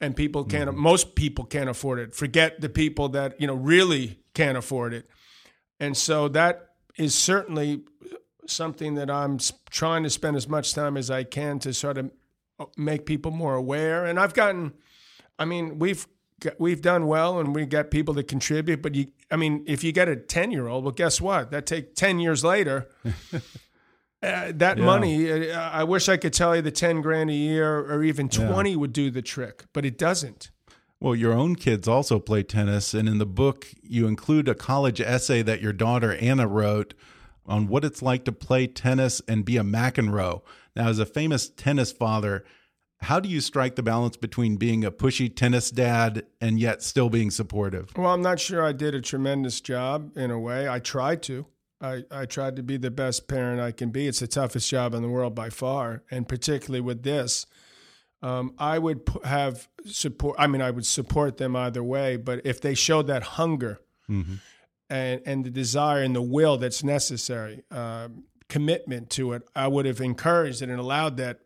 and 0.00 0.16
people 0.16 0.42
can't. 0.44 0.70
Mm-hmm. 0.70 0.80
Most 0.80 1.14
people 1.14 1.44
can't 1.44 1.68
afford 1.68 1.98
it. 1.98 2.14
Forget 2.14 2.62
the 2.62 2.70
people 2.70 3.10
that 3.10 3.38
you 3.38 3.46
know 3.46 3.54
really 3.54 4.20
can't 4.32 4.56
afford 4.56 4.94
it. 4.94 5.08
And 5.78 5.94
so 5.96 6.28
that 6.28 6.70
is 6.96 7.14
certainly 7.14 7.82
something 8.46 8.94
that 8.94 9.10
I'm 9.10 9.38
trying 9.70 10.02
to 10.04 10.10
spend 10.10 10.36
as 10.36 10.48
much 10.48 10.74
time 10.74 10.96
as 10.96 11.10
I 11.10 11.24
can 11.24 11.58
to 11.60 11.72
sort 11.72 11.98
of 11.98 12.10
uh, 12.58 12.66
make 12.76 13.06
people 13.06 13.30
more 13.30 13.54
aware. 13.54 14.04
And 14.06 14.18
I've 14.18 14.34
gotten, 14.34 14.72
I 15.38 15.44
mean, 15.44 15.78
we've 15.78 16.06
we've 16.58 16.82
done 16.82 17.06
well, 17.06 17.38
and 17.40 17.54
we 17.54 17.64
got 17.66 17.90
people 17.90 18.14
to 18.14 18.22
contribute. 18.22 18.82
But 18.82 18.94
you, 18.94 19.06
I 19.30 19.36
mean, 19.36 19.64
if 19.66 19.82
you 19.82 19.92
get 19.92 20.08
a 20.08 20.16
ten 20.16 20.50
year 20.50 20.68
old, 20.68 20.84
well, 20.84 20.92
guess 20.92 21.20
what? 21.20 21.50
That 21.50 21.66
take 21.66 21.94
ten 21.94 22.18
years 22.20 22.44
later. 22.44 22.88
Uh, 24.22 24.52
that 24.54 24.78
Yeah. 24.78 24.84
money, 24.86 25.50
uh, 25.50 25.60
I 25.70 25.84
wish 25.84 26.08
I 26.08 26.16
could 26.16 26.32
tell 26.32 26.56
you 26.56 26.62
the 26.62 26.70
10 26.70 27.02
grand 27.02 27.28
a 27.28 27.34
year 27.34 27.80
or 27.80 28.02
even 28.02 28.30
20 28.30 28.74
would 28.74 28.94
do 28.94 29.10
the 29.10 29.20
trick, 29.20 29.64
but 29.74 29.84
it 29.84 29.98
doesn't. 29.98 30.50
Well, 30.98 31.14
your 31.14 31.34
own 31.34 31.56
kids 31.56 31.86
also 31.86 32.18
play 32.18 32.42
tennis, 32.42 32.94
and 32.94 33.06
in 33.06 33.18
the 33.18 33.26
book, 33.26 33.66
you 33.82 34.06
include 34.06 34.48
a 34.48 34.54
college 34.54 34.98
essay 34.98 35.42
that 35.42 35.60
your 35.60 35.74
daughter 35.74 36.14
Anna 36.14 36.48
wrote 36.48 36.94
on 37.46 37.66
what 37.68 37.84
it's 37.84 38.02
like 38.02 38.24
to 38.24 38.32
play 38.32 38.66
tennis 38.66 39.20
and 39.28 39.44
be 39.44 39.56
a 39.56 39.62
McEnroe. 39.62 40.42
Now, 40.74 40.88
as 40.88 40.98
a 40.98 41.06
famous 41.06 41.48
tennis 41.48 41.92
father, 41.92 42.44
how 43.00 43.20
do 43.20 43.28
you 43.28 43.40
strike 43.40 43.76
the 43.76 43.82
balance 43.82 44.16
between 44.16 44.56
being 44.56 44.84
a 44.84 44.90
pushy 44.90 45.34
tennis 45.34 45.70
dad 45.70 46.24
and 46.40 46.58
yet 46.58 46.82
still 46.82 47.10
being 47.10 47.30
supportive? 47.30 47.90
Well, 47.96 48.12
I'm 48.12 48.22
not 48.22 48.40
sure 48.40 48.64
I 48.64 48.72
did 48.72 48.94
a 48.94 49.00
tremendous 49.00 49.60
job 49.60 50.16
in 50.16 50.30
a 50.30 50.38
way. 50.38 50.68
I 50.68 50.78
tried 50.78 51.22
to. 51.24 51.46
I, 51.80 52.04
I 52.10 52.24
tried 52.24 52.56
to 52.56 52.62
be 52.62 52.78
the 52.78 52.90
best 52.90 53.28
parent 53.28 53.60
I 53.60 53.72
can 53.72 53.90
be. 53.90 54.06
It's 54.06 54.20
the 54.20 54.26
toughest 54.26 54.70
job 54.70 54.94
in 54.94 55.02
the 55.02 55.08
world 55.08 55.34
by 55.34 55.50
far, 55.50 56.02
and 56.10 56.26
particularly 56.26 56.80
with 56.80 57.02
this. 57.02 57.46
Um, 58.22 58.54
I 58.58 58.78
would 58.78 59.04
p- 59.04 59.18
have 59.24 59.68
support. 59.84 60.36
I 60.38 60.46
mean, 60.46 60.62
I 60.62 60.70
would 60.70 60.86
support 60.86 61.36
them 61.36 61.54
either 61.54 61.84
way. 61.84 62.16
But 62.16 62.40
if 62.46 62.58
they 62.58 62.74
showed 62.74 63.06
that 63.08 63.22
hunger 63.22 63.80
and 64.94 65.20
and 65.26 65.44
the 65.44 65.50
desire 65.50 66.02
and 66.02 66.14
the 66.14 66.22
will 66.22 66.56
that's 66.58 66.82
necessary, 66.84 67.62
um, 67.70 68.24
commitment 68.48 69.10
to 69.10 69.32
it, 69.32 69.42
I 69.54 69.66
would 69.68 69.86
have 69.86 70.00
encouraged 70.00 70.62
it 70.62 70.68
and 70.68 70.78
allowed 70.78 71.16
that, 71.18 71.40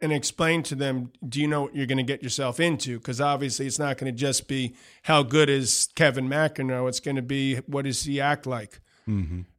and 0.00 0.12
explained 0.12 0.64
to 0.66 0.74
them, 0.74 1.10
do 1.26 1.40
you 1.40 1.48
know 1.48 1.62
what 1.62 1.74
you're 1.74 1.86
going 1.86 1.98
to 2.06 2.12
get 2.12 2.22
yourself 2.22 2.60
into? 2.60 2.98
Because 2.98 3.20
obviously, 3.20 3.66
it's 3.66 3.78
not 3.78 3.98
going 3.98 4.12
to 4.12 4.18
just 4.18 4.46
be 4.48 4.74
how 5.02 5.22
good 5.22 5.48
is 5.48 5.88
Kevin 5.94 6.28
McEnroe. 6.28 6.88
It's 6.88 7.00
going 7.00 7.16
to 7.16 7.22
be 7.22 7.56
what 7.66 7.84
does 7.84 8.02
he 8.04 8.20
act 8.20 8.46
like. 8.46 8.80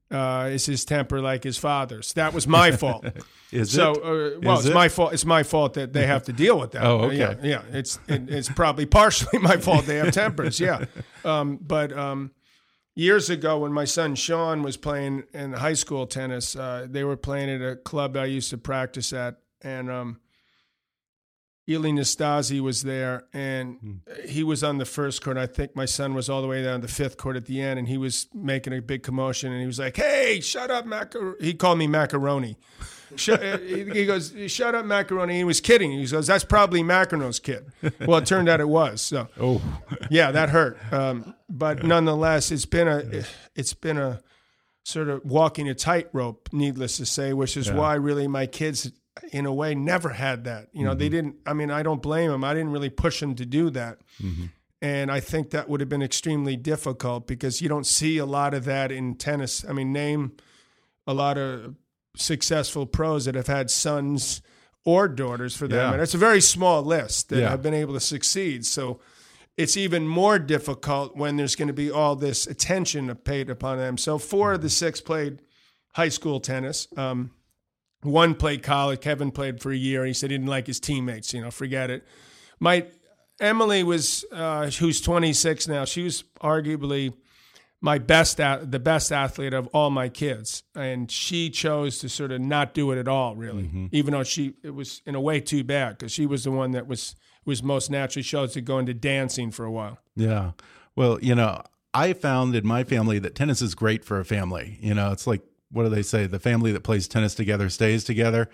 Uh, 0.10 0.50
is 0.54 0.66
his 0.66 0.86
temper 0.86 1.20
like 1.22 1.44
his 1.44 1.58
father's? 1.58 2.14
That 2.14 2.34
was 2.34 2.48
my 2.48 2.72
fault. 2.72 3.06
Is 3.52 3.72
so, 3.72 3.92
it? 3.94 3.98
uh, 3.98 4.40
well, 4.42 4.54
Is 4.60 4.66
it's 4.66 4.72
it? 4.72 4.74
my 4.74 4.88
fault. 4.90 5.14
It's 5.14 5.26
my 5.26 5.44
fault 5.44 5.74
that 5.76 5.92
they 5.94 6.06
have 6.06 6.24
to 6.24 6.34
deal 6.34 6.58
with 6.60 6.72
that. 6.72 6.84
Oh, 6.86 7.00
Uh, 7.04 7.06
okay. 7.08 7.18
Yeah, 7.18 7.36
yeah. 7.42 7.62
It's 7.72 7.98
it, 8.08 8.30
it's 8.30 8.50
probably 8.50 8.86
partially 9.02 9.40
my 9.40 9.58
fault 9.58 9.86
they 9.86 9.98
have 9.98 10.12
tempers. 10.12 10.60
Yeah, 10.62 10.86
um, 11.26 11.58
but 11.62 11.92
um, 11.92 12.32
years 12.98 13.30
ago 13.30 13.60
when 13.60 13.72
my 13.72 13.86
son 13.86 14.16
Sean 14.16 14.64
was 14.64 14.76
playing 14.76 15.24
in 15.32 15.54
high 15.54 15.74
school 15.74 16.08
tennis, 16.08 16.56
uh, 16.56 16.88
they 16.90 17.04
were 17.04 17.16
playing 17.16 17.50
at 17.50 17.62
a 17.62 17.76
club 17.76 18.18
I 18.18 18.26
used 18.26 18.50
to 18.50 18.58
practice 18.58 19.14
at, 19.14 19.38
and 19.62 19.92
um, 19.92 20.20
Ilie 21.70 21.92
Nastase 21.92 22.60
was 22.60 22.82
there, 22.82 23.26
and 23.34 24.02
he 24.26 24.44
was 24.44 24.64
on 24.64 24.80
the 24.80 24.86
first 24.86 25.24
court. 25.24 25.38
I 25.38 25.46
think 25.46 25.76
my 25.76 25.86
son 25.86 26.16
was 26.16 26.28
all 26.28 26.42
the 26.42 26.48
way 26.48 26.64
down 26.64 26.82
the 26.82 26.88
fifth 26.88 27.18
court 27.18 27.36
at 27.36 27.46
the 27.46 27.62
end, 27.62 27.78
and 27.78 27.88
he 27.88 27.98
was 27.98 28.28
making 28.34 28.74
a 28.74 28.82
big 28.82 29.04
commotion. 29.04 29.52
And 29.52 29.62
he 29.62 29.68
was 29.68 29.78
like, 29.78 29.96
"Hey, 29.96 30.40
shut 30.40 30.72
up, 30.72 30.86
macar." 30.86 31.40
He 31.40 31.54
called 31.54 31.78
me 31.78 31.86
macaroni. 31.86 32.58
Shut, 33.16 33.42
uh, 33.44 33.58
he 33.60 34.06
goes, 34.06 34.34
"Shut 34.48 34.76
up, 34.76 34.86
macaroni." 34.86 35.38
He 35.38 35.44
was 35.44 35.62
kidding. 35.62 35.92
He 35.92 36.06
goes, 36.06 36.28
"That's 36.28 36.44
probably 36.44 36.84
Macaroni's 36.84 37.40
kid." 37.40 37.72
Well, 38.06 38.18
it 38.18 38.26
turned 38.26 38.50
out 38.50 38.60
it 38.60 38.68
was. 38.68 39.02
So, 39.02 39.28
Oh, 39.40 39.62
yeah, 40.10 40.32
that 40.32 40.50
hurt. 40.50 40.78
Um, 40.92 41.34
but 41.50 41.84
nonetheless, 41.84 42.52
it's 42.52 42.66
been 42.66 42.88
a 42.88 43.24
it's 43.56 43.74
been 43.74 43.98
a 43.98 44.22
sort 44.84 45.10
of 45.10 45.24
walking 45.26 45.68
a 45.70 45.74
tightrope, 45.76 46.50
needless 46.52 46.98
to 46.98 47.06
say, 47.06 47.34
which 47.34 47.56
is 47.58 47.72
why 47.72 47.94
really 47.96 48.28
my 48.28 48.46
kids, 48.46 48.92
in 49.32 49.46
a 49.46 49.54
way, 49.54 49.76
never 49.76 50.10
had 50.10 50.44
that. 50.46 50.68
You 50.74 50.84
know, 50.86 50.94
they 50.94 51.10
didn't. 51.10 51.36
I 51.46 51.54
mean, 51.54 51.72
I 51.72 51.84
don't 51.84 52.02
blame 52.02 52.30
them. 52.32 52.44
I 52.44 52.54
didn't 52.54 52.72
really 52.72 52.90
push 52.90 53.20
them 53.20 53.36
to 53.36 53.46
do 53.46 53.70
that. 53.72 54.00
And 54.82 55.12
I 55.12 55.20
think 55.22 55.50
that 55.52 55.70
would 55.70 55.80
have 55.80 55.90
been 55.90 56.04
extremely 56.04 56.56
difficult 56.56 57.26
because 57.26 57.62
you 57.62 57.70
don't 57.70 57.86
see 57.88 58.18
a 58.20 58.26
lot 58.26 58.54
of 58.54 58.66
that 58.66 58.92
in 58.92 59.16
tennis. 59.16 59.66
I 59.68 59.74
mean, 59.74 59.92
name 59.92 60.34
a 61.08 61.14
lot 61.14 61.38
of 61.38 61.74
successful 62.18 62.86
pros 62.86 63.26
that 63.26 63.36
have 63.36 63.48
had 63.48 63.70
sons 63.70 64.42
or 64.84 65.08
daughters 65.08 65.56
for 65.56 65.68
them. 65.68 65.78
Yeah. 65.80 65.94
And 65.94 66.02
it's 66.02 66.14
a 66.14 66.18
very 66.18 66.42
small 66.42 66.82
list 66.84 67.30
that 67.30 67.40
Yeah. 67.40 67.50
have 67.50 67.62
been 67.62 67.74
able 67.74 67.94
to 67.94 68.00
succeed. 68.00 68.66
So 68.66 69.00
it's 69.58 69.76
even 69.76 70.08
more 70.08 70.40
difficult 70.40 71.16
when 71.18 71.36
there's 71.38 71.56
going 71.56 71.68
to 71.68 71.74
be 71.74 71.90
all 71.92 72.16
this 72.16 72.48
attention 72.48 73.14
paid 73.16 73.50
upon 73.50 73.78
them. 73.80 73.98
So 73.98 74.18
four 74.18 74.54
of 74.54 74.62
the 74.62 74.70
six 74.70 75.02
played 75.02 75.42
high 75.94 76.10
school 76.10 76.40
tennis. 76.40 76.88
Um, 76.96 77.32
one 78.04 78.36
played 78.36 78.62
college. 78.64 79.02
Kevin 79.02 79.32
played 79.32 79.60
for 79.62 79.72
a 79.72 79.76
year, 79.76 80.02
and 80.02 80.08
he 80.08 80.14
said 80.14 80.30
he 80.32 80.38
didn't 80.38 80.50
like 80.50 80.68
his 80.68 80.80
teammates. 80.80 81.34
You 81.34 81.42
know, 81.42 81.52
forget 81.52 81.90
it. 81.90 82.06
My 82.60 82.86
Emily 83.42 83.84
was, 83.84 84.24
uh, 84.32 84.70
who's 84.70 85.02
26 85.02 85.68
now. 85.68 85.86
She 85.86 86.04
was 86.04 86.24
arguably 86.42 87.14
my 87.80 87.98
best, 88.00 88.38
the 88.38 88.82
best 88.84 89.12
athlete 89.12 89.54
of 89.54 89.68
all 89.68 89.90
my 89.90 90.10
kids, 90.10 90.64
and 90.76 91.12
she 91.12 91.50
chose 91.50 92.00
to 92.00 92.10
sort 92.10 92.32
of 92.32 92.42
not 92.42 92.74
do 92.74 92.92
it 92.92 92.98
at 92.98 93.08
all, 93.08 93.36
really. 93.36 93.64
Mm-hmm. 93.64 93.88
Even 93.92 94.14
though 94.14 94.24
she, 94.24 94.56
it 94.64 94.74
was 94.74 95.02
in 95.06 95.16
a 95.16 95.22
way 95.22 95.40
too 95.40 95.64
bad 95.64 95.98
because 95.98 96.12
she 96.12 96.26
was 96.26 96.44
the 96.44 96.52
one 96.52 96.72
that 96.72 96.88
was 96.88 97.16
was 97.46 97.64
most 97.64 97.90
naturally 97.90 98.24
chose 98.24 98.54
to 98.54 98.62
go 98.62 98.78
into 98.78 98.94
dancing 98.94 99.52
for 99.52 99.64
a 99.66 99.72
while. 99.72 99.98
yeah. 100.16 100.52
Well, 100.98 101.20
you 101.22 101.36
know, 101.36 101.62
I 101.94 102.14
found 102.14 102.56
in 102.56 102.66
my 102.68 102.84
family 102.84 103.20
that 103.20 103.36
tennis 103.36 103.62
is 103.62 103.76
great 103.76 104.04
for 104.04 104.20
a 104.20 104.26
family. 104.26 104.80
You 104.82 104.96
know, 104.96 105.12
it's 105.12 105.28
like, 105.28 105.42
what 105.72 105.84
do 105.84 105.90
they 105.90 106.02
say? 106.02 106.26
The 106.26 106.40
family 106.40 106.72
that 106.72 106.82
plays 106.82 107.08
tennis 107.08 107.36
together 107.36 107.70
stays 107.70 108.04
together. 108.04 108.50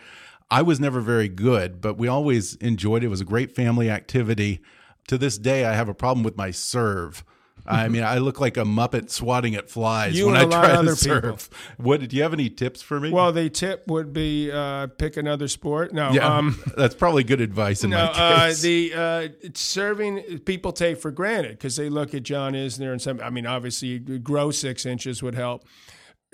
I 0.52 0.62
was 0.62 0.80
never 0.80 1.00
very 1.00 1.30
good, 1.30 1.82
but 1.82 1.98
we 1.98 2.08
always 2.08 2.56
enjoyed 2.58 3.02
it. 3.02 3.08
It 3.08 3.10
was 3.10 3.22
a 3.22 3.26
great 3.26 3.56
family 3.56 3.90
activity. 3.90 4.62
To 5.08 5.18
this 5.18 5.38
day, 5.38 5.66
I 5.66 5.74
have 5.74 5.90
a 5.90 5.94
problem 5.94 6.24
with 6.24 6.38
my 6.38 6.52
serve. 6.52 7.24
I 7.66 7.88
mean, 7.88 8.04
I 8.04 8.18
look 8.18 8.40
like 8.40 8.58
a 8.58 8.64
muppet 8.64 9.10
swatting 9.10 9.56
at 9.56 9.70
flies 9.70 10.18
You 10.18 10.28
when 10.28 10.36
I 10.36 10.46
try 10.46 10.68
to 10.68 10.74
other 10.74 10.96
people. 10.96 11.38
serve. 11.38 11.50
What 11.78 12.08
do 12.08 12.16
you 12.16 12.24
have 12.24 12.34
any 12.34 12.50
tips 12.50 12.82
for 12.82 13.00
me? 13.00 13.12
Well, 13.12 13.32
the 13.32 13.50
tip 13.50 13.88
would 13.88 14.12
be 14.12 14.52
uh, 14.52 14.88
pick 14.88 15.18
another 15.18 15.48
sport. 15.48 15.94
No, 15.94 16.12
yeah, 16.12 16.38
um, 16.38 16.62
that's 16.78 16.96
probably 16.96 17.24
good 17.24 17.42
advice 17.42 17.84
in 17.84 17.92
no, 17.92 17.98
my 17.98 18.04
uh, 18.12 18.48
case. 18.48 18.62
the 18.62 18.94
uh, 18.94 19.28
serving 19.54 20.40
people 20.40 20.72
take 20.74 21.00
for 21.00 21.12
granted 21.12 21.52
because 21.52 21.76
they 21.76 21.90
look 21.90 22.14
at 22.14 22.24
John 22.24 22.54
Isner 22.54 22.92
and 22.92 23.02
some. 23.02 23.20
I 23.22 23.30
mean, 23.30 23.46
obviously, 23.46 24.00
grow 24.00 24.52
six 24.52 24.86
inches 24.86 25.24
would 25.24 25.36
help. 25.36 25.66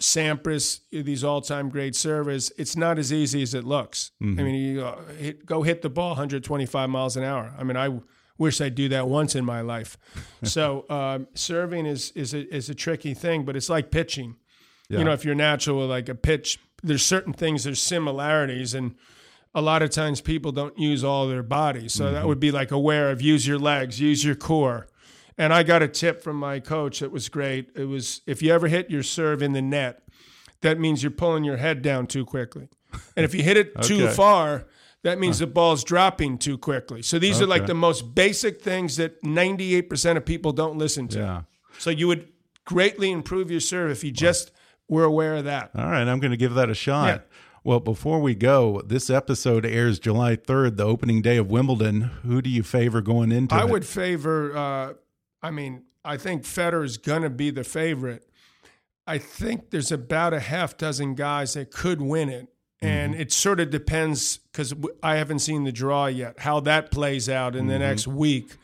Sampras, 0.01 0.79
these 0.91 1.25
all-time 1.25 1.69
great 1.69 1.93
servers. 1.93 2.53
It's 2.57 2.77
not 2.77 2.97
as 2.97 3.11
easy 3.11 3.41
as 3.41 3.53
it 3.53 3.65
looks. 3.65 4.11
Mm-hmm. 4.23 4.39
I 4.39 4.43
mean, 4.43 4.55
you 4.55 4.81
uh, 4.81 5.03
hit, 5.17 5.45
go 5.45 5.61
hit 5.61 5.81
the 5.81 5.89
ball 5.89 6.11
125 6.11 6.89
miles 6.89 7.17
an 7.17 7.23
hour. 7.25 7.53
I 7.57 7.63
mean, 7.63 7.75
I 7.75 7.99
wish 8.39 8.59
I'd 8.59 8.73
do 8.73 8.89
that 8.89 9.07
once 9.07 9.35
in 9.35 9.45
my 9.45 9.61
life. 9.61 9.97
so 10.43 10.85
um, 10.89 11.27
serving 11.35 11.85
is 11.85 12.11
is 12.15 12.33
a, 12.33 12.51
is 12.53 12.69
a 12.69 12.75
tricky 12.75 13.13
thing, 13.13 13.45
but 13.45 13.55
it's 13.55 13.69
like 13.69 13.91
pitching. 13.91 14.37
You 14.97 15.03
know, 15.03 15.11
if 15.11 15.23
you're 15.23 15.35
natural 15.35 15.81
with 15.81 15.89
like 15.91 16.09
a 16.09 16.15
pitch, 16.15 16.57
there's 16.81 17.05
certain 17.05 17.31
things, 17.31 17.63
there's 17.63 17.79
similarities, 17.79 18.73
and 18.73 18.95
a 19.53 19.61
lot 19.61 19.83
of 19.83 19.91
times 19.91 20.19
people 20.19 20.51
don't 20.51 20.77
use 20.79 21.03
all 21.03 21.27
their 21.27 21.43
body. 21.43 21.87
So 21.87 22.11
that 22.11 22.25
would 22.25 22.39
be 22.39 22.51
like 22.51 22.71
aware 22.71 23.11
of 23.11 23.21
use 23.21 23.45
your 23.45 23.59
legs, 23.59 23.99
use 23.99 24.23
your 24.23 24.33
core. 24.33 24.87
And 25.37 25.53
I 25.53 25.63
got 25.63 25.81
a 25.81 25.87
tip 25.87 26.21
from 26.21 26.37
my 26.37 26.59
coach 26.59 26.99
that 26.99 27.11
was 27.11 27.29
great. 27.29 27.69
It 27.75 27.85
was 27.85 28.21
if 28.25 28.41
you 28.41 28.51
ever 28.51 28.67
hit 28.67 28.89
your 28.89 29.03
serve 29.03 29.41
in 29.41 29.53
the 29.53 29.61
net, 29.61 30.01
that 30.61 30.79
means 30.79 31.01
you're 31.03 31.11
pulling 31.11 31.43
your 31.43 31.57
head 31.57 31.81
down 31.81 32.07
too 32.07 32.25
quickly. 32.25 32.67
And 33.15 33.23
if 33.23 33.33
you 33.33 33.43
hit 33.43 33.57
it 33.57 33.81
too 33.81 34.07
far, 34.09 34.65
that 35.03 35.19
means 35.19 35.39
the 35.39 35.47
ball's 35.47 35.83
dropping 35.83 36.37
too 36.37 36.57
quickly. 36.57 37.01
So 37.01 37.19
these 37.19 37.41
are 37.41 37.45
like 37.47 37.65
the 37.67 37.73
most 37.73 38.13
basic 38.15 38.61
things 38.61 38.97
that 38.97 39.21
98% 39.23 40.17
of 40.17 40.25
people 40.25 40.51
don't 40.51 40.77
listen 40.77 41.07
to. 41.09 41.19
yeah. 41.19 41.41
So 41.77 41.89
you 41.89 42.07
would 42.07 42.27
greatly 42.65 43.09
improve 43.11 43.49
your 43.49 43.61
serve 43.61 43.91
if 43.91 44.03
you 44.03 44.11
just 44.11 44.51
were 44.89 45.05
aware 45.05 45.35
of 45.37 45.45
that. 45.45 45.71
All 45.75 45.85
right, 45.89 46.07
I'm 46.07 46.19
going 46.19 46.31
to 46.31 46.37
give 46.37 46.53
that 46.55 46.69
a 46.69 46.73
shot. 46.73 47.05
Yeah. 47.07 47.19
Well, 47.63 47.79
before 47.79 48.19
we 48.19 48.35
go, 48.35 48.81
this 48.85 49.09
episode 49.09 49.65
airs 49.65 49.99
July 49.99 50.35
3rd, 50.35 50.77
the 50.77 50.85
opening 50.85 51.21
day 51.21 51.37
of 51.37 51.49
Wimbledon. 51.49 52.01
Who 52.23 52.41
do 52.41 52.49
you 52.49 52.63
favor 52.63 53.01
going 53.01 53.31
into 53.31 53.53
I 53.55 53.61
it? 53.61 53.69
would 53.69 53.85
favor. 53.85 54.55
Uh, 54.55 54.93
I 55.41 55.51
mean, 55.51 55.83
I 56.03 56.17
think 56.17 56.43
Federer 56.43 56.83
is 56.83 56.97
going 56.97 57.21
to 57.21 57.29
be 57.29 57.49
the 57.51 57.63
favorite. 57.63 58.25
I 59.05 59.17
think 59.17 59.71
there's 59.71 59.91
about 59.91 60.33
a 60.33 60.39
half 60.39 60.77
dozen 60.77 61.15
guys 61.15 61.53
that 61.53 61.71
could 61.71 62.01
win 62.01 62.29
it, 62.29 62.47
and 62.81 63.13
Mm-hmm. 63.13 63.21
it 63.21 63.31
sort 63.31 63.59
of 63.59 63.69
depends 63.69 64.37
because 64.51 64.73
I 65.03 65.15
haven't 65.17 65.39
seen 65.39 65.63
the 65.65 65.71
draw 65.71 66.05
yet. 66.07 66.39
How 66.39 66.59
that 66.61 66.91
plays 66.91 67.27
out 67.29 67.55
in 67.55 67.67
the 67.67 67.73
Mm-hmm. 67.73 67.81
next 67.83 68.07
week. 68.07 68.55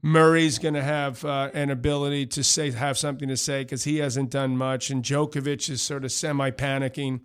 Murray's 0.00 0.60
going 0.60 0.74
to 0.74 0.82
have 0.82 1.24
uh, 1.24 1.50
an 1.54 1.70
ability 1.70 2.26
to 2.26 2.44
say 2.44 2.70
have 2.70 2.96
something 2.96 3.28
to 3.28 3.36
say 3.36 3.64
because 3.64 3.82
he 3.84 3.96
hasn't 3.98 4.30
done 4.30 4.56
much, 4.56 4.90
and 4.90 5.02
Djokovic 5.02 5.68
is 5.68 5.82
sort 5.82 6.04
of 6.04 6.12
semi 6.12 6.50
panicking 6.52 7.20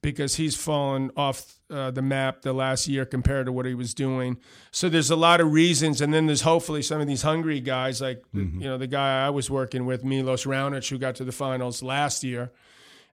because 0.00 0.36
he's 0.36 0.54
fallen 0.54 1.10
off 1.16 1.54
uh, 1.70 1.90
the 1.90 2.02
map 2.02 2.42
the 2.42 2.52
last 2.52 2.86
year 2.86 3.04
compared 3.04 3.46
to 3.46 3.52
what 3.52 3.66
he 3.66 3.74
was 3.74 3.94
doing. 3.94 4.36
So 4.70 4.88
there's 4.88 5.10
a 5.10 5.16
lot 5.16 5.40
of 5.40 5.50
reasons, 5.52 6.00
and 6.00 6.14
then 6.14 6.26
there's 6.26 6.42
hopefully 6.42 6.82
some 6.82 7.00
of 7.00 7.08
these 7.08 7.22
hungry 7.22 7.58
guys, 7.60 8.00
like 8.00 8.22
you 8.32 8.44
know 8.60 8.78
the 8.78 8.86
guy 8.86 9.26
I 9.26 9.30
was 9.30 9.50
working 9.50 9.84
with, 9.84 10.04
Milos 10.04 10.44
Raonic, 10.44 10.88
who 10.88 10.98
got 10.98 11.16
to 11.16 11.24
the 11.24 11.32
finals 11.32 11.82
last 11.82 12.22
year, 12.22 12.52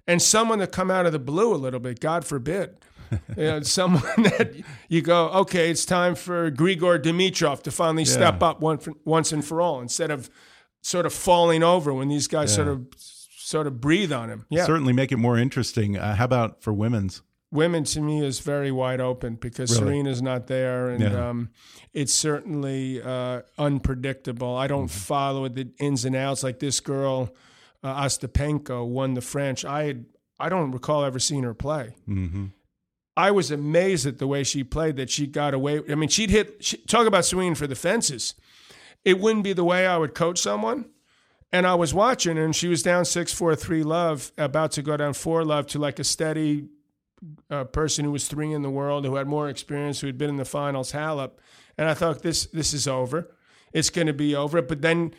and 0.07 0.21
someone 0.21 0.59
to 0.59 0.67
come 0.67 0.91
out 0.91 1.05
of 1.05 1.11
the 1.11 1.19
blue 1.19 1.53
a 1.53 1.57
little 1.57 1.79
bit. 1.79 1.99
God 1.99 2.25
forbid. 2.25 2.77
you 3.37 3.43
know, 3.43 3.61
someone 3.61 4.03
that 4.17 4.53
you 4.87 5.01
go, 5.01 5.29
okay, 5.29 5.69
it's 5.69 5.85
time 5.85 6.15
for 6.15 6.49
Grigor 6.49 7.01
Dimitrov 7.01 7.61
to 7.63 7.71
finally 7.71 8.03
yeah. 8.03 8.11
step 8.11 8.41
up 8.41 8.61
one 8.61 8.77
for, 8.77 8.93
once 9.05 9.31
and 9.31 9.43
for 9.43 9.61
all, 9.61 9.81
instead 9.81 10.11
of 10.11 10.29
sort 10.81 11.05
of 11.05 11.13
falling 11.13 11.63
over 11.63 11.93
when 11.93 12.07
these 12.07 12.27
guys 12.27 12.51
yeah. 12.51 12.55
sort 12.55 12.67
of 12.67 12.87
sort 12.97 13.67
of 13.67 13.81
breathe 13.81 14.11
on 14.11 14.29
him. 14.29 14.45
Yeah, 14.49 14.65
certainly 14.65 14.93
make 14.93 15.11
it 15.11 15.17
more 15.17 15.37
interesting. 15.37 15.97
Uh, 15.97 16.15
how 16.15 16.25
about 16.25 16.63
for 16.63 16.73
women's? 16.73 17.21
Women 17.51 17.83
to 17.83 17.99
me 17.99 18.23
is 18.25 18.39
very 18.39 18.71
wide 18.71 19.01
open 19.01 19.35
because 19.35 19.77
really? 19.77 19.95
Serena's 19.95 20.21
not 20.21 20.47
there, 20.47 20.89
and 20.89 21.03
yeah. 21.03 21.29
um, 21.29 21.49
it's 21.93 22.13
certainly 22.13 23.01
uh, 23.01 23.41
unpredictable. 23.57 24.55
I 24.55 24.67
don't 24.67 24.85
mm-hmm. 24.85 24.99
follow 24.99 25.49
the 25.49 25.69
ins 25.79 26.05
and 26.05 26.15
outs 26.15 26.43
like 26.43 26.59
this 26.59 26.79
girl. 26.79 27.35
Uh, 27.83 28.03
Ostapenko 28.03 28.87
won 28.87 29.15
the 29.15 29.21
French. 29.21 29.65
I 29.65 29.83
had, 29.83 30.05
I 30.39 30.49
don't 30.49 30.71
recall 30.71 31.03
ever 31.03 31.19
seeing 31.19 31.43
her 31.43 31.53
play. 31.53 31.95
Mm-hmm. 32.07 32.47
I 33.17 33.31
was 33.31 33.51
amazed 33.51 34.05
at 34.05 34.19
the 34.19 34.27
way 34.27 34.43
she 34.43 34.63
played. 34.63 34.95
That 34.97 35.09
she 35.09 35.27
got 35.27 35.53
away. 35.53 35.81
I 35.89 35.95
mean, 35.95 36.09
she'd 36.09 36.29
hit. 36.29 36.63
She, 36.63 36.77
talk 36.77 37.07
about 37.07 37.25
swinging 37.25 37.55
for 37.55 37.67
the 37.67 37.75
fences. 37.75 38.35
It 39.03 39.19
wouldn't 39.19 39.43
be 39.43 39.53
the 39.53 39.63
way 39.63 39.85
I 39.85 39.97
would 39.97 40.13
coach 40.13 40.39
someone. 40.39 40.85
And 41.51 41.67
I 41.67 41.75
was 41.75 41.93
watching, 41.93 42.37
and 42.37 42.55
she 42.55 42.69
was 42.69 42.81
down 42.81 43.03
six 43.03 43.33
four 43.33 43.55
three 43.55 43.83
love, 43.83 44.31
about 44.37 44.71
to 44.73 44.81
go 44.81 44.95
down 44.95 45.13
four 45.13 45.43
love 45.43 45.67
to 45.67 45.79
like 45.79 45.99
a 45.99 46.03
steady 46.03 46.69
uh, 47.49 47.65
person 47.65 48.05
who 48.05 48.11
was 48.11 48.27
three 48.27 48.53
in 48.53 48.61
the 48.61 48.69
world, 48.69 49.05
who 49.05 49.15
had 49.15 49.27
more 49.27 49.49
experience, 49.49 49.99
who 49.99 50.07
had 50.07 50.17
been 50.17 50.29
in 50.29 50.37
the 50.37 50.45
finals, 50.45 50.93
Halep. 50.93 51.31
And 51.77 51.89
I 51.89 51.93
thought 51.93 52.21
this 52.21 52.45
this 52.47 52.73
is 52.73 52.87
over. 52.87 53.35
It's 53.73 53.89
going 53.89 54.07
to 54.07 54.13
be 54.13 54.35
over. 54.35 54.61
But 54.61 54.81
then 54.81 55.13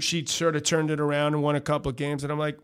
she 0.00 0.24
sort 0.26 0.56
of 0.56 0.62
turned 0.62 0.90
it 0.90 1.00
around 1.00 1.34
and 1.34 1.42
won 1.42 1.56
a 1.56 1.60
couple 1.60 1.90
of 1.90 1.96
games, 1.96 2.22
and 2.22 2.32
I'm 2.32 2.38
like, 2.38 2.58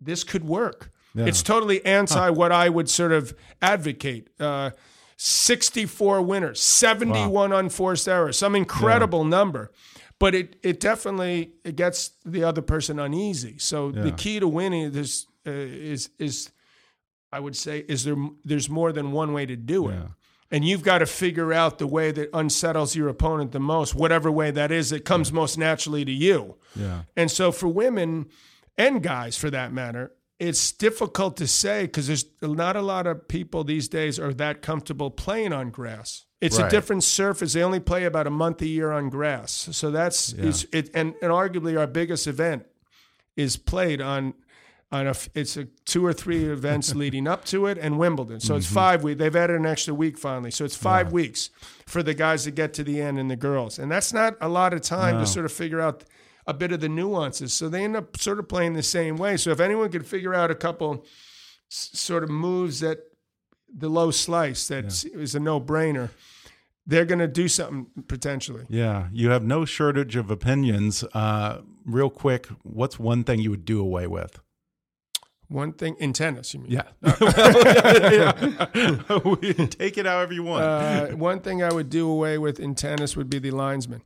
this 0.00 0.24
could 0.24 0.44
work. 0.44 0.90
Yeah. 1.14 1.26
It's 1.26 1.42
totally 1.42 1.84
anti 1.84 2.26
huh. 2.26 2.32
what 2.32 2.52
I 2.52 2.68
would 2.68 2.88
sort 2.88 3.12
of 3.12 3.34
advocate. 3.60 4.28
Uh, 4.38 4.70
64 5.16 6.22
winners, 6.22 6.60
71 6.60 7.50
wow. 7.50 7.58
unforced 7.58 8.08
errors, 8.08 8.38
some 8.38 8.56
incredible 8.56 9.22
yeah. 9.22 9.28
number. 9.28 9.70
But 10.18 10.34
it, 10.34 10.56
it 10.62 10.80
definitely 10.80 11.52
it 11.64 11.76
gets 11.76 12.12
the 12.24 12.44
other 12.44 12.62
person 12.62 12.98
uneasy. 12.98 13.58
So 13.58 13.90
yeah. 13.90 14.02
the 14.02 14.12
key 14.12 14.40
to 14.40 14.48
winning 14.48 14.92
this 14.92 15.26
uh, 15.46 15.50
is 15.50 16.10
is 16.18 16.50
I 17.32 17.40
would 17.40 17.56
say 17.56 17.80
is 17.80 18.04
there 18.04 18.16
there's 18.44 18.70
more 18.70 18.92
than 18.92 19.12
one 19.12 19.32
way 19.32 19.44
to 19.46 19.56
do 19.56 19.88
it. 19.88 19.98
And 20.50 20.64
you've 20.64 20.82
got 20.82 20.98
to 20.98 21.06
figure 21.06 21.52
out 21.52 21.78
the 21.78 21.86
way 21.86 22.10
that 22.10 22.28
unsettles 22.34 22.96
your 22.96 23.08
opponent 23.08 23.52
the 23.52 23.60
most, 23.60 23.94
whatever 23.94 24.30
way 24.32 24.50
that 24.50 24.72
is 24.72 24.90
that 24.90 25.04
comes 25.04 25.32
most 25.32 25.56
naturally 25.56 26.04
to 26.04 26.12
you. 26.12 26.56
Yeah. 26.74 27.02
And 27.16 27.30
so 27.30 27.52
for 27.52 27.68
women 27.68 28.26
and 28.76 29.02
guys 29.02 29.36
for 29.36 29.48
that 29.50 29.72
matter, 29.72 30.12
it's 30.40 30.72
difficult 30.72 31.36
to 31.36 31.46
say 31.46 31.82
because 31.82 32.06
there's 32.06 32.24
not 32.42 32.74
a 32.74 32.82
lot 32.82 33.06
of 33.06 33.28
people 33.28 33.62
these 33.62 33.88
days 33.88 34.18
are 34.18 34.32
that 34.34 34.62
comfortable 34.62 35.10
playing 35.10 35.52
on 35.52 35.70
grass. 35.70 36.24
It's 36.40 36.58
right. 36.58 36.66
a 36.66 36.70
different 36.70 37.04
surface. 37.04 37.52
They 37.52 37.62
only 37.62 37.80
play 37.80 38.04
about 38.04 38.26
a 38.26 38.30
month 38.30 38.62
a 38.62 38.66
year 38.66 38.90
on 38.90 39.10
grass, 39.10 39.68
so 39.72 39.90
that's 39.90 40.32
yeah. 40.32 40.52
it. 40.72 40.90
And, 40.94 41.14
and 41.20 41.30
arguably 41.30 41.78
our 41.78 41.86
biggest 41.86 42.26
event 42.26 42.64
is 43.36 43.58
played 43.58 44.00
on 44.00 44.32
on 44.92 45.06
a. 45.06 45.14
It's 45.34 45.56
a 45.56 45.64
two 45.84 46.04
or 46.04 46.12
three 46.12 46.44
events 46.52 46.94
leading 46.94 47.26
up 47.26 47.44
to 47.46 47.66
it, 47.66 47.78
and 47.78 47.98
Wimbledon. 47.98 48.40
So 48.40 48.52
mm-hmm. 48.52 48.58
it's 48.58 48.66
five 48.66 49.02
weeks. 49.02 49.18
They've 49.18 49.34
added 49.34 49.56
an 49.56 49.66
extra 49.66 49.94
week 49.94 50.18
finally, 50.18 50.50
so 50.50 50.64
it's 50.64 50.76
five 50.76 51.08
yeah. 51.08 51.12
weeks 51.12 51.50
for 51.86 52.02
the 52.02 52.14
guys 52.14 52.44
to 52.44 52.50
get 52.50 52.74
to 52.74 52.84
the 52.84 53.00
end 53.00 53.18
and 53.18 53.30
the 53.30 53.36
girls, 53.36 53.78
and 53.78 53.90
that's 53.90 54.12
not 54.12 54.36
a 54.40 54.48
lot 54.48 54.74
of 54.74 54.80
time 54.80 55.16
no. 55.16 55.20
to 55.20 55.26
sort 55.26 55.46
of 55.46 55.52
figure 55.52 55.80
out 55.80 56.04
a 56.46 56.54
bit 56.54 56.72
of 56.72 56.80
the 56.80 56.88
nuances. 56.88 57.52
So 57.52 57.68
they 57.68 57.84
end 57.84 57.96
up 57.96 58.18
sort 58.18 58.38
of 58.38 58.48
playing 58.48 58.74
the 58.74 58.82
same 58.82 59.16
way. 59.16 59.36
So 59.36 59.50
if 59.50 59.60
anyone 59.60 59.90
could 59.90 60.06
figure 60.06 60.34
out 60.34 60.50
a 60.50 60.54
couple 60.54 61.04
s- 61.70 61.90
sort 61.92 62.24
of 62.24 62.30
moves 62.30 62.80
that 62.80 62.98
the 63.72 63.88
low 63.88 64.10
slice 64.10 64.66
that 64.68 65.04
yeah. 65.04 65.20
is 65.20 65.34
a 65.34 65.40
no 65.40 65.60
brainer, 65.60 66.10
they're 66.86 67.04
going 67.04 67.20
to 67.20 67.28
do 67.28 67.46
something 67.46 67.86
potentially. 68.08 68.64
Yeah, 68.68 69.08
you 69.12 69.30
have 69.30 69.44
no 69.44 69.64
shortage 69.64 70.16
of 70.16 70.30
opinions. 70.30 71.04
Uh, 71.14 71.60
real 71.84 72.10
quick, 72.10 72.48
what's 72.62 72.98
one 72.98 73.22
thing 73.22 73.38
you 73.38 73.50
would 73.50 73.64
do 73.64 73.80
away 73.80 74.06
with? 74.06 74.40
One 75.50 75.72
thing 75.72 75.96
in 75.98 76.12
tennis, 76.12 76.54
you 76.54 76.60
mean? 76.60 76.70
Yeah. 76.70 76.82
Take 79.66 79.98
it 79.98 80.06
however 80.06 80.32
you 80.32 80.44
want. 80.44 80.62
Uh, 80.62 81.06
one 81.08 81.40
thing 81.40 81.60
I 81.60 81.72
would 81.72 81.90
do 81.90 82.08
away 82.08 82.38
with 82.38 82.60
in 82.60 82.76
tennis 82.76 83.16
would 83.16 83.28
be 83.28 83.40
the 83.40 83.50
linesman. 83.50 84.02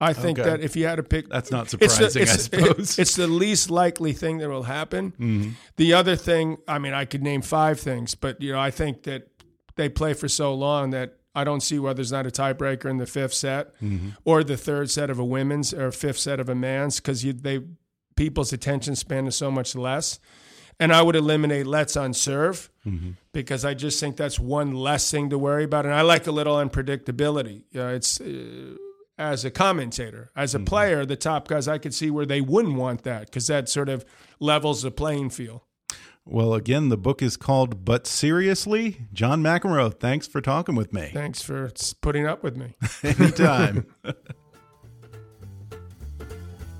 I 0.00 0.12
think 0.12 0.40
okay. 0.40 0.50
that 0.50 0.60
if 0.60 0.74
you 0.74 0.88
had 0.88 0.96
to 0.96 1.04
pick, 1.04 1.28
that's 1.28 1.52
not 1.52 1.70
surprising. 1.70 2.22
It's, 2.22 2.32
I 2.32 2.36
suppose 2.36 2.98
it's 2.98 3.14
the 3.14 3.28
least 3.28 3.70
likely 3.70 4.12
thing 4.12 4.38
that 4.38 4.48
will 4.48 4.64
happen. 4.64 5.12
Mm-hmm. 5.12 5.50
The 5.76 5.92
other 5.92 6.16
thing, 6.16 6.56
I 6.66 6.80
mean, 6.80 6.94
I 6.94 7.04
could 7.04 7.22
name 7.22 7.42
five 7.42 7.78
things, 7.78 8.16
but 8.16 8.42
you 8.42 8.50
know, 8.50 8.58
I 8.58 8.72
think 8.72 9.04
that 9.04 9.28
they 9.76 9.88
play 9.88 10.14
for 10.14 10.26
so 10.26 10.52
long 10.52 10.90
that 10.90 11.14
I 11.36 11.44
don't 11.44 11.60
see 11.60 11.78
why 11.78 11.92
there's 11.92 12.10
not 12.10 12.26
a 12.26 12.30
tiebreaker 12.30 12.90
in 12.90 12.96
the 12.96 13.06
fifth 13.06 13.34
set 13.34 13.80
mm-hmm. 13.80 14.08
or 14.24 14.42
the 14.42 14.56
third 14.56 14.90
set 14.90 15.10
of 15.10 15.20
a 15.20 15.24
women's 15.24 15.72
or 15.72 15.92
fifth 15.92 16.18
set 16.18 16.40
of 16.40 16.48
a 16.48 16.56
man's 16.56 16.98
because 16.98 17.22
they 17.22 17.60
people's 18.16 18.52
attention 18.52 18.96
span 18.96 19.28
is 19.28 19.36
so 19.36 19.52
much 19.52 19.76
less. 19.76 20.18
And 20.78 20.92
I 20.92 21.00
would 21.00 21.16
eliminate 21.16 21.66
let's 21.66 21.96
on 21.96 22.12
serve 22.12 22.68
mm-hmm. 22.86 23.12
because 23.32 23.64
I 23.64 23.72
just 23.72 23.98
think 23.98 24.16
that's 24.16 24.38
one 24.38 24.72
less 24.72 25.10
thing 25.10 25.30
to 25.30 25.38
worry 25.38 25.64
about. 25.64 25.86
And 25.86 25.94
I 25.94 26.02
like 26.02 26.26
a 26.26 26.32
little 26.32 26.56
unpredictability. 26.56 27.62
Uh, 27.74 27.94
it's. 27.94 28.20
Uh, 28.20 28.76
as 29.18 29.44
a 29.44 29.50
commentator. 29.50 30.30
As 30.36 30.54
a 30.54 30.58
mm-hmm. 30.58 30.66
player, 30.66 31.06
the 31.06 31.16
top 31.16 31.48
guys, 31.48 31.68
I 31.68 31.78
could 31.78 31.94
see 31.94 32.10
where 32.10 32.26
they 32.26 32.40
wouldn't 32.40 32.76
want 32.76 33.02
that 33.04 33.26
because 33.26 33.46
that 33.46 33.68
sort 33.68 33.88
of 33.88 34.04
levels 34.40 34.82
the 34.82 34.90
playing 34.90 35.30
field. 35.30 35.62
Well, 36.24 36.54
again, 36.54 36.88
the 36.88 36.96
book 36.96 37.22
is 37.22 37.36
called 37.36 37.84
But 37.84 38.06
Seriously. 38.06 39.06
John 39.12 39.42
McEnroe, 39.42 39.98
thanks 39.98 40.26
for 40.26 40.40
talking 40.40 40.74
with 40.74 40.92
me. 40.92 41.10
Thanks 41.12 41.40
for 41.40 41.70
putting 42.00 42.26
up 42.26 42.42
with 42.42 42.56
me. 42.56 42.74
Anytime. 43.04 43.86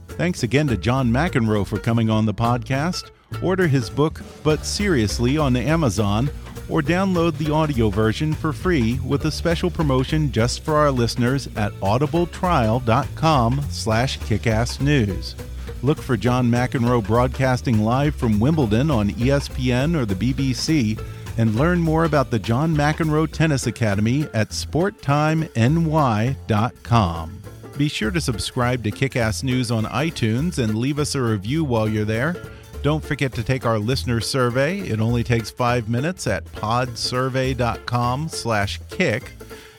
thanks 0.09 0.42
again 0.42 0.66
to 0.66 0.76
John 0.76 1.12
McEnroe 1.12 1.64
for 1.64 1.78
coming 1.78 2.11
on 2.11 2.26
the 2.26 2.34
podcast. 2.34 3.11
Order 3.42 3.66
his 3.66 3.90
book, 3.90 4.22
But 4.42 4.64
Seriously, 4.64 5.36
on 5.38 5.56
Amazon 5.56 6.30
or 6.68 6.82
download 6.82 7.38
the 7.38 7.52
audio 7.52 7.90
version 7.90 8.32
for 8.32 8.52
free 8.52 8.98
with 9.04 9.24
a 9.24 9.30
special 9.30 9.70
promotion 9.70 10.32
just 10.32 10.64
for 10.64 10.74
our 10.74 10.90
listeners 10.90 11.48
at 11.56 11.72
audibletrial.com 11.74 13.60
slash 13.70 14.18
kickassnews. 14.20 15.34
Look 15.82 15.98
for 15.98 16.16
John 16.16 16.50
McEnroe 16.50 17.06
broadcasting 17.06 17.80
live 17.80 18.16
from 18.16 18.40
Wimbledon 18.40 18.90
on 18.90 19.10
ESPN 19.10 19.94
or 19.94 20.06
the 20.06 20.14
BBC 20.14 20.98
and 21.38 21.54
learn 21.54 21.78
more 21.78 22.04
about 22.04 22.30
the 22.30 22.38
John 22.38 22.74
McEnroe 22.74 23.30
Tennis 23.30 23.66
Academy 23.66 24.22
at 24.32 24.48
sportimeny.com. 24.50 27.42
Be 27.76 27.88
sure 27.88 28.10
to 28.10 28.20
subscribe 28.22 28.82
to 28.84 28.90
Kickass 28.90 29.42
News 29.42 29.70
on 29.70 29.84
iTunes 29.84 30.56
and 30.58 30.78
leave 30.78 30.98
us 30.98 31.14
a 31.14 31.20
review 31.20 31.62
while 31.62 31.86
you're 31.86 32.06
there. 32.06 32.34
Don't 32.82 33.04
forget 33.04 33.32
to 33.32 33.42
take 33.42 33.66
our 33.66 33.78
listener 33.78 34.20
survey. 34.20 34.80
It 34.80 35.00
only 35.00 35.24
takes 35.24 35.50
five 35.50 35.88
minutes 35.88 36.26
at 36.26 36.44
podsurvey.com 36.44 38.28
slash 38.28 38.80
kick. 38.90 39.32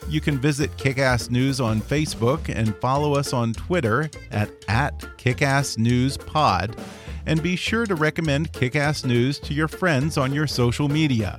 You 0.08 0.20
can 0.20 0.38
visit 0.38 0.74
Kickass 0.78 1.30
News 1.30 1.60
on 1.60 1.80
Facebook 1.82 2.54
and 2.54 2.74
follow 2.76 3.14
us 3.14 3.32
on 3.32 3.52
Twitter 3.52 4.10
at, 4.30 4.50
at 4.66 4.98
KickassNewsPod. 5.18 6.78
And 7.26 7.42
be 7.42 7.56
sure 7.56 7.84
to 7.84 7.94
recommend 7.94 8.52
Kickass 8.52 9.04
News 9.04 9.38
to 9.40 9.52
your 9.52 9.68
friends 9.68 10.16
on 10.16 10.32
your 10.32 10.46
social 10.46 10.88
media. 10.88 11.38